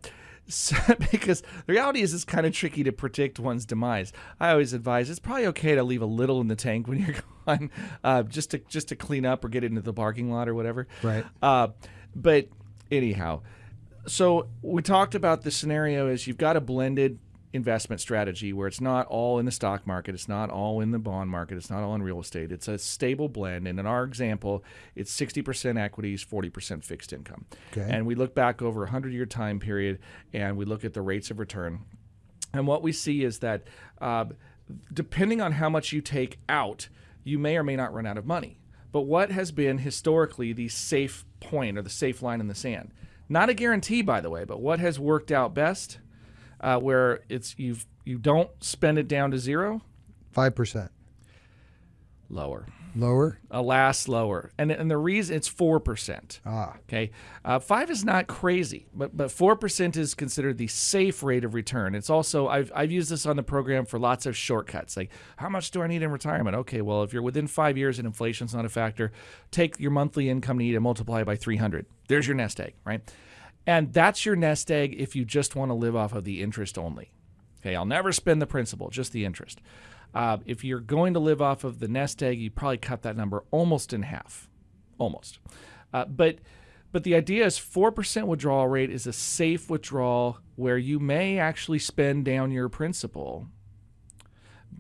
so, 0.49 0.77
because 1.11 1.43
the 1.67 1.73
reality 1.73 2.01
is 2.01 2.15
it's 2.15 2.25
kind 2.25 2.47
of 2.47 2.53
tricky 2.53 2.85
to 2.85 2.93
predict 2.93 3.39
one's 3.39 3.65
demise. 3.65 4.13
I 4.41 4.51
always 4.51 4.73
advise 4.73 5.11
it's 5.11 5.19
probably 5.19 5.47
okay 5.47 5.75
to 5.75 5.83
leave 5.83 6.03
a 6.03 6.07
little 6.07 6.41
in 6.41 6.49
the 6.49 6.57
tank 6.57 6.89
when 6.89 6.99
you're 6.99 7.17
gone, 7.47 7.71
uh, 8.05 8.23
just 8.25 8.51
to 8.53 8.59
just 8.59 8.89
to 8.89 8.97
clean 8.97 9.27
up 9.27 9.45
or 9.45 9.49
get 9.49 9.65
into 9.65 9.81
the 9.81 9.93
parking 9.93 10.31
lot 10.31 10.49
or 10.49 10.55
whatever. 10.55 10.87
Right. 11.03 11.25
Uh, 11.43 11.69
but 12.15 12.49
anyhow, 12.91 13.43
so 14.07 14.49
we 14.63 14.83
talked 14.83 15.15
about 15.15 15.43
the 15.43 15.51
scenario 15.51 16.09
is 16.09 16.27
you've 16.27 16.39
got 16.39 16.57
a 16.57 16.61
blended 16.61 17.19
investment 17.53 18.01
strategy 18.01 18.53
where 18.53 18.69
it's 18.69 18.81
not 18.81 19.07
all 19.07 19.39
in 19.39 19.47
the 19.47 19.53
stock 19.53 19.87
market, 19.87 20.15
it's 20.15 20.29
not 20.29 20.51
all 20.51 20.81
in 20.81 20.91
the 20.91 20.99
bond 20.99 21.31
market, 21.31 21.57
it's 21.57 21.71
not 21.71 21.83
all 21.83 21.95
in 21.95 22.03
real 22.03 22.21
estate. 22.21 22.53
It's 22.53 22.69
a 22.69 22.79
stable 22.79 23.29
blend. 23.29 23.67
And 23.67 23.79
in 23.79 23.87
our 23.87 24.05
example, 24.05 24.65
it's 24.95 25.15
60% 25.19 25.81
equities, 25.81 26.25
40% 26.25 26.85
fixed 26.85 27.13
income. 27.13 27.47
Okay. 27.73 27.87
And 27.89 28.07
we 28.07 28.15
look 28.15 28.35
back 28.35 28.63
over 28.63 28.83
a 28.83 28.87
100 28.87 29.13
year 29.13 29.27
time 29.27 29.59
period 29.59 29.99
and 30.33 30.57
we 30.57 30.65
look 30.65 30.85
at 30.85 30.95
the 30.95 31.03
rates 31.03 31.31
of 31.31 31.39
return. 31.39 31.81
And 32.53 32.67
what 32.67 32.83
we 32.83 32.93
see 32.93 33.25
is 33.25 33.41
that 33.41 33.65
uh, 34.01 34.27
depending 34.93 35.41
on 35.41 35.53
how 35.53 35.69
much 35.69 35.93
you 35.93 36.01
take 36.01 36.39
out, 36.49 36.89
you 37.25 37.39
may 37.39 37.57
or 37.57 37.63
may 37.63 37.77
not 37.77 37.93
run 37.93 38.07
out 38.07 38.19
of 38.19 38.27
money. 38.27 38.59
But 38.93 39.03
what 39.03 39.31
has 39.31 39.53
been 39.53 39.79
historically 39.79 40.53
the 40.53 40.69
safe 40.69 41.25
point 41.41 41.77
or 41.77 41.83
the 41.83 41.91
safe 41.91 42.23
line 42.23 42.41
in 42.41 42.49
the 42.49 42.55
sand? 42.55 42.93
Not 43.29 43.49
a 43.49 43.55
guarantee, 43.55 44.03
by 44.03 44.21
the 44.21 44.31
way, 44.31 44.45
but 44.45 44.61
what 44.61 44.79
has 44.79 44.99
worked 44.99 45.33
out 45.33 45.53
best, 45.53 45.99
uh, 46.61 46.79
where 46.79 47.21
it's 47.29 47.55
you've 47.59 47.87
you 48.05 48.19
don't 48.19 48.51
spend 48.63 48.99
it 48.99 49.09
down 49.09 49.31
to 49.33 49.39
zero, 49.39 49.83
Five 50.33 50.55
percent. 50.55 50.91
lower. 52.29 52.67
Lower. 52.99 53.39
Alas, 53.51 54.09
lower. 54.09 54.53
And 54.57 54.73
and 54.73 54.91
the 54.91 54.97
reason 54.97 55.37
it's 55.37 55.49
four 55.49 55.81
percent. 55.81 56.41
Ah. 56.47 56.77
Okay, 56.89 57.11
uh, 57.45 57.59
five 57.59 57.91
is 57.91 58.07
not 58.07 58.27
crazy, 58.27 58.87
but 58.95 59.15
but 59.15 59.31
four 59.31 59.55
percent 59.55 59.99
is 59.99 60.15
considered 60.15 60.57
the 60.57 60.67
safe 60.67 61.23
rate 61.23 61.45
of 61.45 61.53
return. 61.53 61.95
It's 61.95 62.09
also 62.09 62.49
I've 62.49 62.73
I've 62.75 62.91
used 62.91 63.11
this 63.11 63.27
on 63.27 63.37
the 63.37 63.43
program 63.43 63.85
for 63.85 63.99
lots 63.99 64.25
of 64.25 64.35
shortcuts. 64.35 64.97
Like 64.97 65.11
how 65.37 65.51
much 65.51 65.73
do 65.73 65.83
I 65.83 65.89
need 65.89 66.03
in 66.03 66.11
retirement? 66.11 66.57
Okay, 66.57 66.81
well 66.81 67.03
if 67.03 67.13
you're 67.13 67.21
within 67.21 67.47
five 67.47 67.77
years 67.77 67.99
and 67.99 68.07
inflation's 68.07 68.55
not 68.55 68.65
a 68.65 68.71
factor, 68.71 69.13
take 69.51 69.79
your 69.79 69.91
monthly 69.91 70.31
income 70.31 70.57
need 70.57 70.75
and 70.75 70.83
multiply 70.83 71.21
it 71.21 71.27
by 71.27 71.37
three 71.37 71.57
hundred. 71.57 71.85
There's 72.09 72.27
your 72.27 72.37
nest 72.37 72.59
egg, 72.61 72.73
right? 72.87 73.03
And 73.67 73.93
that's 73.93 74.25
your 74.25 74.37
nest 74.37 74.71
egg 74.71 74.95
if 74.97 75.17
you 75.17 75.25
just 75.25 75.57
want 75.57 75.71
to 75.71 75.75
live 75.75 75.97
off 75.97 76.13
of 76.13 76.25
the 76.25 76.43
interest 76.43 76.79
only. 76.79 77.11
Okay, 77.61 77.75
I'll 77.75 77.85
never 77.85 78.13
spend 78.13 78.41
the 78.41 78.47
principal, 78.47 78.91
just 78.91 79.13
the 79.13 79.25
interest. 79.25 79.61
Uh, 80.15 80.39
if 80.47 80.65
you're 80.65 80.81
going 80.81 81.15
to 81.15 81.21
live 81.21 81.43
off 81.43 81.65
of 81.65 81.81
the 81.81 81.89
nest 81.89 82.23
egg, 82.23 82.39
you 82.39 82.51
probably 82.51 82.79
cut 82.79 83.03
that 83.03 83.17
number 83.17 83.45
almost 83.51 83.93
in 83.93 84.03
half, 84.03 84.49
almost. 84.99 85.41
Uh, 85.93 86.05
but 86.05 86.39
but 86.93 87.03
the 87.03 87.15
idea 87.15 87.45
is 87.45 87.59
four 87.59 87.91
percent 87.91 88.27
withdrawal 88.29 88.69
rate 88.69 88.91
is 88.91 89.07
a 89.07 89.13
safe 89.13 89.69
withdrawal 89.69 90.39
where 90.55 90.79
you 90.79 90.99
may 90.99 91.39
actually 91.39 91.81
spend 91.81 92.25
down 92.25 92.53
your 92.53 92.69
principal, 92.69 93.49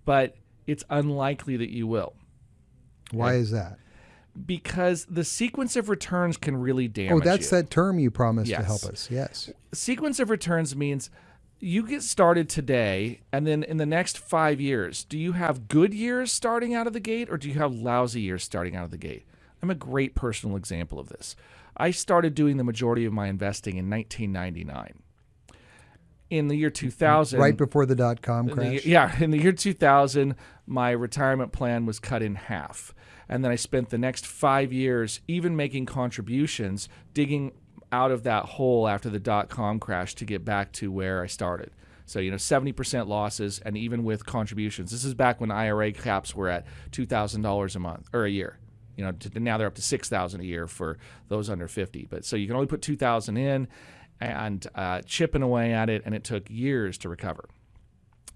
but 0.04 0.36
it's 0.66 0.84
unlikely 0.88 1.56
that 1.56 1.70
you 1.70 1.86
will 1.86 2.14
Why 3.10 3.34
is 3.34 3.50
that? 3.50 3.78
Because 4.44 5.06
the 5.06 5.24
sequence 5.24 5.76
of 5.76 5.88
returns 5.88 6.36
can 6.36 6.56
really 6.56 6.84
oh, 6.86 6.88
damage 6.88 7.12
Oh, 7.12 7.20
that's 7.20 7.50
you. 7.50 7.56
that 7.58 7.70
term 7.70 7.98
you 7.98 8.10
promised 8.10 8.50
to 8.50 8.62
help 8.62 8.84
us. 8.84 9.08
Yes. 9.10 9.50
sequence 9.72 10.18
of 10.20 10.28
returns 10.30 10.74
means 10.76 11.10
you 11.58 11.86
get 11.86 12.02
started 12.02 12.48
today 12.50 13.20
and 13.32 13.46
then 13.46 13.62
in 13.62 13.78
the 13.78 13.86
next 13.86 14.18
five 14.18 14.60
years 14.60 15.04
do 15.04 15.18
you 15.18 15.32
have 15.32 15.68
good 15.68 15.94
years 15.94 16.30
starting 16.32 16.74
out 16.74 16.86
of 16.86 16.92
the 16.92 17.00
gate 17.00 17.30
or 17.30 17.38
do 17.38 17.48
you 17.48 17.54
have 17.54 17.72
lousy 17.74 18.20
years 18.20 18.44
starting 18.44 18.76
out 18.76 18.84
of 18.84 18.90
the 18.90 18.98
gate 18.98 19.24
i'm 19.62 19.70
a 19.70 19.74
great 19.74 20.14
personal 20.14 20.54
example 20.54 20.98
of 20.98 21.08
this 21.08 21.34
i 21.78 21.90
started 21.90 22.34
doing 22.34 22.58
the 22.58 22.64
majority 22.64 23.06
of 23.06 23.12
my 23.14 23.28
investing 23.28 23.78
in 23.78 23.88
1999 23.88 25.02
in 26.28 26.48
the 26.48 26.56
year 26.56 26.70
2000 26.70 27.40
Right 27.40 27.56
before 27.56 27.86
the 27.86 27.94
dot 27.94 28.20
com 28.20 28.48
in 28.50 28.56
the 28.56 28.62
crash. 28.70 28.84
yeah, 28.86 29.16
in 29.22 29.30
the 29.30 29.38
year 29.40 29.52
2000, 29.52 30.34
my 30.66 30.90
retirement 30.90 31.52
plan 31.52 31.86
was 31.86 32.00
cut 32.00 32.20
in 32.22 32.34
half. 32.34 32.92
And 33.28 33.44
then 33.44 33.50
I 33.50 33.56
spent 33.56 33.90
the 33.90 33.98
next 33.98 34.26
five 34.26 34.72
years 34.72 35.20
even 35.26 35.56
making 35.56 35.86
contributions, 35.86 36.88
digging 37.14 37.52
out 37.92 38.10
of 38.10 38.22
that 38.24 38.44
hole 38.44 38.86
after 38.88 39.08
the 39.10 39.18
dot 39.20 39.48
com 39.48 39.78
crash 39.80 40.14
to 40.16 40.24
get 40.24 40.44
back 40.44 40.72
to 40.72 40.90
where 40.92 41.22
I 41.22 41.26
started. 41.26 41.70
So, 42.08 42.20
you 42.20 42.30
know, 42.30 42.36
70% 42.36 43.08
losses, 43.08 43.60
and 43.64 43.76
even 43.76 44.04
with 44.04 44.24
contributions. 44.24 44.92
This 44.92 45.04
is 45.04 45.12
back 45.14 45.40
when 45.40 45.50
IRA 45.50 45.90
caps 45.90 46.36
were 46.36 46.48
at 46.48 46.64
$2,000 46.92 47.74
a 47.76 47.78
month 47.80 48.08
or 48.12 48.24
a 48.24 48.30
year. 48.30 48.58
You 48.96 49.04
know, 49.04 49.10
to, 49.12 49.40
now 49.40 49.58
they're 49.58 49.66
up 49.66 49.74
to 49.74 49.82
6000 49.82 50.40
a 50.40 50.44
year 50.44 50.68
for 50.68 50.98
those 51.28 51.50
under 51.50 51.66
50. 51.66 52.06
But 52.08 52.24
so 52.24 52.36
you 52.36 52.46
can 52.46 52.54
only 52.54 52.68
put 52.68 52.80
2000 52.80 53.36
in 53.36 53.66
and 54.20 54.66
uh, 54.76 55.02
chipping 55.04 55.42
away 55.42 55.72
at 55.72 55.90
it, 55.90 56.02
and 56.06 56.14
it 56.14 56.22
took 56.22 56.48
years 56.48 56.96
to 56.98 57.08
recover. 57.08 57.48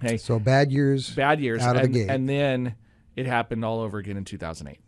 Okay, 0.05 0.17
So 0.17 0.39
bad 0.41 0.73
years. 0.73 1.11
bad 1.15 1.41
years 1.41 1.63
out 1.63 1.77
of 1.77 1.83
the 1.83 1.89
gate. 1.89 2.09
and 2.11 2.29
then 2.29 2.75
it 3.21 3.27
happened 3.27 3.65
all 3.65 3.81
over 3.81 3.99
again 3.99 4.17
in 4.17 4.25
2008 4.25 4.81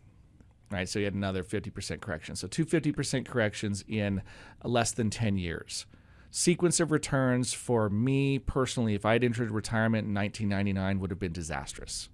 right? 0.71 0.89
So 0.89 0.97
you 0.97 1.05
had 1.05 1.13
another 1.13 1.43
50% 1.43 2.01
correction. 2.01 2.35
So 2.35 2.47
two 2.47 2.65
50% 2.65 3.27
corrections 3.27 3.83
in 3.87 4.23
less 4.63 4.91
than 4.91 5.11
10 5.11 5.37
years. 5.37 5.85
Sequence 6.31 6.79
of 6.79 6.89
returns 6.91 7.53
for 7.53 7.91
me 7.91 8.39
personally 8.39 8.95
if 8.95 9.05
i 9.05 9.13
had 9.13 9.23
entered 9.23 9.51
retirement 9.51 10.07
in 10.07 10.15
1999 10.15 10.99
would 10.99 11.11
have 11.11 11.19
been 11.19 11.31
disastrous 11.31 12.09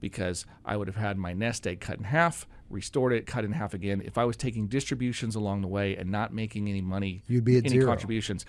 because 0.00 0.46
i 0.64 0.78
would 0.78 0.88
have 0.88 0.96
had 0.96 1.18
my 1.18 1.34
nest 1.34 1.66
egg 1.66 1.78
cut 1.78 1.98
in 1.98 2.04
half 2.04 2.46
restored 2.70 3.12
it 3.12 3.26
cut 3.26 3.44
in 3.44 3.52
half 3.52 3.74
again. 3.74 4.00
If 4.02 4.16
i 4.16 4.24
was 4.24 4.38
taking 4.38 4.66
distributions 4.66 5.34
along 5.34 5.60
the 5.60 5.68
way 5.68 5.94
and 5.94 6.10
not 6.10 6.32
making 6.32 6.68
any 6.70 6.80
money 6.80 7.22
You'd 7.26 7.44
be 7.44 7.58
at 7.58 7.66
any 7.66 7.74
zero. 7.74 7.86
contributions 7.86 8.46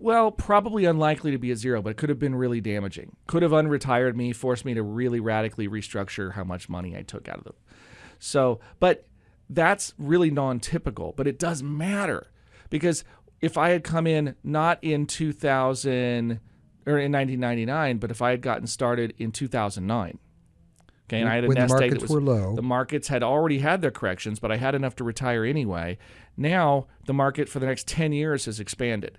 well, 0.00 0.30
probably 0.30 0.84
unlikely 0.84 1.30
to 1.32 1.38
be 1.38 1.50
at 1.50 1.58
zero, 1.58 1.82
but 1.82 1.90
it 1.90 1.96
could 1.96 2.08
have 2.08 2.18
been 2.18 2.34
really 2.34 2.60
damaging. 2.60 3.16
Could 3.26 3.42
have 3.42 3.52
unretired 3.52 4.14
me, 4.14 4.32
forced 4.32 4.64
me 4.64 4.74
to 4.74 4.82
really 4.82 5.20
radically 5.20 5.68
restructure 5.68 6.32
how 6.32 6.44
much 6.44 6.68
money 6.68 6.96
I 6.96 7.02
took 7.02 7.28
out 7.28 7.38
of 7.38 7.44
them. 7.44 7.56
So, 8.18 8.60
but 8.80 9.04
that's 9.50 9.94
really 9.98 10.30
non-typical, 10.30 11.14
but 11.16 11.26
it 11.26 11.38
does 11.38 11.62
matter 11.62 12.26
because 12.70 13.04
if 13.40 13.56
I 13.56 13.70
had 13.70 13.84
come 13.84 14.06
in 14.06 14.34
not 14.42 14.78
in 14.82 15.06
2000 15.06 16.40
or 16.86 16.98
in 16.98 17.12
1999, 17.12 17.98
but 17.98 18.10
if 18.10 18.22
I 18.22 18.30
had 18.30 18.40
gotten 18.40 18.66
started 18.66 19.14
in 19.18 19.32
2009, 19.32 20.18
okay, 21.06 21.20
and 21.20 21.28
I 21.28 21.36
had 21.36 21.44
a 21.44 21.48
When 21.48 21.54
the 21.54 21.60
nest 21.60 21.74
egg 21.74 21.78
that 21.78 21.86
markets 21.86 22.02
was 22.02 22.10
were 22.10 22.20
low. 22.20 22.54
the 22.54 22.62
markets 22.62 23.08
had 23.08 23.22
already 23.22 23.58
had 23.58 23.80
their 23.80 23.90
corrections, 23.90 24.38
but 24.38 24.52
I 24.52 24.56
had 24.56 24.74
enough 24.74 24.96
to 24.96 25.04
retire 25.04 25.44
anyway. 25.44 25.98
Now 26.36 26.86
the 27.06 27.14
market 27.14 27.48
for 27.48 27.58
the 27.58 27.66
next 27.66 27.86
10 27.88 28.12
years 28.12 28.44
has 28.46 28.60
expanded. 28.60 29.18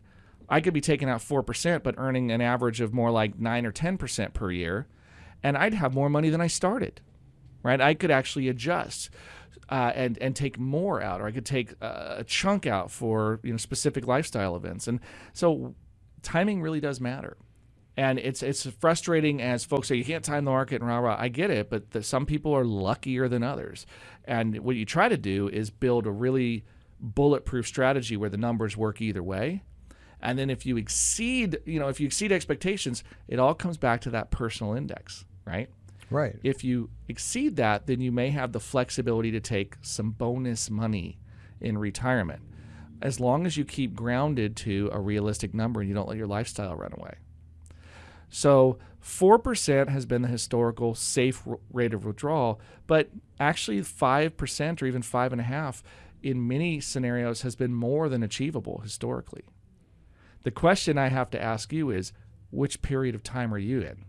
I 0.50 0.62
could 0.62 0.74
be 0.74 0.82
taking 0.82 1.10
out 1.10 1.22
4%, 1.22 1.84
but 1.84 1.95
earning 1.97 2.32
an 2.32 2.41
average 2.41 2.82
of 2.82 2.93
more 2.93 3.12
like 3.12 3.39
9 3.39 3.66
or 3.66 3.72
10% 3.72 4.34
per 4.34 4.52
year, 4.52 4.88
and 5.43 5.58
I'd 5.58 5.76
have 5.76 5.93
more 5.93 6.10
money 6.10 6.30
than 6.30 6.41
I 6.41 6.47
started, 6.47 7.02
right? 7.64 7.80
I 7.80 7.93
could 7.93 8.12
actually 8.12 8.50
adjust. 8.50 9.10
Uh, 9.68 9.91
and 9.93 10.18
and 10.18 10.36
take 10.36 10.58
more 10.58 11.00
out, 11.00 11.22
or 11.22 11.28
I 11.28 11.32
could 11.32 11.45
take 11.45 11.74
uh, 11.80 12.16
a 12.18 12.24
chunk 12.24 12.66
out 12.66 12.89
for 12.89 13.39
you 13.43 13.52
know 13.52 13.58
specific 13.58 14.08
lifestyle 14.08 14.56
events, 14.56 14.88
and 14.88 15.00
so 15.32 15.76
timing 16.24 16.62
really 16.64 16.80
does 16.80 17.00
matter. 17.00 17.38
And 17.95 18.18
it's 18.18 18.41
it's 18.41 18.66
frustrating 18.66 19.41
as 19.43 19.66
folks 19.66 19.89
say 19.89 19.95
you 19.95 20.06
can't 20.06 20.24
time 20.24 20.45
the 20.45 20.52
market 20.52 20.82
and 20.82 20.89
rah 20.89 20.97
rah. 20.97 21.18
I 21.20 21.28
get 21.28 21.52
it, 21.52 21.70
but 21.70 21.91
the, 21.91 22.02
some 22.02 22.26
people 22.26 22.52
are 22.56 22.66
luckier 22.66 23.28
than 23.28 23.43
others. 23.43 23.86
And 24.26 24.58
what 24.60 24.76
you 24.76 24.86
try 24.86 25.10
to 25.10 25.18
do 25.18 25.47
is 25.50 25.70
build 25.70 26.08
a 26.08 26.12
really 26.12 26.64
bulletproof 27.00 27.68
strategy 27.68 28.18
where 28.18 28.30
the 28.30 28.38
numbers 28.38 28.78
work 28.78 29.02
either 29.02 29.22
way. 29.22 29.64
And 30.22 30.38
then 30.38 30.49
if 30.49 30.65
you 30.65 30.78
exceed, 30.78 31.59
you 31.65 31.80
know, 31.80 31.88
if 31.88 31.99
you 31.99 32.07
exceed 32.07 32.32
expectations, 32.32 33.03
it 33.28 33.39
all 33.39 33.53
comes 33.53 33.78
back 33.78 34.01
to 34.01 34.09
that 34.11 34.32
personal 34.32 34.74
index, 34.74 35.26
right? 35.45 35.70
Right. 36.09 36.36
If 36.43 36.63
you 36.63 36.89
exceed 37.07 37.55
that, 37.57 37.88
then 37.88 38.01
you 38.01 38.11
may 38.11 38.30
have 38.32 38.51
the 38.51 38.59
flexibility 38.59 39.32
to 39.32 39.39
take 39.39 39.76
some 39.82 40.11
bonus 40.11 40.70
money 40.70 41.20
in 41.61 41.78
retirement, 41.78 42.41
as 43.01 43.20
long 43.20 43.45
as 43.45 43.57
you 43.57 43.63
keep 43.63 43.95
grounded 43.95 44.55
to 44.57 44.89
a 44.91 44.99
realistic 44.99 45.53
number 45.53 45.82
and 45.82 45.89
you 45.89 45.95
don't 45.95 46.07
let 46.07 46.17
your 46.17 46.28
lifestyle 46.28 46.76
run 46.76 46.93
away. 46.97 47.15
So 48.30 48.78
4% 49.03 49.89
has 49.89 50.05
been 50.05 50.22
the 50.22 50.28
historical 50.28 50.95
safe 50.95 51.43
rate 51.72 51.93
of 51.93 52.05
withdrawal, 52.05 52.59
but 52.88 53.09
actually 53.39 53.80
5% 53.82 54.82
or 54.82 54.86
even 54.86 55.01
5.5 55.01 55.82
in 56.22 56.47
many 56.47 56.80
scenarios 56.80 57.43
has 57.43 57.55
been 57.55 57.74
more 57.74 58.09
than 58.09 58.24
achievable 58.24 58.82
historically. 58.84 59.43
The 60.44 60.52
question 60.52 60.98
I 60.98 61.10
have 61.10 61.30
to 61.32 61.42
ask 61.42 61.74
you 61.74 61.90
is 61.90 62.14
which 62.52 62.82
period 62.82 63.16
of 63.16 63.24
time 63.24 63.54
are 63.54 63.60
you 63.60 63.82
in? 63.82 64.06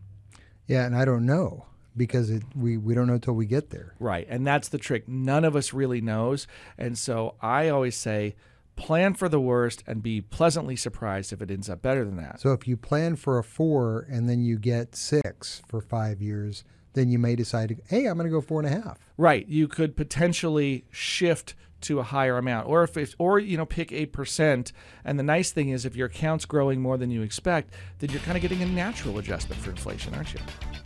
Yeah, 0.66 0.86
and 0.86 0.96
I 0.96 1.04
don't 1.04 1.26
know 1.26 1.66
because 1.96 2.30
it, 2.30 2.42
we 2.54 2.76
we 2.76 2.94
don't 2.94 3.06
know 3.06 3.18
till 3.18 3.34
we 3.34 3.46
get 3.46 3.70
there. 3.70 3.94
Right. 3.98 4.26
And 4.28 4.46
that's 4.46 4.68
the 4.68 4.78
trick. 4.78 5.08
None 5.08 5.44
of 5.44 5.56
us 5.56 5.72
really 5.72 6.00
knows. 6.00 6.46
And 6.78 6.96
so 6.96 7.34
I 7.40 7.68
always 7.68 7.96
say 7.96 8.36
plan 8.76 9.14
for 9.14 9.28
the 9.28 9.40
worst 9.40 9.82
and 9.86 10.02
be 10.02 10.20
pleasantly 10.20 10.76
surprised 10.76 11.32
if 11.32 11.42
it 11.42 11.50
ends 11.50 11.68
up 11.68 11.82
better 11.82 12.04
than 12.04 12.16
that. 12.16 12.40
So 12.40 12.52
if 12.52 12.66
you 12.66 12.76
plan 12.76 13.16
for 13.16 13.38
a 13.38 13.44
four 13.44 14.06
and 14.10 14.28
then 14.28 14.42
you 14.42 14.58
get 14.58 14.96
six 14.96 15.60
for 15.66 15.80
five 15.80 16.22
years, 16.22 16.64
then 16.94 17.10
you 17.10 17.18
may 17.18 17.36
decide, 17.36 17.80
hey, 17.88 18.06
I'm 18.06 18.16
going 18.16 18.26
to 18.26 18.30
go 18.30 18.40
four 18.40 18.60
and 18.60 18.68
a 18.68 18.80
half. 18.80 18.98
Right. 19.16 19.46
You 19.46 19.68
could 19.68 19.96
potentially 19.96 20.86
shift 20.90 21.54
to 21.82 22.00
a 22.00 22.02
higher 22.02 22.38
amount 22.38 22.68
or 22.68 22.82
if 22.82 22.96
it's, 22.96 23.14
or 23.18 23.38
you 23.38 23.56
know 23.56 23.66
pick 23.66 23.90
8% 23.90 24.72
and 25.04 25.18
the 25.18 25.22
nice 25.22 25.50
thing 25.50 25.70
is 25.70 25.84
if 25.84 25.96
your 25.96 26.06
account's 26.06 26.44
growing 26.44 26.80
more 26.80 26.96
than 26.96 27.10
you 27.10 27.22
expect 27.22 27.72
then 27.98 28.10
you're 28.10 28.20
kind 28.20 28.36
of 28.36 28.42
getting 28.42 28.62
a 28.62 28.66
natural 28.66 29.18
adjustment 29.18 29.60
for 29.60 29.70
inflation 29.70 30.14
aren't 30.14 30.34
you 30.34 30.40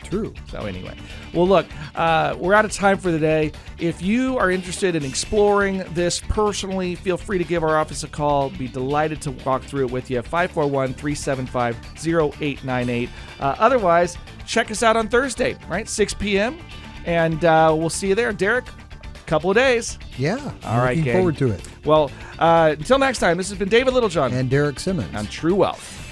True. 0.05 0.33
So 0.49 0.61
anyway, 0.61 0.97
well, 1.33 1.49
look, 1.49 1.67
uh, 1.95 2.37
we're 2.39 2.55
out 2.55 2.65
of 2.65 2.73
time 2.73 2.97
for 2.99 3.11
the 3.11 3.19
day. 3.19 3.51
If 3.79 4.01
you 4.03 4.39
are 4.39 4.51
interested 4.51 4.95
in 4.95 5.05
exploring 5.05 5.79
this 5.95 6.21
personally, 6.21 6.95
feel 6.95 7.17
free 7.17 7.39
to 7.39 7.45
give 7.45 7.65
our 7.65 7.79
office 7.79 8.05
a 8.05 8.09
call. 8.09 8.51
Be 8.51 8.69
delighted 8.69 9.23
to 9.23 9.31
walk 9.31 9.63
through 9.63 9.87
it 9.87 9.91
with 9.91 10.11
you. 10.11 10.21
541-375-0898. 10.23 13.09
Uh, 13.41 13.57
otherwise, 13.59 14.19
check 14.47 14.71
us 14.71 14.83
out 14.83 14.97
on 14.97 15.09
Thursday, 15.09 15.57
right, 15.69 15.89
6 15.89 16.15
p.m. 16.15 16.59
And 17.07 17.45
uh, 17.45 17.75
we'll 17.77 17.91
see 17.91 18.09
you 18.09 18.15
there, 18.15 18.33
Derek. 18.33 18.65
Couple 19.27 19.51
of 19.51 19.57
days. 19.57 19.99
Yeah. 20.19 20.37
All 20.65 20.79
right, 20.79 20.91
Looking 20.91 21.05
gang. 21.05 21.15
forward 21.17 21.39
to 21.39 21.51
it. 21.51 21.61
Well, 21.85 22.11
uh, 22.39 22.75
until 22.79 22.99
next 22.99 23.19
time, 23.21 23.37
this 23.39 23.49
has 23.49 23.59
been 23.59 23.69
David 23.71 23.95
Littlejohn 23.95 24.33
And 24.35 24.51
Derek 24.51 24.79
Simmons. 24.79 25.15
on 25.15 25.27
True 25.27 25.55
Wealth. 25.55 26.04